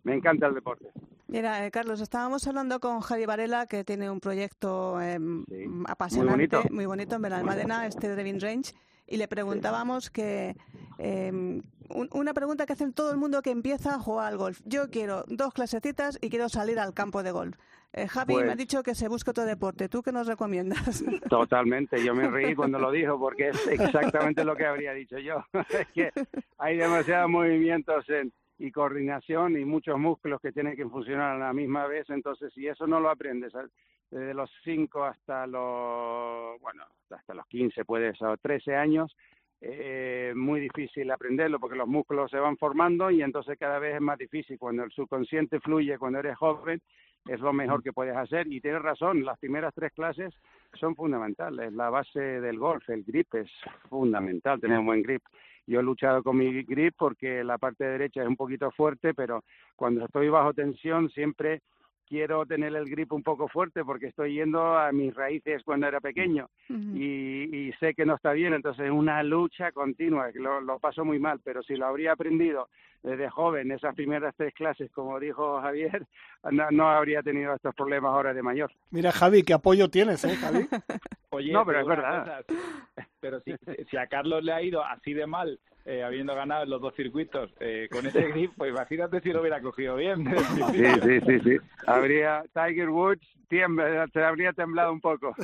me 0.03 0.13
encanta 0.15 0.47
el 0.47 0.53
deporte. 0.53 0.85
Mira, 1.27 1.65
eh, 1.65 1.71
Carlos, 1.71 1.99
estábamos 2.01 2.47
hablando 2.47 2.79
con 2.79 3.01
Javi 3.01 3.25
Varela, 3.25 3.65
que 3.65 3.83
tiene 3.83 4.09
un 4.11 4.19
proyecto 4.19 5.01
eh, 5.01 5.17
Sí, 5.49 5.65
apasionante, 5.87 6.31
bonito. 6.57 6.63
muy 6.73 6.85
bonito 6.85 7.15
en 7.15 7.21
Benalmádena, 7.23 7.87
este 7.87 8.15
Driving 8.15 8.39
Range, 8.39 8.71
y 9.07 9.17
le 9.17 9.27
preguntábamos 9.27 10.11
que 10.11 10.55
eh, 10.97 11.31
un- 11.31 12.09
una 12.13 12.33
pregunta 12.33 12.65
que 12.65 12.73
hacen 12.73 12.93
todo 12.93 13.11
el 13.11 13.17
mundo 13.17 13.41
que 13.41 13.51
empieza 13.51 13.95
a 13.95 13.99
jugar 13.99 14.27
al 14.27 14.37
golf. 14.37 14.59
Yo 14.65 14.89
quiero 14.89 15.23
dos 15.27 15.53
clasecitas 15.53 16.17
y 16.21 16.29
quiero 16.29 16.49
salir 16.49 16.79
al 16.79 16.93
campo 16.93 17.21
de 17.23 17.31
golf. 17.31 17.57
Eh, 17.93 18.07
Javi 18.07 18.35
me 18.35 18.41
ha 18.41 18.45
Pues- 18.47 18.57
dicho 18.57 18.83
que 18.83 18.93
se 18.95 19.07
busque 19.07 19.29
otro 19.31 19.45
deporte. 19.45 19.87
¿Tú 19.87 20.01
qué 20.03 20.11
nos 20.11 20.27
recomiendas? 20.27 21.03
Totalmente, 21.29 22.03
yo 22.03 22.13
me 22.13 22.27
reí 22.29 22.53
cuando 22.55 22.77
lo 22.79 22.91
dijo 22.91 23.17
porque 23.17 23.49
es 23.49 23.67
exactamente 23.67 24.43
lo 24.43 24.55
que 24.55 24.65
habría 24.65 24.93
dicho 24.93 25.17
yo. 25.19 25.43
es 25.69 25.87
que 25.93 26.11
hay 26.57 26.77
demasiados 26.77 27.29
movimientos 27.29 28.09
en- 28.09 28.33
y 28.57 28.71
coordinación 28.71 29.57
y 29.59 29.65
muchos 29.65 29.99
músculos 29.99 30.39
que 30.41 30.53
tienen 30.53 30.77
que 30.77 30.85
funcionar 30.87 31.35
a 31.35 31.37
la 31.37 31.51
misma 31.53 31.87
vez, 31.87 32.09
entonces 32.09 32.53
si 32.53 32.65
eso 32.67 32.87
no 32.87 33.01
lo 33.01 33.09
aprendes 33.09 33.51
desde 34.09 34.33
los 34.33 34.49
5 34.63 35.03
hasta 35.03 35.45
los, 35.45 36.61
bueno, 36.61 36.85
hasta 37.09 37.33
los 37.33 37.45
15 37.47 37.83
puedes, 37.83 38.21
o 38.21 38.37
13 38.37 38.75
años, 38.75 39.13
eh, 39.61 40.33
muy 40.35 40.59
difícil 40.59 41.09
aprenderlo 41.09 41.59
porque 41.59 41.77
los 41.77 41.87
músculos 41.87 42.29
se 42.29 42.37
van 42.37 42.57
formando 42.57 43.09
y 43.09 43.21
entonces 43.21 43.57
cada 43.57 43.79
vez 43.79 43.95
es 43.95 44.01
más 44.01 44.17
difícil. 44.17 44.59
Cuando 44.59 44.83
el 44.83 44.91
subconsciente 44.91 45.59
fluye, 45.59 45.97
cuando 45.97 46.19
eres 46.19 46.37
joven, 46.37 46.81
es 47.27 47.39
lo 47.39 47.53
mejor 47.53 47.81
que 47.81 47.93
puedes 47.93 48.15
hacer. 48.15 48.47
Y 48.47 48.61
tienes 48.61 48.81
razón, 48.81 49.23
las 49.23 49.39
primeras 49.39 49.73
tres 49.73 49.91
clases 49.93 50.33
son 50.73 50.95
fundamentales. 50.95 51.73
La 51.73 51.89
base 51.89 52.19
del 52.19 52.59
golf, 52.59 52.87
el 52.89 53.03
grip 53.03 53.33
es 53.35 53.49
fundamental, 53.89 54.59
tener 54.59 54.79
un 54.79 54.85
buen 54.85 55.01
grip. 55.01 55.23
Yo 55.67 55.79
he 55.79 55.83
luchado 55.83 56.21
con 56.21 56.37
mi 56.37 56.61
grip 56.63 56.93
porque 56.97 57.43
la 57.43 57.57
parte 57.57 57.85
derecha 57.85 58.21
es 58.21 58.27
un 58.27 58.35
poquito 58.35 58.69
fuerte, 58.71 59.15
pero 59.15 59.43
cuando 59.75 60.05
estoy 60.05 60.29
bajo 60.29 60.53
tensión 60.53 61.09
siempre 61.09 61.61
quiero 62.07 62.45
tener 62.45 62.75
el 62.75 62.85
grip 62.89 63.11
un 63.13 63.23
poco 63.23 63.47
fuerte 63.47 63.83
porque 63.83 64.07
estoy 64.07 64.35
yendo 64.35 64.77
a 64.77 64.91
mis 64.91 65.13
raíces 65.13 65.63
cuando 65.63 65.87
era 65.87 65.99
pequeño 65.99 66.49
y, 66.69 67.67
y 67.67 67.73
sé 67.79 67.93
que 67.93 68.05
no 68.05 68.15
está 68.15 68.31
bien, 68.33 68.53
entonces 68.53 68.85
es 68.85 68.91
una 68.91 69.21
lucha 69.23 69.71
continua, 69.71 70.31
que 70.31 70.39
lo, 70.39 70.61
lo 70.61 70.79
paso 70.79 71.03
muy 71.03 71.19
mal, 71.19 71.39
pero 71.43 71.63
si 71.63 71.75
lo 71.75 71.85
habría 71.87 72.13
aprendido 72.13 72.69
desde 73.03 73.29
joven, 73.29 73.71
esas 73.71 73.93
primeras 73.93 74.33
tres 74.35 74.53
clases, 74.55 74.91
como 74.91 75.19
dijo 75.19 75.61
Javier, 75.61 76.05
no, 76.51 76.71
no 76.71 76.89
habría 76.89 77.21
tenido 77.21 77.53
estos 77.53 77.75
problemas 77.75 78.09
ahora 78.11 78.33
de 78.33 78.41
mayor. 78.41 78.71
Mira, 78.91 79.11
Javi, 79.11 79.43
qué 79.43 79.53
apoyo 79.53 79.89
tienes, 79.89 80.23
¿eh, 80.25 80.35
Javi? 80.35 80.67
Oye, 81.29 81.51
No, 81.51 81.65
pero 81.65 81.81
es 81.81 81.87
verdad. 81.87 82.43
cosa, 82.45 82.59
pero 83.19 83.39
si, 83.41 83.53
si 83.89 83.97
a 83.97 84.07
Carlos 84.07 84.43
le 84.43 84.53
ha 84.53 84.61
ido 84.61 84.83
así 84.83 85.13
de 85.13 85.27
mal, 85.27 85.59
eh, 85.85 86.03
habiendo 86.03 86.33
ganado 86.33 86.63
en 86.63 86.69
los 86.71 86.81
dos 86.81 86.95
circuitos 86.95 87.51
eh, 87.59 87.87
con 87.91 88.05
ese 88.05 88.23
grip, 88.29 88.51
pues 88.57 88.71
imagínate 88.71 89.21
si 89.21 89.31
lo 89.31 89.41
hubiera 89.41 89.61
cogido 89.61 89.95
bien. 89.95 90.25
Sí, 90.75 90.83
sí, 91.03 91.21
sí, 91.21 91.39
sí. 91.41 91.57
Habría 91.85 92.43
Tiger 92.53 92.89
Woods, 92.89 93.25
tiembla, 93.47 94.07
se 94.11 94.23
habría 94.23 94.51
temblado 94.51 94.91
un 94.91 94.99
poco. 94.99 95.35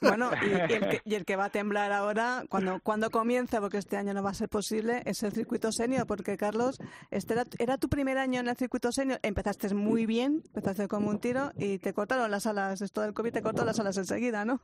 Bueno, 0.00 0.30
y, 0.42 0.72
y 0.72 0.74
el 0.74 0.88
que, 0.88 1.00
y 1.04 1.14
el 1.14 1.24
que 1.24 1.36
va 1.36 1.46
a 1.46 1.50
temblar 1.50 1.92
ahora, 1.92 2.42
cuando, 2.48 2.80
cuando 2.82 3.10
comienza, 3.10 3.60
porque 3.60 3.78
este 3.78 3.96
año 3.96 4.12
no 4.14 4.22
va 4.22 4.30
a 4.30 4.34
ser 4.34 4.48
posible, 4.48 5.02
es 5.06 5.22
el 5.22 5.32
circuito 5.32 5.70
senior, 5.72 6.06
porque 6.06 6.36
Carlos, 6.36 6.78
este 7.10 7.34
era, 7.34 7.44
era 7.58 7.78
tu 7.78 7.88
primer 7.88 8.18
año 8.18 8.40
en 8.40 8.48
el 8.48 8.56
circuito 8.56 8.90
senior, 8.92 9.20
empezaste 9.22 9.72
muy 9.74 10.06
bien, 10.06 10.42
empezaste 10.46 10.88
como 10.88 11.10
un 11.10 11.20
tiro 11.20 11.52
y 11.56 11.78
te 11.78 11.92
cortaron 11.92 12.30
las 12.30 12.46
alas, 12.46 12.82
esto 12.82 13.00
del 13.00 13.14
COVID 13.14 13.32
te 13.32 13.42
cortó 13.42 13.64
las 13.64 13.78
alas 13.78 13.96
enseguida, 13.96 14.44
¿no? 14.44 14.60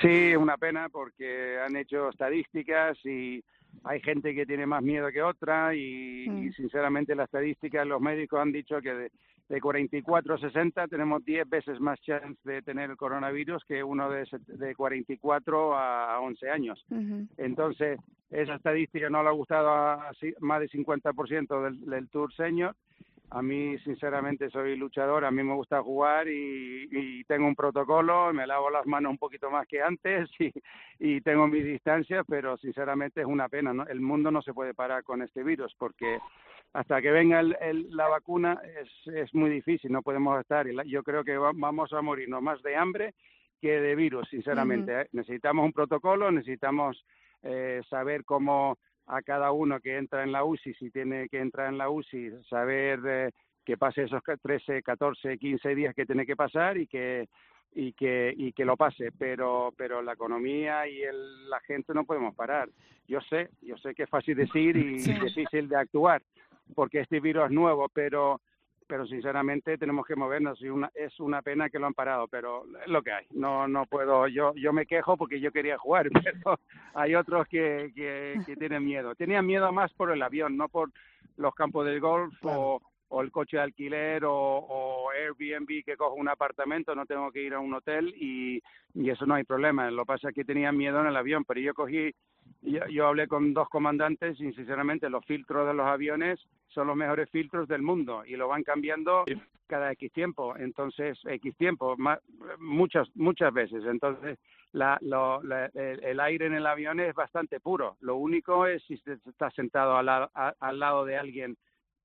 Sí, 0.00 0.34
una 0.36 0.56
pena 0.56 0.88
porque 0.88 1.58
han 1.58 1.76
hecho 1.76 2.08
estadísticas 2.08 2.98
y 3.04 3.44
hay 3.84 4.00
gente 4.00 4.34
que 4.34 4.46
tiene 4.46 4.66
más 4.66 4.82
miedo 4.82 5.10
que 5.12 5.22
otra 5.22 5.74
y, 5.74 6.24
y 6.28 6.52
sinceramente 6.52 7.14
las 7.14 7.26
estadísticas, 7.26 7.86
los 7.86 8.00
médicos 8.00 8.40
han 8.40 8.50
dicho 8.52 8.80
que 8.80 8.94
de, 8.94 9.10
de 9.48 9.60
44 9.60 10.34
a 10.34 10.38
60 10.38 10.88
tenemos 10.88 11.24
10 11.24 11.48
veces 11.48 11.80
más 11.80 12.00
chance 12.00 12.40
de 12.44 12.62
tener 12.62 12.90
el 12.90 12.96
coronavirus 12.96 13.62
que 13.64 13.84
uno 13.84 14.10
de, 14.10 14.26
de 14.46 14.74
44 14.74 15.76
a 15.76 16.20
11 16.20 16.50
años. 16.50 16.84
Entonces, 17.36 17.98
esa 18.30 18.54
estadística 18.54 19.10
no 19.10 19.22
le 19.22 19.28
ha 19.28 19.32
gustado 19.32 19.68
a, 19.68 20.12
más 20.40 20.60
del 20.60 20.70
50% 20.70 21.62
del, 21.62 21.84
del 21.84 22.08
Tour 22.08 22.32
Senior. 22.34 22.74
A 23.30 23.42
mí, 23.42 23.76
sinceramente, 23.80 24.48
soy 24.50 24.76
luchador, 24.76 25.24
a 25.24 25.30
mí 25.30 25.42
me 25.42 25.54
gusta 25.54 25.82
jugar 25.82 26.28
y, 26.28 26.88
y 26.90 27.24
tengo 27.24 27.46
un 27.48 27.56
protocolo, 27.56 28.32
me 28.32 28.46
lavo 28.46 28.70
las 28.70 28.86
manos 28.86 29.10
un 29.10 29.18
poquito 29.18 29.50
más 29.50 29.66
que 29.66 29.82
antes 29.82 30.30
y, 30.38 30.52
y 31.00 31.20
tengo 31.20 31.48
mis 31.48 31.64
distancias, 31.64 32.24
pero 32.28 32.56
sinceramente 32.58 33.22
es 33.22 33.26
una 33.26 33.48
pena. 33.48 33.72
¿no? 33.74 33.86
El 33.86 34.00
mundo 34.00 34.30
no 34.30 34.40
se 34.42 34.54
puede 34.54 34.72
parar 34.74 35.02
con 35.02 35.22
este 35.22 35.42
virus 35.42 35.74
porque 35.78 36.18
hasta 36.74 37.00
que 37.02 37.10
venga 37.10 37.40
el- 37.40 37.56
el- 37.60 37.96
la 37.96 38.08
vacuna 38.08 38.60
es, 38.80 39.14
es 39.14 39.34
muy 39.34 39.50
difícil, 39.50 39.90
no 39.90 40.02
podemos 40.02 40.38
estar. 40.40 40.66
Yo 40.86 41.02
creo 41.02 41.24
que 41.24 41.36
va- 41.36 41.52
vamos 41.54 41.92
a 41.92 42.02
morirnos 42.02 42.40
más 42.42 42.62
de 42.62 42.76
hambre 42.76 43.14
que 43.60 43.80
de 43.80 43.94
virus, 43.96 44.28
sinceramente. 44.28 45.00
¿eh? 45.02 45.08
Necesitamos 45.12 45.64
un 45.64 45.72
protocolo, 45.72 46.30
necesitamos 46.30 47.04
eh, 47.42 47.80
saber 47.90 48.24
cómo 48.24 48.76
a 49.06 49.22
cada 49.22 49.52
uno 49.52 49.80
que 49.80 49.96
entra 49.98 50.22
en 50.22 50.32
la 50.32 50.44
UCI, 50.44 50.74
si 50.74 50.90
tiene 50.90 51.28
que 51.28 51.38
entrar 51.40 51.68
en 51.68 51.78
la 51.78 51.90
UCI, 51.90 52.30
saber 52.48 53.00
eh, 53.06 53.30
que 53.64 53.76
pase 53.76 54.04
esos 54.04 54.22
ca- 54.22 54.36
13, 54.36 54.82
14, 54.82 55.38
15 55.38 55.74
días 55.74 55.94
que 55.94 56.06
tiene 56.06 56.24
que 56.26 56.36
pasar 56.36 56.76
y 56.78 56.86
que 56.86 57.28
y 57.76 57.92
que 57.92 58.32
y 58.36 58.52
que 58.52 58.64
lo 58.64 58.76
pase, 58.76 59.10
pero 59.18 59.72
pero 59.76 60.00
la 60.00 60.12
economía 60.12 60.86
y 60.86 61.02
el, 61.02 61.50
la 61.50 61.60
gente 61.60 61.92
no 61.92 62.04
podemos 62.04 62.34
parar. 62.34 62.68
Yo 63.08 63.20
sé, 63.22 63.50
yo 63.62 63.76
sé 63.78 63.94
que 63.94 64.04
es 64.04 64.08
fácil 64.10 64.36
decir 64.36 64.76
y 64.76 64.98
difícil 65.24 65.68
de 65.68 65.76
actuar 65.76 66.22
porque 66.74 67.00
este 67.00 67.20
virus 67.20 67.46
es 67.46 67.50
nuevo, 67.50 67.88
pero 67.88 68.40
pero 68.86 69.06
sinceramente 69.06 69.78
tenemos 69.78 70.06
que 70.06 70.16
movernos 70.16 70.60
y 70.60 70.68
una, 70.68 70.90
es 70.94 71.18
una 71.20 71.42
pena 71.42 71.70
que 71.70 71.78
lo 71.78 71.86
han 71.86 71.94
parado, 71.94 72.28
pero 72.28 72.64
es 72.84 72.88
lo 72.88 73.02
que 73.02 73.12
hay. 73.12 73.26
No 73.30 73.66
no 73.66 73.86
puedo, 73.86 74.28
yo 74.28 74.52
yo 74.54 74.72
me 74.72 74.86
quejo 74.86 75.16
porque 75.16 75.40
yo 75.40 75.52
quería 75.52 75.78
jugar, 75.78 76.08
pero 76.24 76.58
hay 76.94 77.14
otros 77.14 77.46
que, 77.48 77.92
que, 77.94 78.40
que 78.44 78.56
tienen 78.56 78.84
miedo. 78.84 79.14
Tenían 79.14 79.46
miedo 79.46 79.72
más 79.72 79.92
por 79.94 80.10
el 80.10 80.22
avión, 80.22 80.56
no 80.56 80.68
por 80.68 80.90
los 81.36 81.54
campos 81.54 81.86
del 81.86 82.00
golf 82.00 82.34
o, 82.42 82.80
o 83.08 83.22
el 83.22 83.30
coche 83.30 83.56
de 83.56 83.62
alquiler 83.62 84.24
o, 84.24 84.32
o 84.32 85.10
Airbnb 85.10 85.84
que 85.84 85.96
cojo 85.96 86.14
un 86.14 86.28
apartamento, 86.28 86.94
no 86.94 87.06
tengo 87.06 87.30
que 87.30 87.42
ir 87.42 87.54
a 87.54 87.60
un 87.60 87.74
hotel 87.74 88.14
y, 88.16 88.60
y 88.94 89.10
eso 89.10 89.26
no 89.26 89.34
hay 89.34 89.44
problema. 89.44 89.90
Lo 89.90 90.02
que 90.02 90.06
pasa 90.06 90.28
es 90.28 90.34
que 90.34 90.44
tenían 90.44 90.76
miedo 90.76 91.00
en 91.00 91.06
el 91.06 91.16
avión, 91.16 91.44
pero 91.44 91.60
yo 91.60 91.74
cogí 91.74 92.12
yo, 92.64 92.86
yo 92.88 93.06
hablé 93.06 93.28
con 93.28 93.52
dos 93.54 93.68
comandantes 93.68 94.40
y 94.40 94.52
sinceramente 94.52 95.08
los 95.10 95.24
filtros 95.24 95.66
de 95.66 95.74
los 95.74 95.86
aviones 95.86 96.40
son 96.68 96.86
los 96.88 96.96
mejores 96.96 97.30
filtros 97.30 97.68
del 97.68 97.82
mundo 97.82 98.24
y 98.26 98.36
lo 98.36 98.48
van 98.48 98.62
cambiando 98.64 99.24
cada 99.66 99.92
X 99.92 100.12
tiempo, 100.12 100.56
entonces 100.56 101.18
X 101.24 101.56
tiempo, 101.56 101.96
muchas 102.58 103.08
muchas 103.14 103.52
veces. 103.52 103.84
Entonces 103.86 104.38
la, 104.72 104.98
lo- 105.00 105.42
la- 105.42 105.66
el, 105.74 106.02
el 106.04 106.20
aire 106.20 106.46
en 106.46 106.54
el 106.54 106.66
avión 106.66 107.00
es 107.00 107.14
bastante 107.14 107.60
puro. 107.60 107.96
Lo 108.00 108.16
único 108.16 108.66
es 108.66 108.82
si 108.84 108.94
está 109.26 109.50
sentado 109.52 109.96
al, 109.96 110.06
la- 110.06 110.30
a- 110.34 110.54
al 110.60 110.78
lado 110.78 111.04
de 111.04 111.16
alguien 111.16 111.56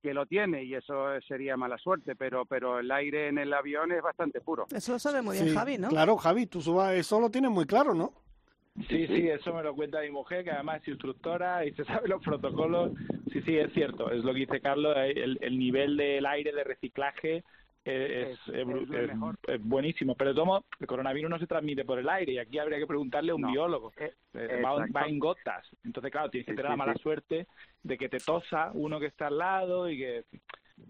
que 0.02 0.14
lo 0.14 0.26
tiene 0.26 0.64
y 0.64 0.76
eso 0.76 1.20
sería 1.28 1.58
mala 1.58 1.78
suerte, 1.78 2.16
pero 2.16 2.46
pero 2.46 2.80
el 2.80 2.90
aire 2.92 3.28
en 3.28 3.38
el 3.38 3.54
avión 3.54 3.92
es 3.92 4.02
bastante 4.02 4.40
puro. 4.40 4.66
Eso 4.74 4.94
lo 4.94 5.00
sabe 5.00 5.22
muy 5.22 5.36
bien 5.36 5.50
Sí, 5.50 5.54
Javi, 5.56 5.78
¿no? 5.78 5.90
Claro, 5.90 6.16
Javi, 6.16 6.46
tú 6.46 6.62
suba- 6.62 6.94
eso 6.96 7.20
lo 7.20 7.30
tienes 7.30 7.52
muy 7.52 7.66
claro, 7.66 7.94
¿no? 7.94 8.14
Sí, 8.88 9.08
sí, 9.08 9.28
eso 9.28 9.54
me 9.54 9.62
lo 9.64 9.76
cuenta 9.76 10.02
mi 10.02 10.10
mujer, 10.10 10.44
que 10.44 10.52
además 10.52 10.82
es 10.82 10.88
instructora 10.90 11.66
y 11.66 11.74
se 11.74 11.84
sabe 11.86 12.08
los 12.08 12.22
protocolos. 12.24 12.92
Sí, 13.32 13.42
sí, 13.42 13.58
es 13.58 13.72
cierto, 13.74 14.10
es 14.12 14.24
lo 14.24 14.34
que 14.34 14.40
dice 14.42 14.62
Carlos, 14.62 14.96
eh, 14.98 15.12
el, 15.16 15.38
el 15.42 15.60
nivel 15.60 15.98
del 15.98 16.26
aire 16.26 16.52
de 16.52 16.64
reciclaje 16.64 17.44
eh, 17.86 18.28
es, 18.32 18.40
Es- 18.48 18.48
es 18.48 18.68
es 19.48 19.62
buenísimo. 19.64 20.16
Pero 20.16 20.34
tomo, 20.34 20.66
el 20.80 20.88
coronavirus 20.88 21.30
no 21.30 21.40
se 21.40 21.48
transmite 21.48 21.86
por 21.86 22.00
el 22.00 22.10
aire 22.10 22.34
y 22.34 22.38
aquí 22.38 22.58
habría 22.60 22.78
que 22.80 22.88
preguntarle 22.88 23.32
a 23.32 23.36
un 23.36 23.42
biólogo. 23.52 23.92
Eh, 24.34 24.48
va, 24.64 24.72
exacto. 24.72 24.94
va 24.96 25.08
en 25.08 25.20
gotas. 25.20 25.68
Entonces, 25.84 26.12
claro, 26.12 26.30
tienes 26.30 26.46
que 26.48 26.54
tener 26.54 26.66
sí, 26.66 26.72
la 26.72 26.78
mala 26.78 26.94
sí. 26.94 27.00
suerte 27.02 27.48
de 27.84 27.98
que 27.98 28.10
te 28.10 28.20
tosa 28.20 28.72
uno 28.74 29.00
que 29.00 29.08
está 29.08 29.28
al 29.28 29.38
lado 29.38 29.90
y 29.90 29.98
que, 29.98 30.26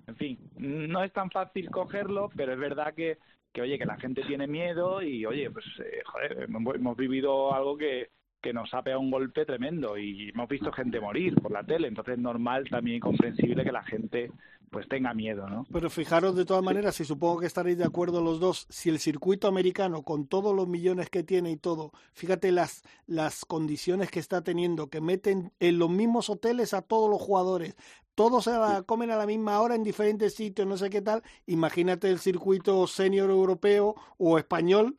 en 0.08 0.16
fin, 0.16 0.40
no 0.58 1.04
es 1.04 1.14
tan 1.14 1.30
fácil 1.30 1.70
cogerlo, 1.70 2.30
pero 2.36 2.54
es 2.54 2.60
verdad 2.60 2.94
que, 2.94 3.18
que 3.54 3.62
oye, 3.62 3.78
que 3.78 3.86
la 3.86 3.98
gente 3.98 4.24
tiene 4.24 4.48
miedo 4.48 5.02
y, 5.02 5.26
oye, 5.26 5.50
pues, 5.52 5.66
eh, 5.80 6.02
joder, 6.06 6.44
hemos, 6.44 6.98
vivido 6.98 7.54
algo 7.54 7.78
que, 7.78 8.10
que 8.42 8.54
nos 8.54 8.74
ha 8.74 8.82
pegado 8.82 9.02
un 9.02 9.12
golpe 9.12 9.46
tremendo 9.46 9.98
y 9.98 10.30
hemos 10.30 10.50
visto 10.50 10.72
gente 10.72 11.00
morir 11.00 11.36
por 11.36 11.52
la 11.52 11.64
tele, 11.64 11.88
entonces 11.88 12.14
es 12.14 12.20
normal 12.20 12.68
también 12.70 12.98
y 12.98 13.02
comprensible 13.02 13.64
que 13.64 13.72
la 13.72 13.84
gente 13.84 14.32
pues 14.70 14.88
tenga 14.88 15.14
miedo, 15.14 15.48
¿no? 15.48 15.66
Pero 15.72 15.90
fijaros 15.90 16.36
de 16.36 16.46
todas 16.46 16.64
maneras, 16.64 17.00
y 17.00 17.06
supongo 17.06 17.40
que 17.40 17.48
estaréis 17.48 17.78
de 17.78 17.86
acuerdo 17.86 18.22
los 18.22 18.40
dos, 18.40 18.68
si 18.70 18.90
el 18.90 19.00
circuito 19.00 19.48
americano, 19.48 20.04
con 20.04 20.28
todos 20.28 20.56
los 20.56 20.68
millones 20.68 21.10
que 21.10 21.24
tiene 21.24 21.52
y 21.52 21.58
todo, 21.58 21.92
fíjate 22.14 22.52
las, 22.52 22.84
las 23.08 23.46
condiciones 23.46 24.12
que 24.12 24.20
está 24.20 24.44
teniendo, 24.44 24.90
que 24.90 25.02
meten 25.02 25.52
en 25.60 25.80
los 25.80 25.90
mismos 25.90 26.30
hoteles 26.30 26.74
a 26.74 26.82
todos 26.82 27.10
los 27.10 27.22
jugadores, 27.22 27.76
todos 28.16 28.44
se 28.44 28.52
la 28.52 28.84
comen 28.84 29.12
a 29.12 29.16
la 29.16 29.26
misma 29.26 29.60
hora 29.62 29.76
en 29.76 29.84
diferentes 29.84 30.36
sitios, 30.36 30.68
no 30.68 30.78
sé 30.78 30.90
qué 30.90 31.02
tal, 31.02 31.24
imagínate 31.46 32.10
el 32.10 32.20
circuito 32.20 32.86
senior 32.86 33.30
europeo 33.30 33.96
o 34.18 34.38
español, 34.38 34.98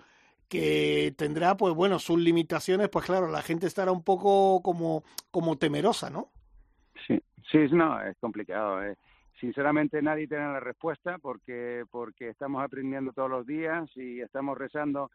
que 0.48 1.14
tendrá, 1.16 1.56
pues 1.56 1.74
bueno, 1.74 2.00
sus 2.00 2.18
limitaciones, 2.18 2.88
pues 2.88 3.04
claro, 3.04 3.28
la 3.28 3.40
gente 3.40 3.68
estará 3.68 3.92
un 3.92 4.02
poco 4.02 4.62
como, 4.62 5.04
como 5.30 5.56
temerosa, 5.56 6.10
¿no? 6.10 6.30
Sí, 7.06 7.22
sí, 7.52 7.58
no, 7.70 8.02
es 8.02 8.16
complicado. 8.18 8.82
eh. 8.82 8.96
Sinceramente 9.40 10.02
nadie 10.02 10.28
tiene 10.28 10.44
la 10.44 10.60
respuesta 10.60 11.16
porque 11.18 11.84
porque 11.90 12.28
estamos 12.28 12.62
aprendiendo 12.62 13.12
todos 13.12 13.30
los 13.30 13.46
días 13.46 13.88
y 13.96 14.20
estamos 14.20 14.58
rezando 14.58 15.10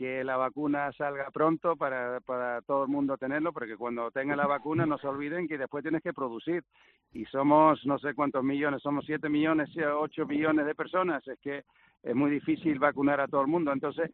que 0.00 0.24
la 0.24 0.38
vacuna 0.38 0.90
salga 0.92 1.30
pronto 1.30 1.76
para, 1.76 2.20
para 2.20 2.62
todo 2.62 2.84
el 2.84 2.88
mundo 2.88 3.18
tenerlo, 3.18 3.52
porque 3.52 3.76
cuando 3.76 4.10
tenga 4.10 4.34
la 4.34 4.46
vacuna 4.46 4.86
no 4.86 4.96
se 4.96 5.06
olviden 5.06 5.46
que 5.46 5.58
después 5.58 5.82
tienes 5.82 6.02
que 6.02 6.14
producir. 6.14 6.64
Y 7.12 7.26
somos 7.26 7.84
no 7.84 7.98
sé 7.98 8.14
cuántos 8.14 8.42
millones, 8.42 8.80
somos 8.80 9.04
siete 9.04 9.28
millones, 9.28 9.68
ocho 9.98 10.24
millones 10.24 10.64
de 10.64 10.74
personas, 10.74 11.28
es 11.28 11.38
que 11.40 11.64
es 12.02 12.14
muy 12.14 12.30
difícil 12.30 12.78
vacunar 12.78 13.20
a 13.20 13.28
todo 13.28 13.42
el 13.42 13.48
mundo. 13.48 13.74
Entonces, 13.74 14.10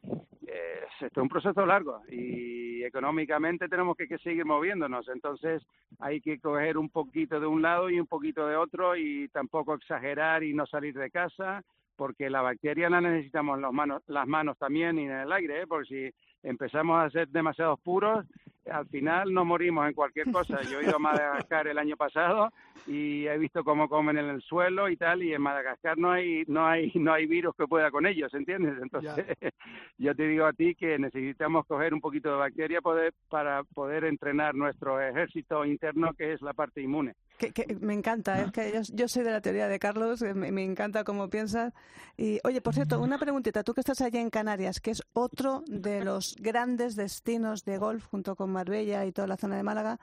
eh, 0.49 0.81
esto 1.03 1.21
es 1.21 1.23
un 1.23 1.29
proceso 1.29 1.65
largo 1.65 2.03
y 2.09 2.83
económicamente 2.83 3.69
tenemos 3.69 3.97
que 3.97 4.09
seguir 4.19 4.45
moviéndonos. 4.45 5.07
Entonces, 5.07 5.63
hay 6.01 6.21
que 6.21 6.41
coger 6.41 6.79
un 6.79 6.91
poquito 6.91 7.39
de 7.39 7.47
un 7.47 7.63
lado 7.63 7.91
y 7.91 8.01
un 8.01 8.09
poquito 8.09 8.45
de 8.49 8.57
otro 8.57 8.97
y 8.97 9.29
tampoco 9.29 9.75
exagerar 9.75 10.43
y 10.43 10.53
no 10.53 10.67
salir 10.67 10.95
de 10.95 11.13
casa 11.13 11.63
porque 11.97 12.31
la 12.31 12.43
bacteria 12.43 12.91
la 12.91 13.01
necesitamos 13.01 13.59
manos, 13.73 14.03
las 14.07 14.27
manos 14.27 14.57
también 14.59 14.99
y 14.99 15.05
en 15.05 15.13
el 15.13 15.33
aire, 15.33 15.63
¿eh? 15.63 15.67
porque 15.67 15.87
si 15.87 16.11
empezamos 16.43 17.03
a 17.03 17.11
ser 17.11 17.29
demasiados 17.29 17.79
puros, 17.81 18.25
al 18.71 18.87
final 18.89 19.33
nos 19.33 19.47
morimos 19.47 19.87
en 19.87 19.95
cualquier 19.95 20.31
cosa. 20.31 20.61
Yo 20.63 20.81
he 20.81 20.85
ido 20.85 20.97
a 20.97 21.01
Madagascar 21.01 21.69
el 21.69 21.79
año 21.79 21.97
pasado 21.97 22.53
y 22.87 23.27
he 23.27 23.39
visto 23.39 23.65
cómo 23.65 23.89
comen 23.89 24.19
en 24.19 24.27
el 24.27 24.43
suelo 24.43 24.89
y 24.89 24.97
tal, 24.97 25.23
y 25.23 25.33
en 25.33 25.43
Madagascar 25.43 25.97
no 25.99 26.11
hay, 26.11 26.45
no 26.47 26.67
hay, 26.67 26.93
no 26.95 27.13
hay 27.13 27.27
virus 27.27 27.55
que 27.57 27.67
pueda 27.67 27.91
con 27.91 28.07
ellos, 28.07 28.33
¿entiendes? 28.35 28.75
Entonces, 28.81 29.27
yo 29.99 30.15
te 30.15 30.27
digo 30.27 30.47
a 30.47 30.53
ti 30.53 30.75
que 30.75 30.99
necesitamos 30.99 31.67
coger 31.67 31.95
un 31.95 32.01
poquito 32.01 32.31
de 32.31 32.37
bacteria 32.37 32.81
poder, 32.81 33.13
para 33.29 33.63
poder 33.65 34.05
entrenar 34.05 34.55
nuestro 34.55 35.01
ejército 35.01 35.65
interno, 35.65 36.13
que 36.15 36.33
es 36.33 36.43
la 36.43 36.53
parte 36.53 36.81
inmune. 36.81 37.15
Que, 37.39 37.53
que 37.53 37.77
me 37.81 37.93
encanta, 37.93 38.41
es 38.41 38.51
que 38.51 38.73
yo, 38.73 38.81
yo, 38.95 39.09
soy 39.09 39.23
de 39.23 39.31
la 39.31 39.41
teoría 39.41 39.69
de 39.69 39.79
Carlos, 39.79 40.23
me, 40.23 40.51
me, 40.51 40.65
encanta 40.65 41.05
cómo 41.05 41.29
piensas. 41.29 41.75
Y 42.17 42.41
oye, 42.45 42.63
por 42.63 42.75
cierto, 42.75 43.01
una 43.01 43.19
preguntita, 43.19 43.63
tú 43.63 43.75
que 43.75 43.81
estás 43.81 44.01
allá 44.01 44.21
en 44.21 44.31
Canarias, 44.31 44.81
que 44.81 44.91
es 44.91 45.03
otro 45.13 45.63
de 45.67 46.03
los 46.03 46.26
grandes 46.41 46.97
destinos 46.97 47.65
de 47.65 47.79
golf 47.79 48.07
junto 48.07 48.35
con 48.35 48.51
Marbella 48.51 49.07
y 49.07 49.13
toda 49.13 49.29
la 49.29 49.37
zona 49.37 49.57
de 49.57 49.63
Málaga, 49.63 49.99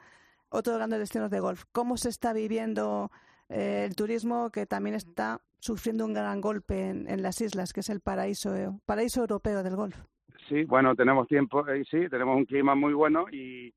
otro 0.50 0.72
de 0.72 0.80
los 0.80 0.80
grandes 0.80 1.00
destinos 1.00 1.30
de 1.30 1.40
golf. 1.40 1.66
¿Cómo 1.72 1.98
se 1.98 2.10
está 2.10 2.32
viviendo 2.32 3.12
eh, 3.50 3.86
el 3.86 3.96
turismo 3.96 4.50
que 4.52 4.66
también 4.66 4.96
está 4.96 5.42
sufriendo 5.60 6.06
un 6.06 6.14
gran 6.14 6.42
golpe 6.42 6.90
en, 6.90 7.10
en 7.10 7.22
las 7.22 7.42
islas, 7.42 7.74
que 7.74 7.82
es 7.82 7.90
el 7.90 8.00
paraíso, 8.00 8.56
eh, 8.56 8.70
paraíso 8.86 9.22
europeo 9.22 9.64
del 9.64 9.76
golf? 9.76 9.96
Sí, 10.48 10.64
bueno, 10.66 10.96
tenemos 10.96 11.28
tiempo, 11.28 11.68
eh, 11.68 11.84
sí, 11.90 12.08
tenemos 12.10 12.38
un 12.38 12.46
clima 12.46 12.76
muy 12.76 12.94
bueno 12.94 13.26
y 13.32 13.74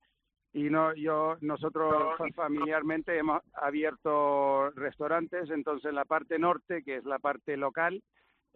y 0.56 0.70
no 0.70 0.94
yo 0.94 1.36
nosotros 1.42 2.16
familiarmente 2.34 3.18
hemos 3.18 3.42
abierto 3.52 4.70
restaurantes 4.70 5.50
entonces 5.50 5.92
la 5.92 6.06
parte 6.06 6.38
norte 6.38 6.82
que 6.82 6.96
es 6.96 7.04
la 7.04 7.18
parte 7.18 7.58
local 7.58 8.02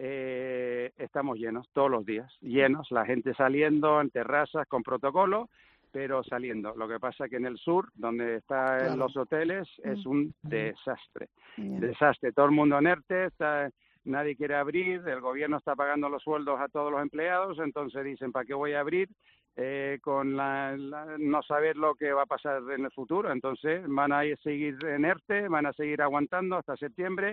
eh, 0.02 0.92
estamos 0.96 1.38
llenos 1.38 1.68
todos 1.74 1.90
los 1.90 2.06
días 2.06 2.32
llenos 2.40 2.90
la 2.90 3.04
gente 3.04 3.34
saliendo 3.34 4.00
en 4.00 4.10
terrazas 4.10 4.66
con 4.66 4.82
protocolo 4.82 5.50
pero 5.92 6.24
saliendo 6.24 6.74
lo 6.74 6.88
que 6.88 6.98
pasa 6.98 7.28
que 7.28 7.36
en 7.36 7.44
el 7.46 7.58
sur 7.58 7.90
donde 7.94 8.36
están 8.36 8.78
claro. 8.78 8.96
los 8.96 9.16
hoteles 9.16 9.68
es 9.84 10.06
un 10.06 10.32
desastre 10.42 11.28
yeah. 11.56 11.80
desastre 11.80 12.32
todo 12.32 12.46
el 12.46 12.52
mundo 12.52 12.78
en 12.78 12.86
ERTE 12.86 13.26
está 13.26 13.70
nadie 14.04 14.36
quiere 14.36 14.54
abrir, 14.54 15.06
el 15.06 15.20
gobierno 15.20 15.58
está 15.58 15.76
pagando 15.76 16.08
los 16.08 16.22
sueldos 16.22 16.58
a 16.58 16.68
todos 16.68 16.90
los 16.90 17.02
empleados, 17.02 17.58
entonces 17.58 18.02
dicen, 18.04 18.32
¿para 18.32 18.46
qué 18.46 18.54
voy 18.54 18.72
a 18.72 18.80
abrir? 18.80 19.08
Eh, 19.56 19.98
con 20.00 20.36
la, 20.36 20.76
la, 20.76 21.18
no 21.18 21.42
saber 21.42 21.76
lo 21.76 21.94
que 21.94 22.12
va 22.12 22.22
a 22.22 22.26
pasar 22.26 22.62
en 22.70 22.84
el 22.84 22.90
futuro. 22.92 23.32
Entonces 23.32 23.82
van 23.88 24.12
a 24.12 24.22
seguir 24.42 24.78
en 24.86 25.04
ERTE, 25.04 25.48
van 25.48 25.66
a 25.66 25.72
seguir 25.72 26.00
aguantando 26.00 26.56
hasta 26.56 26.76
septiembre 26.76 27.32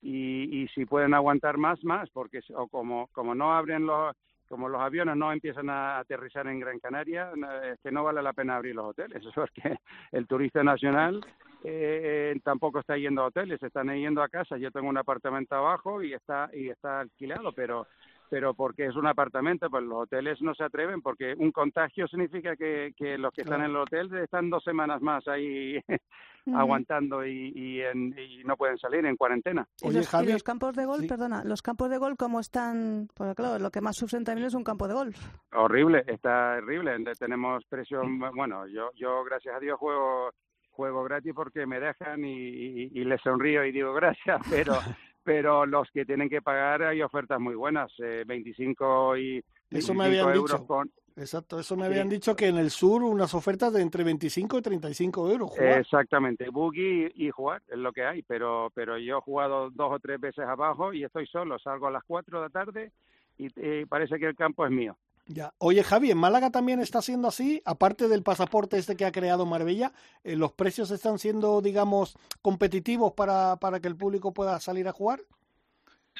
y, 0.00 0.62
y 0.62 0.68
si 0.68 0.84
pueden 0.86 1.14
aguantar 1.14 1.58
más, 1.58 1.82
más, 1.84 2.08
porque 2.10 2.40
o 2.54 2.68
como, 2.68 3.08
como 3.12 3.34
no 3.34 3.52
abren 3.52 3.86
los 3.86 4.14
como 4.48 4.68
los 4.68 4.80
aviones 4.80 5.16
no 5.16 5.30
empiezan 5.30 5.68
a 5.68 5.98
aterrizar 5.98 6.46
en 6.46 6.58
Gran 6.58 6.78
Canaria, 6.78 7.32
es 7.70 7.78
que 7.80 7.92
no 7.92 8.02
vale 8.02 8.22
la 8.22 8.32
pena 8.32 8.56
abrir 8.56 8.74
los 8.74 8.86
hoteles. 8.86 9.24
Eso 9.24 9.44
es 9.44 9.50
que 9.50 9.76
el 10.12 10.26
turista 10.26 10.62
nacional 10.62 11.20
eh, 11.64 12.34
tampoco 12.42 12.80
está 12.80 12.96
yendo 12.96 13.22
a 13.22 13.26
hoteles, 13.26 13.62
están 13.62 13.94
yendo 13.94 14.22
a 14.22 14.28
casa. 14.28 14.56
Yo 14.56 14.70
tengo 14.70 14.88
un 14.88 14.96
apartamento 14.96 15.54
abajo 15.54 16.02
y 16.02 16.14
está 16.14 16.48
y 16.52 16.70
está 16.70 17.00
alquilado, 17.00 17.52
pero 17.52 17.86
pero 18.30 18.54
porque 18.54 18.86
es 18.86 18.96
un 18.96 19.06
apartamento, 19.06 19.70
pues 19.70 19.84
los 19.84 20.02
hoteles 20.02 20.40
no 20.42 20.54
se 20.54 20.64
atreven, 20.64 21.00
porque 21.00 21.34
un 21.36 21.50
contagio 21.52 22.06
significa 22.08 22.56
que, 22.56 22.92
que 22.96 23.18
los 23.18 23.32
que 23.32 23.42
están 23.42 23.60
en 23.60 23.70
el 23.70 23.76
hotel 23.76 24.14
están 24.16 24.50
dos 24.50 24.62
semanas 24.62 25.00
más 25.00 25.26
ahí 25.28 25.76
uh 25.88 26.50
-huh. 26.50 26.58
aguantando 26.58 27.24
y, 27.24 27.52
y, 27.54 27.80
en, 27.80 28.14
y, 28.18 28.44
no 28.44 28.56
pueden 28.56 28.78
salir 28.78 29.04
en 29.06 29.16
cuarentena. 29.16 29.66
¿Y 29.82 29.92
los, 29.92 30.12
¿y 30.12 30.32
los 30.32 30.42
campos 30.42 30.74
de 30.74 30.84
golf, 30.84 31.02
sí. 31.02 31.08
perdona, 31.08 31.42
los 31.44 31.62
campos 31.62 31.90
de 31.90 31.98
golf 31.98 32.16
cómo 32.18 32.40
están? 32.40 33.08
Porque 33.14 33.34
claro, 33.34 33.58
lo 33.58 33.70
que 33.70 33.80
más 33.80 33.96
sufren 33.96 34.24
también 34.24 34.46
es 34.46 34.54
un 34.54 34.64
campo 34.64 34.86
de 34.88 34.94
golf. 34.94 35.16
Horrible, 35.52 36.04
está 36.06 36.56
horrible. 36.58 36.96
Tenemos 37.18 37.64
presión, 37.66 38.18
bueno, 38.18 38.66
yo, 38.66 38.90
yo 38.94 39.24
gracias 39.24 39.56
a 39.56 39.60
Dios 39.60 39.78
juego 39.78 40.30
juego 40.70 41.02
gratis 41.02 41.32
porque 41.34 41.66
me 41.66 41.80
dejan 41.80 42.24
y, 42.24 42.38
y, 42.38 42.90
y 42.94 43.04
les 43.04 43.20
sonrío 43.20 43.64
y 43.64 43.72
digo 43.72 43.92
gracias, 43.94 44.40
pero 44.48 44.74
pero 45.28 45.66
los 45.66 45.90
que 45.90 46.06
tienen 46.06 46.30
que 46.30 46.40
pagar 46.40 46.82
hay 46.82 47.02
ofertas 47.02 47.38
muy 47.38 47.54
buenas, 47.54 47.92
eh, 47.98 48.24
25 48.26 49.14
y 49.18 49.44
25 49.70 49.78
eso 49.78 49.92
me 49.92 50.06
habían 50.06 50.34
euros 50.34 50.52
dicho. 50.52 50.66
con 50.66 50.90
Exacto, 51.18 51.60
eso 51.60 51.76
me 51.76 51.84
habían 51.84 52.08
sí. 52.08 52.14
dicho 52.14 52.34
que 52.34 52.46
en 52.46 52.56
el 52.56 52.70
sur 52.70 53.02
unas 53.02 53.34
ofertas 53.34 53.74
de 53.74 53.82
entre 53.82 54.04
25 54.04 54.56
y 54.56 54.62
35 54.62 55.30
euros. 55.30 55.50
Jugar. 55.50 55.80
Exactamente, 55.80 56.48
boogie 56.48 57.12
y 57.14 57.28
jugar 57.28 57.60
es 57.68 57.76
lo 57.76 57.92
que 57.92 58.06
hay, 58.06 58.22
pero 58.22 58.72
pero 58.74 58.96
yo 58.96 59.18
he 59.18 59.20
jugado 59.20 59.68
dos 59.68 59.92
o 59.92 59.98
tres 59.98 60.18
veces 60.18 60.46
abajo 60.46 60.94
y 60.94 61.04
estoy 61.04 61.26
solo, 61.26 61.58
salgo 61.58 61.88
a 61.88 61.90
las 61.90 62.04
4 62.04 62.38
de 62.38 62.46
la 62.46 62.50
tarde 62.50 62.92
y, 63.36 63.48
y 63.54 63.84
parece 63.84 64.18
que 64.18 64.28
el 64.28 64.34
campo 64.34 64.64
es 64.64 64.72
mío. 64.72 64.96
Ya. 65.28 65.52
Oye, 65.58 65.84
Javi, 65.84 66.10
¿en 66.10 66.16
Málaga 66.16 66.50
también 66.50 66.80
está 66.80 67.02
siendo 67.02 67.28
así? 67.28 67.60
Aparte 67.66 68.08
del 68.08 68.22
pasaporte 68.22 68.78
este 68.78 68.96
que 68.96 69.04
ha 69.04 69.12
creado 69.12 69.44
Marbella, 69.44 69.92
eh, 70.24 70.36
¿los 70.36 70.52
precios 70.52 70.90
están 70.90 71.18
siendo, 71.18 71.60
digamos, 71.60 72.16
competitivos 72.40 73.12
para, 73.12 73.56
para 73.56 73.78
que 73.78 73.88
el 73.88 73.96
público 73.96 74.32
pueda 74.32 74.58
salir 74.58 74.88
a 74.88 74.92
jugar? 74.92 75.20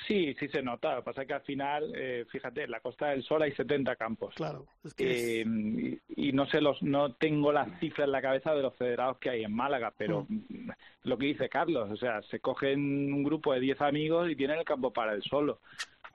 Sí, 0.07 0.35
sí 0.39 0.49
se 0.49 0.63
nota. 0.63 0.95
Lo 0.95 1.01
que 1.01 1.05
pasa 1.07 1.23
es 1.23 1.29
que 1.29 1.35
al 1.35 1.43
final, 1.43 1.93
eh, 1.97 2.27
fíjate, 2.31 2.65
en 2.65 2.71
la 2.71 2.81
Costa 2.81 3.09
del 3.09 3.23
Sol 3.25 3.43
hay 3.43 3.53
70 3.53 3.97
campos. 3.97 4.35
Claro. 4.35 4.67
Es 4.85 4.95
que 4.95 5.05
eh, 5.05 5.41
es... 5.41 5.47
y, 5.47 6.29
y, 6.29 6.33
no 6.33 6.47
sé 6.47 6.61
los, 6.61 6.81
no 6.83 7.15
tengo 7.15 7.51
las 7.51 7.69
cifras 7.81 8.07
en 8.07 8.13
la 8.13 8.23
cabeza 8.23 8.55
de 8.55 8.63
los 8.63 8.77
federados 8.77 9.19
que 9.19 9.31
hay 9.31 9.45
en 9.45 9.55
Málaga, 9.55 9.93
pero 9.97 10.27
mm. 10.29 10.71
lo 11.05 11.19
que 11.19 11.27
dice 11.27 11.49
Carlos, 11.49 11.91
o 11.91 11.97
sea, 11.97 12.23
se 12.23 12.41
cogen 12.41 13.13
un 13.13 13.25
grupo 13.25 13.53
de 13.53 13.61
10 13.61 13.81
amigos 13.81 14.31
y 14.31 14.37
tienen 14.37 14.59
el 14.59 14.65
campo 14.65 14.93
para 14.93 15.15
el 15.15 15.23
solo. 15.23 15.61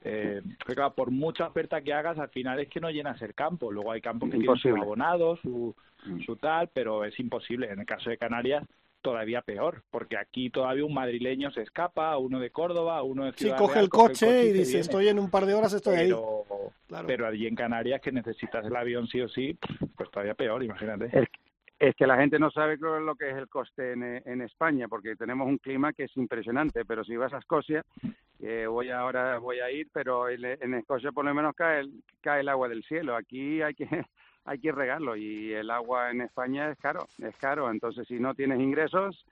Eh, 0.06 0.42
porque 0.60 0.76
claro, 0.76 0.94
por 0.94 1.12
mucha 1.12 1.48
oferta 1.48 1.82
que 1.82 1.94
hagas, 1.94 2.20
al 2.20 2.30
final 2.30 2.60
es 2.60 2.70
que 2.70 2.82
no 2.82 2.90
llenas 2.90 3.22
el 3.22 3.34
campo. 3.34 3.72
Luego 3.72 3.92
hay 3.92 4.02
campos 4.02 4.30
que 4.30 4.38
imposible. 4.38 4.62
tienen 4.62 4.80
su 4.80 4.84
abonado, 4.84 5.38
su, 5.38 5.76
su 6.26 6.36
tal, 6.36 6.70
pero 6.74 7.06
es 7.06 7.18
imposible. 7.20 7.72
En 7.72 7.80
el 7.80 7.86
caso 7.86 8.10
de 8.10 8.18
Canarias, 8.18 8.66
todavía 9.02 9.42
peor, 9.42 9.84
porque 9.92 10.18
aquí 10.18 10.50
todavía 10.50 10.86
un 10.86 10.94
madrileño 10.94 11.52
se 11.52 11.62
escapa, 11.62 12.18
uno 12.18 12.40
de 12.40 12.50
Córdoba, 12.50 13.04
uno 13.04 13.26
de 13.26 13.34
Ciudad 13.34 13.58
Sí, 13.58 13.62
coge, 13.62 13.74
Real, 13.74 13.84
el, 13.86 13.90
coge 13.90 14.08
coche 14.08 14.26
el 14.26 14.36
coche 14.36 14.50
y 14.50 14.54
dice, 14.54 14.80
estoy 14.80 15.08
en 15.10 15.20
un 15.20 15.30
par 15.30 15.46
de 15.46 15.54
horas, 15.54 15.74
estoy 15.74 15.96
pero, 15.96 16.46
ahí. 16.50 16.72
Claro. 16.88 17.08
Pero 17.08 17.28
allí 17.28 17.48
en 17.48 17.56
Canarias, 17.56 18.02
que 18.02 18.12
necesitas 18.12 18.66
el 18.66 18.76
avión 18.76 19.08
sí 19.08 19.22
o 19.22 19.28
sí, 19.28 19.58
pues 19.96 20.10
todavía 20.10 20.34
peor, 20.34 20.64
imagínate. 20.64 21.10
Es, 21.12 21.28
es 21.80 21.96
que 21.96 22.08
la 22.08 22.18
gente 22.18 22.40
no 22.40 22.50
sabe 22.50 22.78
lo 22.78 23.16
que 23.16 23.30
es 23.30 23.36
el 23.36 23.50
coste 23.50 23.92
en, 23.92 24.04
en, 24.04 24.42
España, 24.42 24.88
porque 24.88 25.16
tenemos 25.18 25.48
un 25.48 25.58
clima 25.58 25.92
que 25.92 26.06
es 26.06 26.16
impresionante, 26.16 26.86
pero 26.86 27.04
si 27.04 27.18
vas 27.18 27.34
a 27.34 27.40
Escocia, 27.40 27.84
eh, 28.46 28.68
voy 28.68 28.90
ahora 28.90 29.40
voy 29.40 29.60
a 29.60 29.72
ir, 29.72 29.88
pero 29.94 30.30
en, 30.30 30.44
en 30.46 30.74
Escocia 30.74 31.12
por 31.12 31.26
lo 31.26 31.34
menos 31.34 31.56
cae 31.56 31.82
el, 31.82 32.04
cae 32.22 32.42
el 32.42 32.50
agua 32.50 32.68
del 32.68 32.84
cielo. 32.84 33.16
Aquí 33.16 33.62
hay 33.62 33.74
que 33.74 33.88
hay 34.46 34.60
que 34.60 34.72
regarlo 34.72 35.16
y 35.16 35.54
el 35.54 35.70
agua 35.70 36.12
en 36.12 36.22
España 36.22 36.72
es 36.72 36.78
caro, 36.78 37.08
es 37.20 37.36
caro. 37.38 37.72
Entonces, 37.72 38.08
si 38.08 38.20
no 38.20 38.36
tienes 38.36 38.60
ingresos, 38.60 39.26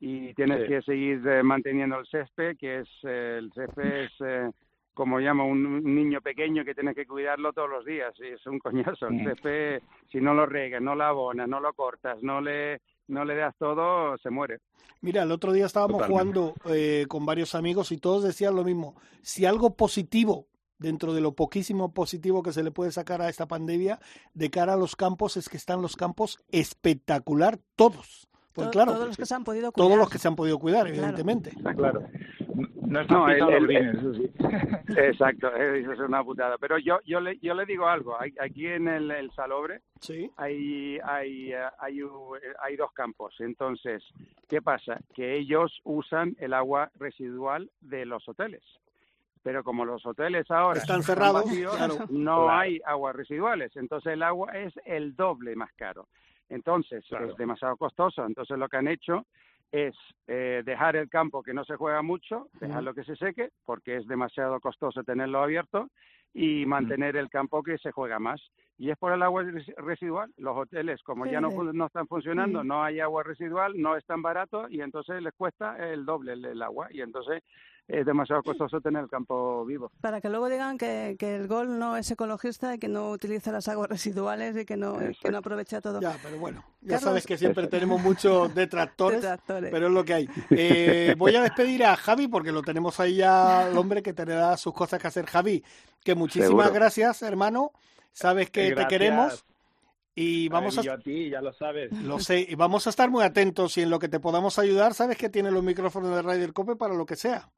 y 0.00 0.34
tienes 0.34 0.62
sí. 0.62 0.68
que 0.68 0.82
seguir 0.82 1.26
eh, 1.26 1.42
manteniendo 1.42 1.98
el 1.98 2.06
césped, 2.06 2.56
que 2.58 2.80
es 2.80 2.88
eh, 3.04 3.36
el 3.38 3.52
césped 3.52 4.04
es 4.04 4.12
eh, 4.20 4.50
como 4.92 5.20
llama 5.20 5.44
un, 5.44 5.82
niño 5.82 6.20
pequeño 6.20 6.64
que 6.64 6.74
tienes 6.74 6.94
que 6.94 7.06
cuidarlo 7.06 7.52
todos 7.52 7.70
los 7.70 7.84
días, 7.84 8.14
y 8.18 8.28
es 8.28 8.46
un 8.46 8.58
coñazo. 8.58 9.08
El 9.08 9.24
césped, 9.24 9.82
si 10.10 10.20
no 10.20 10.34
lo 10.34 10.46
regas, 10.46 10.82
no 10.82 10.94
lo 10.94 11.04
abonas, 11.04 11.48
no 11.48 11.60
lo 11.60 11.72
cortas, 11.72 12.22
no 12.22 12.40
le 12.40 12.80
no 13.08 13.24
le 13.24 13.36
das 13.36 13.54
todo, 13.58 14.16
se 14.18 14.30
muere. 14.30 14.58
Mira, 15.00 15.22
el 15.22 15.32
otro 15.32 15.52
día 15.52 15.66
estábamos 15.66 16.02
Totalmente. 16.02 16.40
jugando 16.40 16.54
eh, 16.74 17.06
con 17.08 17.26
varios 17.26 17.54
amigos 17.54 17.92
y 17.92 17.98
todos 17.98 18.24
decían 18.24 18.56
lo 18.56 18.64
mismo. 18.64 18.96
Si 19.22 19.44
algo 19.44 19.76
positivo 19.76 20.48
dentro 20.78 21.14
de 21.14 21.20
lo 21.20 21.34
poquísimo 21.34 21.92
positivo 21.92 22.42
que 22.42 22.52
se 22.52 22.62
le 22.62 22.70
puede 22.70 22.92
sacar 22.92 23.22
a 23.22 23.28
esta 23.28 23.46
pandemia 23.46 23.98
de 24.34 24.50
cara 24.50 24.74
a 24.74 24.76
los 24.76 24.96
campos 24.96 25.36
es 25.36 25.48
que 25.48 25.56
están 25.56 25.82
los 25.82 25.96
campos 25.96 26.38
espectacular 26.50 27.58
todos. 27.76 28.28
Pues 28.56 28.68
claro, 28.70 28.92
todos 28.92 29.06
los 29.08 29.16
que 29.16 29.26
se 29.26 29.34
han 29.34 29.44
podido 29.44 29.70
cuidar. 29.70 29.86
Todos 29.86 29.98
los 29.98 30.10
que 30.10 30.18
se 30.18 30.28
han 30.28 30.34
podido 30.36 30.58
cuidar, 30.58 30.84
claro. 30.84 30.96
evidentemente. 30.96 31.50
Claro. 31.76 32.02
No 32.86 33.02
no, 33.04 33.28
el, 33.28 33.70
eso 33.70 34.14
sí. 34.14 34.30
Exacto, 34.96 35.54
eso 35.54 35.92
es 35.92 35.98
una 35.98 36.22
putada. 36.24 36.56
Pero 36.58 36.78
yo 36.78 37.00
yo 37.04 37.20
le 37.20 37.38
yo 37.38 37.52
le 37.52 37.66
digo 37.66 37.86
algo. 37.86 38.16
Aquí 38.40 38.66
en 38.66 38.88
el, 38.88 39.10
el 39.10 39.30
Salobre 39.32 39.82
sí. 40.00 40.30
hay, 40.36 40.98
hay, 41.04 41.52
hay, 41.78 42.00
hay 42.60 42.76
dos 42.76 42.92
campos. 42.92 43.34
Entonces, 43.40 44.02
¿qué 44.48 44.62
pasa? 44.62 45.00
Que 45.14 45.36
ellos 45.36 45.80
usan 45.84 46.36
el 46.38 46.54
agua 46.54 46.90
residual 46.98 47.70
de 47.80 48.06
los 48.06 48.26
hoteles 48.28 48.62
pero 49.42 49.62
como 49.62 49.84
los 49.84 50.04
hoteles 50.04 50.50
ahora 50.50 50.80
están 50.80 51.04
cerrados, 51.04 51.44
vacíos, 51.44 51.76
claro. 51.76 51.98
no 52.10 52.46
claro. 52.46 52.50
hay 52.50 52.80
aguas 52.84 53.14
residuales, 53.14 53.70
entonces 53.76 54.14
el 54.14 54.24
agua 54.24 54.50
es 54.58 54.74
el 54.84 55.14
doble 55.14 55.54
más 55.54 55.72
caro. 55.74 56.08
Entonces 56.48 57.04
claro. 57.08 57.30
es 57.30 57.36
demasiado 57.36 57.76
costoso. 57.76 58.24
Entonces 58.24 58.58
lo 58.58 58.68
que 58.68 58.76
han 58.76 58.88
hecho 58.88 59.26
es 59.72 59.94
eh, 60.26 60.62
dejar 60.64 60.96
el 60.96 61.08
campo 61.08 61.42
que 61.42 61.52
no 61.52 61.64
se 61.64 61.76
juega 61.76 62.02
mucho, 62.02 62.48
dejarlo 62.60 62.94
que 62.94 63.04
se 63.04 63.16
seque, 63.16 63.50
porque 63.64 63.96
es 63.96 64.06
demasiado 64.06 64.60
costoso 64.60 65.02
tenerlo 65.02 65.42
abierto, 65.42 65.88
y 66.38 66.66
mantener 66.66 67.16
el 67.16 67.30
campo 67.30 67.62
que 67.62 67.78
se 67.78 67.90
juega 67.92 68.18
más. 68.18 68.40
Y 68.76 68.90
es 68.90 68.98
por 68.98 69.10
el 69.12 69.22
agua 69.22 69.42
residual. 69.78 70.30
Los 70.36 70.54
hoteles, 70.54 71.02
como 71.02 71.24
sí. 71.24 71.30
ya 71.30 71.40
no, 71.40 71.48
no 71.72 71.86
están 71.86 72.06
funcionando, 72.06 72.60
sí. 72.60 72.68
no 72.68 72.84
hay 72.84 73.00
agua 73.00 73.22
residual, 73.22 73.72
no 73.80 73.96
es 73.96 74.04
tan 74.04 74.20
barato 74.20 74.68
y 74.68 74.82
entonces 74.82 75.22
les 75.22 75.32
cuesta 75.32 75.78
el 75.90 76.04
doble 76.04 76.34
el, 76.34 76.44
el 76.44 76.62
agua. 76.62 76.88
Y 76.90 77.00
entonces 77.00 77.42
es 77.88 78.04
demasiado 78.04 78.42
costoso 78.42 78.80
tener 78.80 79.02
el 79.04 79.08
campo 79.08 79.64
vivo. 79.64 79.92
Para 80.00 80.20
que 80.20 80.28
luego 80.28 80.48
digan 80.48 80.76
que, 80.76 81.14
que 81.18 81.36
el 81.36 81.46
gol 81.46 81.78
no 81.78 81.96
es 81.96 82.10
ecologista 82.10 82.74
y 82.74 82.78
que 82.78 82.88
no 82.88 83.10
utiliza 83.10 83.52
las 83.52 83.68
aguas 83.68 83.88
residuales 83.88 84.56
y 84.56 84.64
que 84.64 84.76
no, 84.76 84.98
que 84.98 85.30
no 85.30 85.38
aprovecha 85.38 85.80
todo. 85.80 86.00
Ya, 86.00 86.16
pero 86.22 86.36
bueno, 86.38 86.64
ya 86.80 86.96
Carlos- 86.96 87.02
sabes 87.02 87.26
que 87.26 87.38
siempre 87.38 87.68
tenemos 87.68 88.02
muchos 88.02 88.52
detractores, 88.54 89.20
Detractores. 89.22 89.70
pero 89.70 89.86
es 89.86 89.92
lo 89.92 90.04
que 90.04 90.14
hay. 90.14 90.28
Eh, 90.50 91.14
voy 91.16 91.36
a 91.36 91.42
despedir 91.42 91.84
a 91.84 91.94
Javi 91.96 92.26
porque 92.28 92.50
lo 92.50 92.62
tenemos 92.62 92.98
ahí 92.98 93.16
ya 93.16 93.68
el 93.68 93.78
hombre 93.78 94.02
que 94.02 94.12
tendrá 94.12 94.56
sus 94.56 94.74
cosas 94.74 95.00
que 95.00 95.06
hacer. 95.06 95.26
Javi, 95.26 95.62
que 96.02 96.14
muchísimas 96.16 96.48
Seguro. 96.48 96.72
gracias, 96.72 97.22
hermano. 97.22 97.70
Sabes 98.12 98.50
que 98.50 98.72
te 98.74 98.86
queremos 98.88 99.44
y 100.14 100.48
vamos 100.48 100.76
Eh, 100.76 100.80
a 100.80 100.82
yo 100.82 100.92
a 100.94 100.98
ti, 100.98 101.28
ya 101.30 101.40
lo 101.42 101.52
sabes. 101.52 101.92
lo 101.92 102.18
sé, 102.18 102.40
y 102.48 102.54
vamos 102.54 102.86
a 102.86 102.90
estar 102.90 103.10
muy 103.10 103.22
atentos 103.22 103.76
y 103.76 103.82
en 103.82 103.90
lo 103.90 103.98
que 103.98 104.08
te 104.08 104.18
podamos 104.18 104.58
ayudar, 104.58 104.94
sabes 104.94 105.18
que 105.18 105.28
tiene 105.28 105.50
los 105.50 105.62
micrófonos 105.62 106.10
de 106.16 106.22
Ryder 106.22 106.52
Cope 106.54 106.74
para 106.76 106.94
lo 106.94 107.04
que 107.06 107.14
sea. 107.16 107.48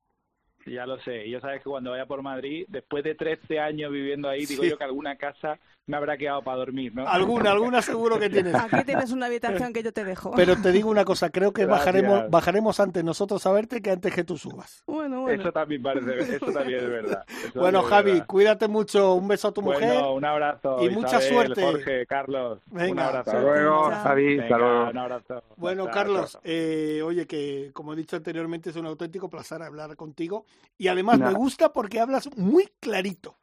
Ya 0.68 0.86
lo 0.86 0.98
sé. 1.00 1.26
Y 1.26 1.30
yo 1.30 1.40
sabes 1.40 1.62
que 1.62 1.68
cuando 1.70 1.90
vaya 1.92 2.06
por 2.06 2.22
Madrid, 2.22 2.64
después 2.68 3.02
de 3.04 3.14
13 3.14 3.58
años 3.58 3.90
viviendo 3.92 4.28
ahí, 4.28 4.46
digo 4.46 4.62
Sí. 4.62 4.70
yo 4.70 4.78
que 4.78 4.84
alguna 4.84 5.16
casa 5.16 5.58
me 5.88 5.96
habrá 5.96 6.16
quedado 6.16 6.42
para 6.42 6.58
dormir, 6.58 6.94
¿no? 6.94 7.08
Alguna, 7.08 7.50
alguna 7.50 7.82
seguro 7.82 8.18
que 8.18 8.28
tienes. 8.30 8.54
Aquí 8.54 8.84
tienes 8.84 9.10
una 9.10 9.26
habitación 9.26 9.72
que 9.72 9.82
yo 9.82 9.92
te 9.92 10.04
dejo. 10.04 10.30
Pero 10.36 10.54
te 10.60 10.70
digo 10.70 10.90
una 10.90 11.04
cosa, 11.04 11.30
creo 11.30 11.52
que 11.52 11.64
Gracias. 11.66 11.86
bajaremos, 11.86 12.30
bajaremos 12.30 12.78
antes 12.78 13.02
nosotros 13.02 13.44
a 13.46 13.52
verte 13.52 13.82
que 13.82 13.90
antes 13.90 14.14
que 14.14 14.22
tú 14.22 14.36
subas. 14.38 14.84
Bueno, 14.86 15.22
bueno. 15.22 15.42
Eso 15.42 15.50
también 15.50 15.82
parece, 15.82 16.36
eso 16.36 16.52
también 16.52 16.80
es 16.80 16.88
verdad. 16.88 17.24
Eso 17.48 17.58
Bueno, 17.60 17.80
es 17.80 17.86
Javi, 17.86 18.10
verdad. 18.12 18.26
cuídate 18.26 18.68
mucho, 18.68 19.14
un 19.14 19.26
beso 19.28 19.48
a 19.48 19.52
tu 19.52 19.62
Bueno, 19.62 19.80
mujer. 19.80 20.02
un 20.04 20.24
abrazo. 20.24 20.84
y 20.84 20.90
mucha 20.90 21.20
suerte. 21.20 21.62
Jorge, 21.62 22.06
Carlos. 22.06 22.60
un 22.70 22.76
Venga, 22.78 23.06
abrazo. 23.08 23.30
Hasta 23.30 23.40
luego. 23.42 23.82
Javi, 23.90 24.38
hasta 24.38 24.42
Venga, 24.42 24.58
luego. 24.58 24.90
un 24.90 24.98
abrazo. 24.98 25.42
Bueno, 25.56 25.86
Carlos, 25.90 26.38
eh, 26.44 27.00
oye, 27.02 27.26
que 27.26 27.70
como 27.72 27.94
he 27.94 27.96
dicho 27.96 28.14
anteriormente, 28.16 28.70
es 28.70 28.76
un 28.76 28.86
auténtico 28.86 29.30
placer 29.30 29.62
hablar 29.62 29.96
contigo. 29.96 30.44
Y 30.76 30.88
además 30.88 31.18
me 31.18 31.32
gusta 31.32 31.72
porque 31.72 31.98
hablas 31.98 32.28
muy 32.36 32.68
clarito. 32.78 33.36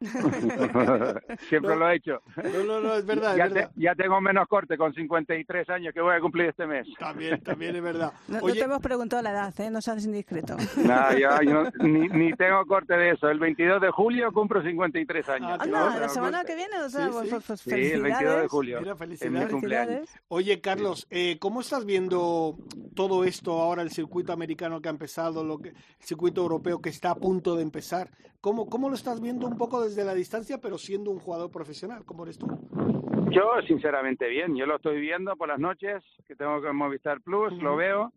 Siempre 1.48 1.70
No. 1.74 1.76
lo 1.76 1.90
he 1.90 1.96
hecho. 1.96 2.22
No, 2.36 2.64
no, 2.64 2.80
no, 2.80 2.94
es 2.94 3.06
verdad, 3.06 3.36
ya, 3.36 3.44
es 3.46 3.52
verdad. 3.54 3.70
te- 3.74 3.80
ya 3.80 3.94
tengo 3.94 4.20
menos 4.20 4.46
corte 4.48 4.76
con 4.76 4.92
53 4.92 5.68
años 5.70 5.94
que 5.94 6.00
voy 6.00 6.14
a 6.14 6.20
cumplir 6.20 6.48
este 6.50 6.66
mes. 6.66 6.86
También, 6.98 7.40
también 7.42 7.76
es 7.76 7.82
verdad. 7.82 8.12
No, 8.28 8.40
no 8.40 8.52
te 8.52 8.60
hemos 8.60 8.80
preguntado 8.80 9.22
la 9.22 9.30
edad, 9.30 9.60
¿eh? 9.60 9.70
No 9.70 9.80
seas 9.80 10.04
indiscreto. 10.04 10.56
Nah, 10.76 11.12
yo, 11.14 11.28
yo 11.42 11.64
ni, 11.86 12.08
ni 12.08 12.32
tengo 12.34 12.64
corte 12.66 12.94
de 12.94 13.10
eso. 13.12 13.28
El 13.28 13.38
22 13.38 13.80
de 13.80 13.90
julio 13.90 14.32
cumplo 14.32 14.62
53 14.62 15.28
años. 15.30 15.58
Ah, 15.60 15.66
No 15.66 15.98
la 15.98 16.08
semana 16.08 16.38
corte. 16.38 16.52
que 16.52 16.56
viene, 16.56 16.78
o 16.80 16.88
sea, 16.90 17.06
Sí, 17.06 17.10
pues, 17.12 17.24
sí. 17.24 17.30
pues, 17.30 17.44
pues, 17.46 17.60
Sí, 17.60 17.70
el 17.70 18.02
22 18.02 18.02
de 18.02 18.10
felicidades. 18.12 18.50
julio. 18.50 18.78
Mira, 18.80 18.92
es 18.92 18.98
felicidades. 18.98 19.44
mi 19.46 19.50
cumpleaños. 19.52 19.94
Felicidades. 19.94 20.22
Oye, 20.28 20.60
Carlos, 20.60 21.06
eh, 21.10 21.38
¿cómo 21.38 21.60
estás 21.60 21.84
viendo 21.84 22.56
todo 22.94 23.24
esto 23.24 23.52
ahora, 23.60 23.82
el 23.82 23.90
circuito 23.90 24.32
americano 24.32 24.80
que 24.80 24.88
ha 24.88 24.90
empezado, 24.90 25.42
lo 25.44 25.58
que, 25.58 25.70
el 25.70 25.76
circuito 26.00 26.42
europeo 26.42 26.80
que 26.80 26.90
está 26.90 27.10
a 27.10 27.14
punto 27.14 27.56
de 27.56 27.62
empezar? 27.62 28.10
¿Cómo, 28.40 28.66
¿Cómo 28.68 28.88
lo 28.88 28.94
estás 28.94 29.20
viendo 29.20 29.46
un 29.46 29.56
poco 29.56 29.82
desde 29.82 30.04
la 30.04 30.14
distancia, 30.14 30.58
pero 30.58 30.78
siendo 30.78 31.10
un 31.10 31.18
jugador 31.18 31.50
profesional? 31.50 32.04
¿Cómo 32.04 32.24
eres 32.26 32.38
tú? 32.38 33.30
Yo, 33.30 33.60
sinceramente, 33.66 34.28
bien. 34.28 34.56
Yo 34.56 34.66
lo 34.66 34.76
estoy 34.76 35.00
viendo 35.00 35.36
por 35.36 35.48
las 35.48 35.58
noches, 35.58 36.02
que 36.26 36.34
tengo 36.36 36.60
con 36.60 36.76
Movistar 36.76 37.20
Plus, 37.20 37.52
lo 37.62 37.76
veo 37.76 38.12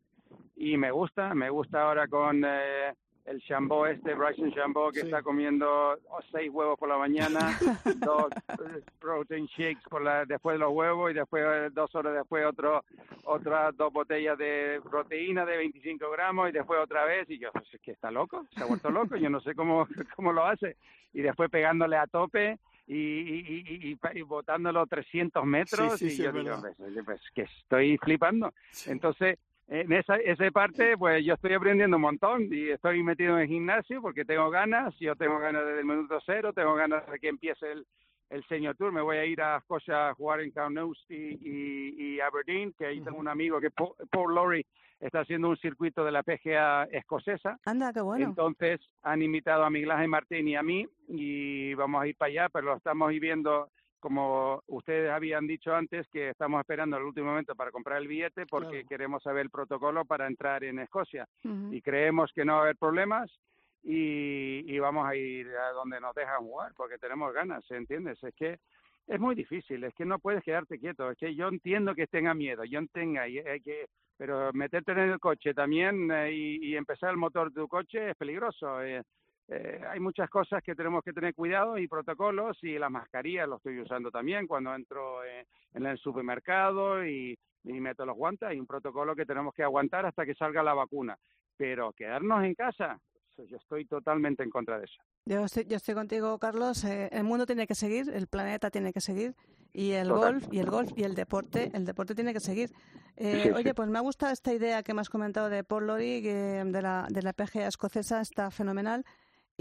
y 0.56 0.78
me 0.78 0.92
gusta. 0.92 1.34
Me 1.34 1.50
gusta 1.50 1.84
ahora 1.84 2.08
con 2.08 2.44
eh, 2.46 2.94
el 3.26 3.42
Chambó 3.42 3.86
este, 3.88 4.14
Bryson 4.14 4.52
Chambó, 4.54 4.92
que 4.92 5.02
Sí. 5.02 5.06
está 5.08 5.22
comiendo 5.22 5.68
oh, 6.10 6.20
seis 6.32 6.50
huevos 6.52 6.78
por 6.80 6.90
la 6.90 6.98
mañana, 6.98 7.40
dos 7.98 8.28
eh, 8.50 8.82
protein 9.00 9.46
shakes 9.48 9.82
por 9.90 10.02
la, 10.02 10.26
después 10.26 10.56
de 10.56 10.60
los 10.60 10.72
huevos 10.74 11.12
y 11.12 11.14
después, 11.16 11.44
eh, 11.46 11.70
dos 11.72 11.94
horas 11.96 12.14
después, 12.14 12.46
otro, 12.46 12.84
otras 13.26 13.76
dos 13.78 13.92
botellas 13.92 14.38
de 14.38 14.80
proteína 14.90 15.46
de 15.46 15.58
25 15.58 16.10
gramos 16.12 16.50
y 16.50 16.52
después 16.54 16.80
otra 16.82 17.06
vez. 17.06 17.30
Y 17.30 17.40
yo, 17.40 17.52
pues 17.52 17.66
es 17.74 17.82
que 17.82 17.92
está 17.92 18.10
loco, 18.12 18.46
se 18.56 18.64
ha 18.64 18.68
vuelto 18.68 18.90
loco. 18.90 19.16
Yo 19.16 19.30
no 19.30 19.42
sé 19.42 19.54
cómo, 19.56 19.88
cómo 20.16 20.32
lo 20.34 20.46
hace. 20.46 20.78
Y 21.14 21.22
después 21.22 21.50
pegándole 21.50 21.98
a 21.98 22.06
tope 22.08 22.60
y, 22.90 22.96
y, 22.96 23.64
y, 23.68 23.92
y, 23.92 24.18
y 24.18 24.22
botándolo 24.24 24.88
300 24.88 25.46
metros 25.46 26.00
Sí, 26.00 26.10
sí, 26.10 26.22
y 26.22 26.26
yo 26.26 26.32
digo, 26.32 26.60
pues, 26.60 26.76
pues, 27.06 27.22
que 27.36 27.44
estoy 27.44 27.98
flipando. 28.00 28.52
Entonces, 28.88 29.38
en 29.68 29.92
esa, 29.94 30.16
esa 30.16 30.50
parte, 30.50 30.98
pues 30.98 31.24
yo 31.24 31.36
estoy 31.36 31.54
aprendiendo 31.54 31.98
un 31.98 32.02
montón 32.02 32.52
y 32.52 32.70
estoy 32.70 33.04
metido 33.04 33.36
en 33.36 33.44
el 33.44 33.48
gimnasio 33.48 34.02
porque 34.02 34.26
tengo 34.26 34.50
ganas, 34.50 34.98
yo 35.00 35.16
tengo 35.16 35.38
ganas 35.38 35.64
desde 35.68 35.82
el 35.82 35.86
minuto 35.86 36.20
cero, 36.26 36.52
tengo 36.52 36.74
ganas 36.74 37.06
de 37.12 37.20
que 37.20 37.28
empiece 37.28 37.72
el, 37.72 37.86
el 38.32 38.44
Senior 38.48 38.76
Tour, 38.76 38.92
me 38.92 39.02
voy 39.02 39.18
a 39.18 39.26
ir 39.26 39.40
a 39.40 39.58
Escocia 39.58 40.10
a 40.10 40.14
jugar 40.16 40.42
en 40.42 40.50
Carnoustie 40.50 41.38
y, 41.40 42.16
y 42.16 42.20
Aberdeen, 42.20 42.74
que 42.74 42.88
ahí 42.88 43.02
tengo 43.02 43.20
un 43.20 43.28
amigo 43.28 43.62
que 43.62 43.70
Paul, 43.70 43.94
Paul 44.10 44.34
Lowry 44.34 44.66
está 45.00 45.22
haciendo 45.22 45.50
un 45.50 45.58
circuito 45.58 46.04
de 46.04 46.12
la 46.12 46.24
PGA 46.24 46.84
escocesa. 46.92 47.58
Anda, 47.66 47.92
qué 47.94 48.02
bueno. 48.02 48.26
Entonces 48.26 48.80
han 49.04 49.22
invitado 49.22 49.64
a 49.64 49.70
Miguel 49.70 49.92
Ángel 49.92 50.10
Martín 50.10 50.48
y 50.48 50.56
a 50.56 50.64
mí 50.64 50.86
y 51.08 51.74
vamos 51.76 52.02
a 52.02 52.08
ir 52.08 52.16
para 52.18 52.30
allá, 52.30 52.50
pero 52.50 52.66
lo 52.68 52.76
estamos 52.78 53.10
ahí 53.10 53.20
viendo, 53.20 53.70
como 54.00 54.62
ustedes 54.68 55.10
habían 55.12 55.48
dicho 55.48 55.74
antes, 55.74 56.08
que 56.10 56.30
estamos 56.30 56.60
esperando 56.60 56.98
el 56.98 57.04
último 57.04 57.28
momento 57.28 57.56
para 57.56 57.72
comprar 57.72 58.02
el 58.02 58.08
billete 58.08 58.46
porque 58.46 58.70
Claro. 58.72 58.88
queremos 58.90 59.24
saber 59.24 59.44
el 59.44 59.50
protocolo 59.50 60.06
para 60.06 60.28
entrar 60.28 60.64
en 60.64 60.80
Escocia 60.80 61.28
y 61.72 61.82
creemos 61.82 62.32
que 62.34 62.44
no 62.46 62.54
va 62.54 62.60
a 62.60 62.64
haber 62.64 62.76
problemas 62.78 63.32
y, 63.84 64.64
y 64.68 64.80
vamos 64.80 65.08
a 65.08 65.16
ir 65.16 65.48
a 65.56 65.72
donde 65.72 66.00
nos 66.02 66.14
dejan 66.14 66.40
jugar 66.40 66.74
porque 66.76 66.98
tenemos 66.98 67.34
ganas, 67.34 67.64
¿entiendes? 67.72 68.22
Es 68.24 68.36
que 68.36 68.60
es 69.10 69.20
muy 69.20 69.36
difícil, 69.36 69.84
es 69.84 69.94
que 69.96 70.06
no 70.06 70.20
puedes 70.20 70.44
quedarte 70.44 70.80
quieto, 70.80 71.10
es 71.12 71.18
que 71.18 71.36
yo 71.36 71.48
entiendo 71.48 71.96
que 71.96 72.08
tenga 72.08 72.34
miedo, 72.34 72.64
yo 72.64 72.80
tenga, 72.94 73.28
y 73.28 73.42
que, 73.62 73.88
pero 74.16 74.54
meterte 74.54 74.92
en 74.92 75.00
el 75.00 75.20
coche 75.20 75.54
también 75.54 76.12
eh, 76.12 76.32
y, 76.32 76.76
empezar 76.76 77.10
el 77.10 77.18
motor 77.18 77.52
de 77.52 77.62
tu 77.62 77.68
coche 77.68 78.12
es 78.12 78.16
peligroso. 78.16 78.82
eh. 78.84 79.02
Eh, 79.52 79.82
hay 79.90 80.00
muchas 80.00 80.30
cosas 80.30 80.62
que 80.62 80.76
tenemos 80.76 81.04
que 81.04 81.12
tener 81.12 81.34
cuidado 81.34 81.76
y 81.80 81.88
protocolos 81.88 82.64
y 82.64 82.78
la 82.78 82.90
mascarilla 82.90 83.48
lo 83.48 83.56
estoy 83.56 83.80
usando 83.80 84.12
también 84.12 84.46
cuando 84.46 84.76
entro 84.76 85.24
eh, 85.26 85.48
en 85.74 85.88
el 85.88 85.98
supermercado 85.98 87.04
y, 87.04 87.36
y 87.64 87.74
meto 87.80 88.06
los 88.06 88.16
guantes. 88.16 88.48
Hay 88.48 88.60
un 88.60 88.68
protocolo 88.68 89.16
que 89.16 89.26
tenemos 89.26 89.56
que 89.56 89.64
aguantar 89.64 90.06
hasta 90.06 90.24
que 90.24 90.36
salga 90.36 90.62
la 90.62 90.76
vacuna. 90.76 91.18
Pero 91.58 91.94
quedarnos 91.94 92.44
en 92.44 92.54
casa, 92.54 93.00
yo 93.46 93.58
estoy 93.58 93.86
totalmente 93.86 94.44
en 94.44 94.50
contra 94.50 94.78
de 94.80 94.86
eso. 94.86 95.02
Yo 95.26 95.46
estoy, 95.46 95.66
yo 95.66 95.78
estoy 95.78 95.96
contigo, 95.96 96.38
Carlos. 96.40 96.84
eh, 96.84 97.10
el 97.12 97.24
mundo 97.24 97.46
tiene 97.46 97.68
que 97.68 97.76
seguir, 97.76 98.10
el 98.10 98.28
planeta 98.28 98.70
tiene 98.72 98.92
que 98.94 99.02
seguir 99.02 99.36
y 99.74 99.92
el 99.92 100.08
Total. 100.08 100.34
golf 100.40 100.48
y 100.54 100.60
el 100.60 100.70
golf 100.70 100.92
y 100.96 101.04
el 101.04 101.16
deporte, 101.16 101.70
el 101.74 101.86
deporte 101.86 102.16
tiene 102.16 102.34
que 102.34 102.40
seguir. 102.40 102.72
Eh, 103.18 103.42
Sí, 103.44 103.50
oye, 103.52 103.70
sí. 103.70 103.74
pues 103.74 103.90
me 103.90 103.98
ha 103.98 104.02
gustado 104.02 104.32
esta 104.34 104.54
idea 104.54 104.82
que 104.84 104.94
me 104.94 105.02
has 105.02 105.10
comentado 105.10 105.50
de 105.50 105.64
Paul 105.64 105.88
que 105.98 106.64
de 106.66 106.82
la 106.82 107.08
de 107.10 107.22
la 107.22 107.34
PGA 107.34 107.68
escocesa, 107.68 108.22
está 108.22 108.50
fenomenal. 108.52 109.06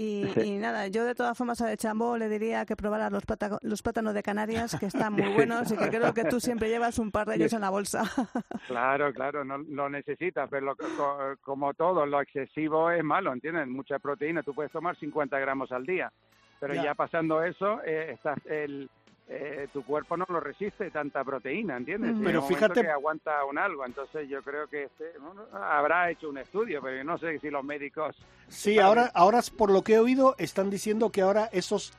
Y, 0.00 0.26
Sí. 0.32 0.40
y 0.42 0.58
nada, 0.58 0.86
yo 0.86 1.04
de 1.04 1.16
todas 1.16 1.36
formas 1.36 1.60
a 1.60 1.66
De 1.66 1.76
Chambó 1.76 2.16
le 2.16 2.28
diría 2.28 2.64
que 2.64 2.76
probara 2.76 3.10
los, 3.10 3.26
plata- 3.26 3.58
los 3.62 3.82
plátanos 3.82 4.14
de 4.14 4.22
Canarias, 4.22 4.76
que 4.78 4.86
están 4.86 5.12
muy 5.14 5.22
buenos 5.50 5.72
y 5.72 5.76
que 5.76 5.88
creo 5.88 6.14
que 6.14 6.22
tú 6.24 6.38
siempre 6.38 6.68
llevas 6.68 7.00
un 7.00 7.10
par 7.10 7.26
de 7.26 7.34
ellos 7.34 7.52
en 7.52 7.62
la 7.62 7.70
bolsa. 7.70 8.04
Claro, 8.68 9.12
claro, 9.12 9.44
no 9.44 9.58
lo 9.58 9.88
necesitas, 9.90 10.48
pero 10.50 10.66
lo- 10.66 10.76
co- 10.76 11.34
como 11.42 11.74
todo, 11.74 12.06
lo 12.06 12.20
excesivo 12.20 12.90
es 12.92 13.02
malo, 13.02 13.32
¿entiendes? 13.32 13.66
Mucha 13.66 13.98
proteína, 13.98 14.42
tú 14.44 14.54
puedes 14.54 14.70
tomar 14.70 14.96
50 14.96 15.36
gramos 15.40 15.72
al 15.72 15.84
día, 15.84 16.12
pero 16.60 16.74
Ya. 16.74 16.84
ya, 16.84 16.94
pasando 16.94 17.42
eso, 17.42 17.80
eh, 17.84 18.12
estás 18.12 18.38
el, 18.46 18.88
eh, 19.30 19.68
tu 19.72 19.84
cuerpo 19.84 20.16
no 20.16 20.24
lo 20.28 20.40
resiste 20.40 20.90
tanta 20.90 21.22
proteína, 21.22 21.76
¿entiendes? 21.76 22.14
Mm. 22.14 22.24
Pero 22.24 22.42
fíjate- 22.42 22.80
que 22.80 22.88
aguanta 22.88 23.44
un 23.44 23.58
algo, 23.58 23.84
entonces 23.84 24.28
yo 24.28 24.42
creo 24.42 24.66
que 24.68 24.84
este, 24.84 25.12
bueno, 25.20 25.42
habrá 25.52 26.10
hecho 26.10 26.30
un 26.30 26.38
estudio, 26.38 26.80
pero 26.82 26.96
yo 26.96 27.04
no 27.04 27.18
sé 27.18 27.38
si 27.38 27.50
los 27.50 27.62
médicos... 27.62 28.16
Sí, 28.48 28.78
ahora, 28.78 29.10
ahora 29.14 29.40
por 29.56 29.70
lo 29.70 29.82
que 29.82 29.94
he 29.94 29.98
oído, 29.98 30.34
están 30.38 30.70
diciendo 30.70 31.12
que 31.12 31.20
ahora 31.20 31.50
esos 31.52 31.92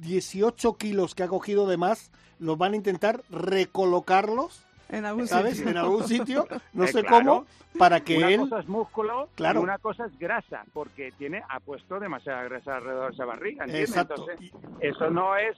18 0.00 0.76
kilos 0.76 1.14
que 1.14 1.22
ha 1.22 1.28
cogido 1.28 1.68
de 1.68 1.76
más 1.76 2.10
los 2.40 2.58
van 2.58 2.72
a 2.72 2.76
intentar 2.76 3.22
recolocarlos, 3.30 4.66
en 4.92 5.04
algún 5.06 5.26
¿sabes? 5.26 5.56
sitio. 5.56 5.70
En 5.70 5.76
algún 5.76 6.04
sitio, 6.04 6.46
no 6.72 6.84
Eh, 6.84 6.88
sé 6.88 7.02
claro. 7.02 7.24
cómo, 7.24 7.46
para 7.78 8.00
que 8.00 8.18
una 8.18 8.28
él... 8.30 8.40
cosa 8.40 8.60
es 8.60 8.68
músculo 8.68 9.28
Claro. 9.34 9.60
y 9.60 9.62
una 9.64 9.78
cosa 9.78 10.06
es 10.06 10.18
grasa, 10.18 10.64
porque 10.72 11.10
tiene 11.18 11.42
ha 11.48 11.58
puesto 11.60 11.98
demasiada 11.98 12.44
grasa 12.44 12.76
alrededor 12.76 13.08
de 13.08 13.14
esa 13.14 13.24
barriga, 13.24 13.64
¿entiendes? 13.64 13.90
Exacto. 13.90 14.14
Entonces, 14.28 14.52
eso 14.80 15.10
no 15.10 15.36
es 15.36 15.56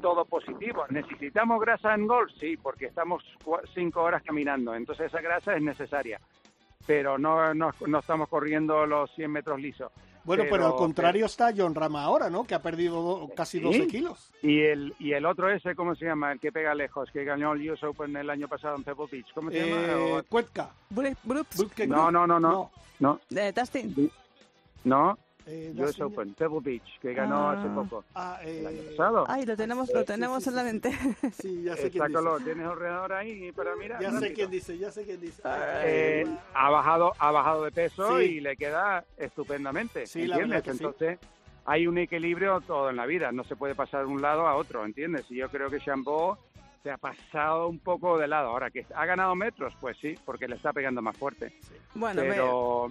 todo 0.00 0.24
positivo. 0.24 0.84
¿Necesitamos 0.90 1.60
grasa 1.60 1.94
en 1.94 2.06
golf? 2.06 2.30
Sí, 2.40 2.56
porque 2.56 2.86
estamos 2.86 3.22
cinco 3.74 4.02
horas 4.02 4.22
caminando, 4.22 4.74
entonces 4.74 5.06
esa 5.06 5.20
grasa 5.20 5.56
es 5.56 5.62
necesaria. 5.62 6.20
Pero 6.86 7.18
no, 7.18 7.52
no, 7.54 7.72
no 7.86 7.98
estamos 7.98 8.28
corriendo 8.28 8.86
los 8.86 9.10
100 9.16 9.30
metros 9.32 9.60
lisos. 9.60 9.90
Bueno, 10.26 10.42
pero, 10.42 10.50
pero- 10.56 10.66
al 10.66 10.74
contrario 10.74 11.24
está 11.26 11.52
John 11.56 11.74
Rama 11.74 12.02
ahora, 12.02 12.28
¿no? 12.28 12.44
Que 12.44 12.54
ha 12.54 12.60
perdido 12.60 13.00
do- 13.02 13.28
casi 13.34 13.58
Sí. 13.58 13.64
12 13.64 13.86
kilos. 13.86 14.30
Y 14.42 14.60
el, 14.60 14.94
y 14.98 15.12
el 15.12 15.24
otro 15.24 15.50
ese, 15.50 15.74
¿cómo 15.74 15.94
se 15.94 16.04
llama? 16.04 16.32
El 16.32 16.40
que 16.40 16.52
pega 16.52 16.74
lejos, 16.74 17.08
que 17.12 17.24
ganó 17.24 17.52
el 17.52 17.70
US 17.70 17.82
Open 17.84 18.14
el 18.16 18.28
año 18.28 18.48
pasado 18.48 18.76
en 18.76 18.84
Pebble 18.84 19.06
Beach. 19.10 19.26
¿Cómo 19.34 19.50
se 19.50 19.66
llama? 19.66 19.82
Eh, 19.82 20.22
Brooke 21.54 21.86
No, 21.86 22.10
no, 22.10 22.26
no, 22.26 22.38
no. 22.40 22.50
No. 22.50 22.70
No, 22.98 23.20
de 23.30 23.52
Dustin. 23.52 24.10
no. 24.84 25.18
Eh, 25.48 25.72
US 25.78 26.00
Open, 26.00 26.34
Pebble 26.34 26.60
Beach, 26.60 26.98
que 27.00 27.14
ganó 27.14 27.50
Ah. 27.50 27.52
hace 27.52 27.68
poco. 27.68 28.04
Ah, 28.14 28.40
El 28.42 28.66
año 28.66 28.78
eh, 28.82 28.94
pasado. 28.96 29.24
Ay, 29.28 29.46
lo 29.46 29.56
tenemos, 29.56 29.92
lo 29.94 30.04
tenemos 30.04 30.44
en 30.46 30.54
la 30.56 30.64
mente. 30.64 30.90
sí, 31.40 31.62
ya 31.62 31.76
sé 31.76 31.88
quién 31.90 32.04
dice. 32.08 32.44
¿tienes 32.44 32.66
ordenador 32.66 33.12
ahí 33.12 33.52
para 33.52 33.76
mirar? 33.76 34.00
Ya 34.02 34.10
sé 34.18 34.32
quién 34.32 34.50
dice, 34.50 34.76
ya 34.76 34.90
sé 34.90 35.04
quién 35.04 35.20
dice. 35.20 35.40
Eh, 35.84 36.26
ha 36.52 36.70
bajado 36.70 37.12
ha 37.18 37.30
bajado 37.30 37.64
de 37.64 37.70
peso 37.70 38.18
Sí. 38.18 38.24
y 38.24 38.40
le 38.40 38.56
queda 38.56 39.04
estupendamente 39.16 40.06
Sí, 40.06 40.26
la 40.26 40.36
¿entiendes? 40.36 40.48
verdad 40.50 40.64
que 40.64 40.78
sí. 40.78 40.84
entonces 40.84 41.18
hay 41.64 41.86
un 41.86 41.98
equilibrio 41.98 42.60
todo 42.60 42.90
en 42.90 42.96
la 42.96 43.06
vida 43.06 43.30
no 43.32 43.44
se 43.44 43.54
puede 43.56 43.74
pasar 43.74 44.00
de 44.06 44.12
un 44.12 44.20
lado 44.22 44.46
a 44.46 44.54
otro 44.56 44.84
¿entiendes? 44.84 45.26
y 45.30 45.36
yo 45.36 45.48
creo 45.48 45.68
que 45.70 45.78
Chambó 45.80 46.38
se 46.82 46.90
ha 46.90 46.96
pasado 46.96 47.68
un 47.68 47.78
poco 47.80 48.18
de 48.18 48.28
lado 48.28 48.48
ahora 48.50 48.70
que 48.70 48.86
ha 48.94 49.04
ganado 49.06 49.34
metros 49.34 49.74
pues 49.80 49.96
sí 50.00 50.14
porque 50.24 50.46
le 50.48 50.56
está 50.56 50.72
pegando 50.72 51.02
más 51.02 51.16
fuerte 51.16 51.58
Bueno, 51.94 52.22
pero 52.22 52.90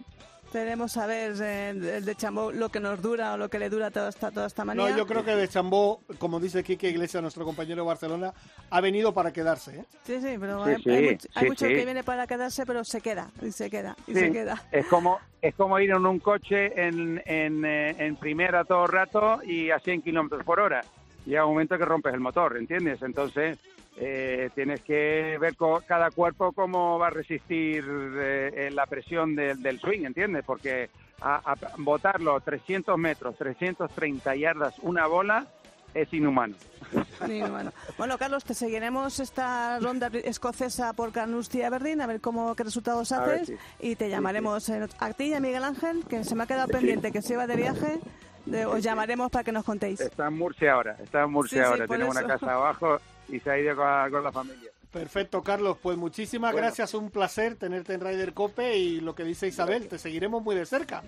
Veremos 0.60 0.96
a 0.96 1.06
ver 1.06 1.34
eh, 1.42 1.70
el 1.72 2.06
de 2.06 2.16
Chambó 2.16 2.50
lo 2.50 2.70
que 2.70 2.80
nos 2.80 3.02
dura 3.02 3.34
o 3.34 3.38
lo 3.38 3.50
que 3.50 3.60
le 3.60 3.70
dura 3.70 3.92
toda 3.92 4.08
esta, 4.08 4.32
toda 4.32 4.48
esta 4.48 4.64
manía. 4.64 4.90
No, 4.90 4.98
yo 4.98 5.06
creo 5.06 5.26
que 5.26 5.36
de 5.36 5.50
Chambó, 5.50 6.00
como 6.18 6.40
dice 6.40 6.64
Quique 6.64 6.88
Iglesias, 6.90 7.22
nuestro 7.22 7.44
compañero 7.44 7.82
de 7.82 7.88
Barcelona, 7.88 8.34
ha 8.70 8.80
venido 8.80 9.14
para 9.14 9.34
quedarse. 9.34 9.80
¿eh? 9.80 9.86
Sí, 10.06 10.22
sí, 10.22 10.38
pero 10.40 10.64
Sí, 10.64 10.70
hay, 10.72 10.82
sí, 10.82 10.90
hay 10.92 11.12
mucho, 11.12 11.28
hay 11.36 11.44
sí, 11.44 11.50
mucho 11.50 11.66
sí. 11.66 11.74
que 11.76 11.84
viene 11.84 12.06
para 12.06 12.26
quedarse, 12.26 12.66
pero 12.66 12.86
se 12.86 13.02
queda, 13.02 13.28
y 13.42 13.52
se 13.52 13.70
queda, 13.70 13.98
y 14.08 14.14
Sí, 14.14 14.20
se 14.22 14.32
queda. 14.32 14.64
es 14.72 14.86
como 14.86 15.20
es 15.42 15.54
como 15.56 15.78
ir 15.78 15.90
en 15.92 16.06
un 16.06 16.20
coche 16.20 16.72
en, 16.88 17.22
en, 17.26 17.66
eh, 17.66 17.94
en 18.00 18.16
primera 18.16 18.64
todo 18.64 18.86
el 18.86 18.92
rato 18.94 19.44
y 19.44 19.72
a 19.72 19.80
100 19.80 20.04
kilómetros 20.04 20.42
por 20.46 20.62
hora. 20.62 20.86
Llega 21.26 21.44
un 21.46 21.52
momento 21.52 21.78
que 21.78 21.84
rompes 21.84 22.14
el 22.14 22.22
motor, 22.22 22.56
¿entiendes? 22.56 23.02
Entonces 23.02 23.58
eh, 23.98 24.50
tienes 24.54 24.82
que 24.82 25.38
ver 25.40 25.56
co- 25.56 25.82
cada 25.88 26.12
cuerpo 26.12 26.52
cómo 26.52 27.00
va 27.00 27.08
a 27.08 27.12
resistir 27.12 27.84
eh, 27.88 28.70
la 28.74 28.86
presión 28.88 29.36
del, 29.36 29.62
del 29.62 29.80
swing, 29.80 30.06
¿entiendes? 30.06 30.44
Porque 30.46 30.90
a, 31.22 31.36
a 31.52 31.56
botarlo 31.78 32.40
300 32.42 32.98
metros, 32.98 33.36
330 33.38 34.36
yardas, 34.36 34.76
una 34.82 35.08
bola, 35.08 35.46
es 35.94 36.12
inhumano. 36.14 36.56
Ni 37.28 37.42
humano. 37.42 37.72
Bueno, 37.98 38.18
Carlos, 38.18 38.44
te 38.44 38.54
seguiremos 38.54 39.20
esta 39.22 39.80
ronda 39.80 40.10
escocesa 40.26 40.92
por 40.94 41.14
Carnoustie 41.14 41.62
y 41.62 41.64
Aberdeen, 41.64 42.02
a 42.02 42.06
ver 42.08 42.20
cómo 42.20 42.54
qué 42.54 42.64
resultados 42.66 43.12
A 43.14 43.24
haces. 43.24 43.48
sí. 43.48 43.56
Y 43.80 43.96
te 43.96 44.10
llamaremos 44.10 44.68
eh, 44.70 44.86
a 45.00 45.14
ti 45.14 45.28
y 45.28 45.34
a 45.34 45.40
Miguel 45.40 45.64
Ángel, 45.64 46.04
que 46.10 46.24
se 46.26 46.36
me 46.36 46.44
ha 46.44 46.48
quedado 46.48 46.68
Sí. 46.68 46.74
pendiente 46.74 47.12
que 47.14 47.22
se 47.22 47.34
iba 47.34 47.48
de 47.48 47.56
viaje. 47.56 48.00
de- 48.46 48.66
os 48.66 48.76
Sí, 48.76 48.82
sí. 48.82 48.86
llamaremos 48.90 49.32
para 49.32 49.44
que 49.46 49.52
nos 49.54 49.64
contéis. 49.64 50.00
Está 50.02 50.28
en 50.28 50.34
Murcia 50.38 50.74
ahora, 50.74 50.98
está 51.02 51.24
en 51.24 51.32
Murcia 51.32 51.58
Sí, 51.58 51.64
sí, 51.66 51.72
ahora, 51.72 51.88
tiene 51.88 52.06
una 52.06 52.24
casa 52.28 52.54
abajo 52.54 53.00
y 53.30 53.40
se 53.40 53.50
ha 53.52 53.58
ido 53.58 53.76
con, 53.76 54.12
con 54.12 54.24
la 54.24 54.32
familia. 54.32 54.72
Perfecto, 54.92 55.44
Carlos. 55.44 55.78
Pues 55.82 55.98
muchísimas 55.98 56.54
Bueno. 56.54 56.68
gracias, 56.68 56.94
un 56.94 57.10
placer 57.12 57.58
tenerte 57.58 57.94
en 57.94 58.00
Ryder 58.00 58.34
Cope 58.34 58.78
y 58.78 59.02
lo 59.02 59.14
que 59.14 59.26
dice 59.26 59.46
Isabel, 59.46 59.90
te 59.90 59.98
seguiremos 59.98 60.42
muy 60.42 60.56
de 60.56 60.66
cerca. 60.66 61.04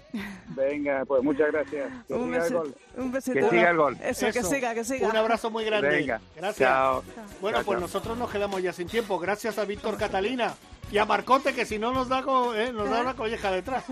Venga, 0.49 1.05
pues 1.05 1.23
muchas 1.23 1.51
gracias. 1.53 1.89
Que 2.07 2.13
Un 2.13 2.25
siga 2.25 2.35
el 2.35 2.41
besito, 2.41 2.59
gol. 2.59 2.75
un 2.97 3.11
besito. 3.13 3.39
Que 3.39 3.49
siga 3.49 3.69
el 3.69 3.77
gol. 3.77 3.97
Eso, 4.03 4.25
que 4.33 4.43
siga, 4.43 4.73
que 4.73 4.83
siga. 4.83 5.07
Un 5.07 5.15
abrazo 5.15 5.49
muy 5.49 5.63
grande. 5.63 5.87
Venga, 5.89 6.19
Gracias. 6.35 6.57
chao. 6.69 7.01
Bueno, 7.39 7.59
Chao, 7.59 7.65
pues 7.65 7.79
nosotros 7.79 8.17
nos 8.17 8.29
quedamos 8.29 8.61
ya 8.61 8.73
sin 8.73 8.87
tiempo. 8.89 9.17
Gracias 9.19 9.57
a 9.57 9.63
Víctor 9.63 9.97
Catalina 9.97 10.53
y 10.91 10.97
a 10.97 11.05
Marcote, 11.05 11.53
que 11.53 11.65
si 11.65 11.77
no 11.77 11.91
nos 11.91 12.07
da, 12.07 12.19
eh, 12.55 12.71
nos 12.73 12.89
da 12.89 13.01
una 13.01 13.13
colleja 13.15 13.51
detrás. 13.51 13.83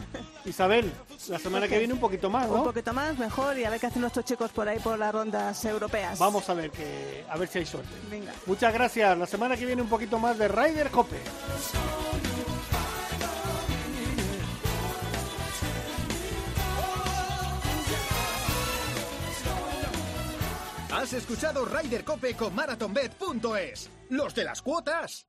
Isabel, 0.45 0.91
la 1.27 1.39
semana 1.39 1.67
que 1.67 1.77
viene 1.77 1.93
un 1.93 1.99
poquito 1.99 2.29
más, 2.29 2.47
Un 2.47 2.57
¿no? 2.57 2.63
poquito 2.63 2.93
más, 2.93 3.17
mejor, 3.17 3.57
y 3.57 3.65
a 3.65 3.69
ver 3.69 3.79
qué 3.79 3.87
hacen 3.87 4.01
nuestros 4.01 4.25
chicos 4.25 4.51
por 4.51 4.67
ahí 4.67 4.79
por 4.79 4.97
las 4.97 5.13
rondas 5.13 5.63
europeas. 5.65 6.17
Vamos 6.19 6.49
a 6.49 6.53
ver 6.53 6.71
que 6.71 7.25
a 7.29 7.37
ver 7.37 7.47
si 7.47 7.59
hay 7.59 7.65
suerte. 7.65 7.89
Venga. 8.09 8.31
Muchas 8.45 8.73
gracias. 8.73 9.17
La 9.17 9.25
semana 9.25 9.57
que 9.57 9.65
viene 9.65 9.81
un 9.81 9.89
poquito 9.89 10.19
más 10.19 10.37
de 10.37 10.47
Ryder 10.47 10.89
Cope. 10.91 11.17
Has 20.91 21.13
escuchado 21.13 21.65
Ryder 21.65 22.03
Cope 22.03 22.35
con 22.35 22.55
MarathonBet.es. 22.55 23.89
Los 24.09 24.33
de 24.33 24.43
las 24.43 24.61
cuotas. 24.61 25.27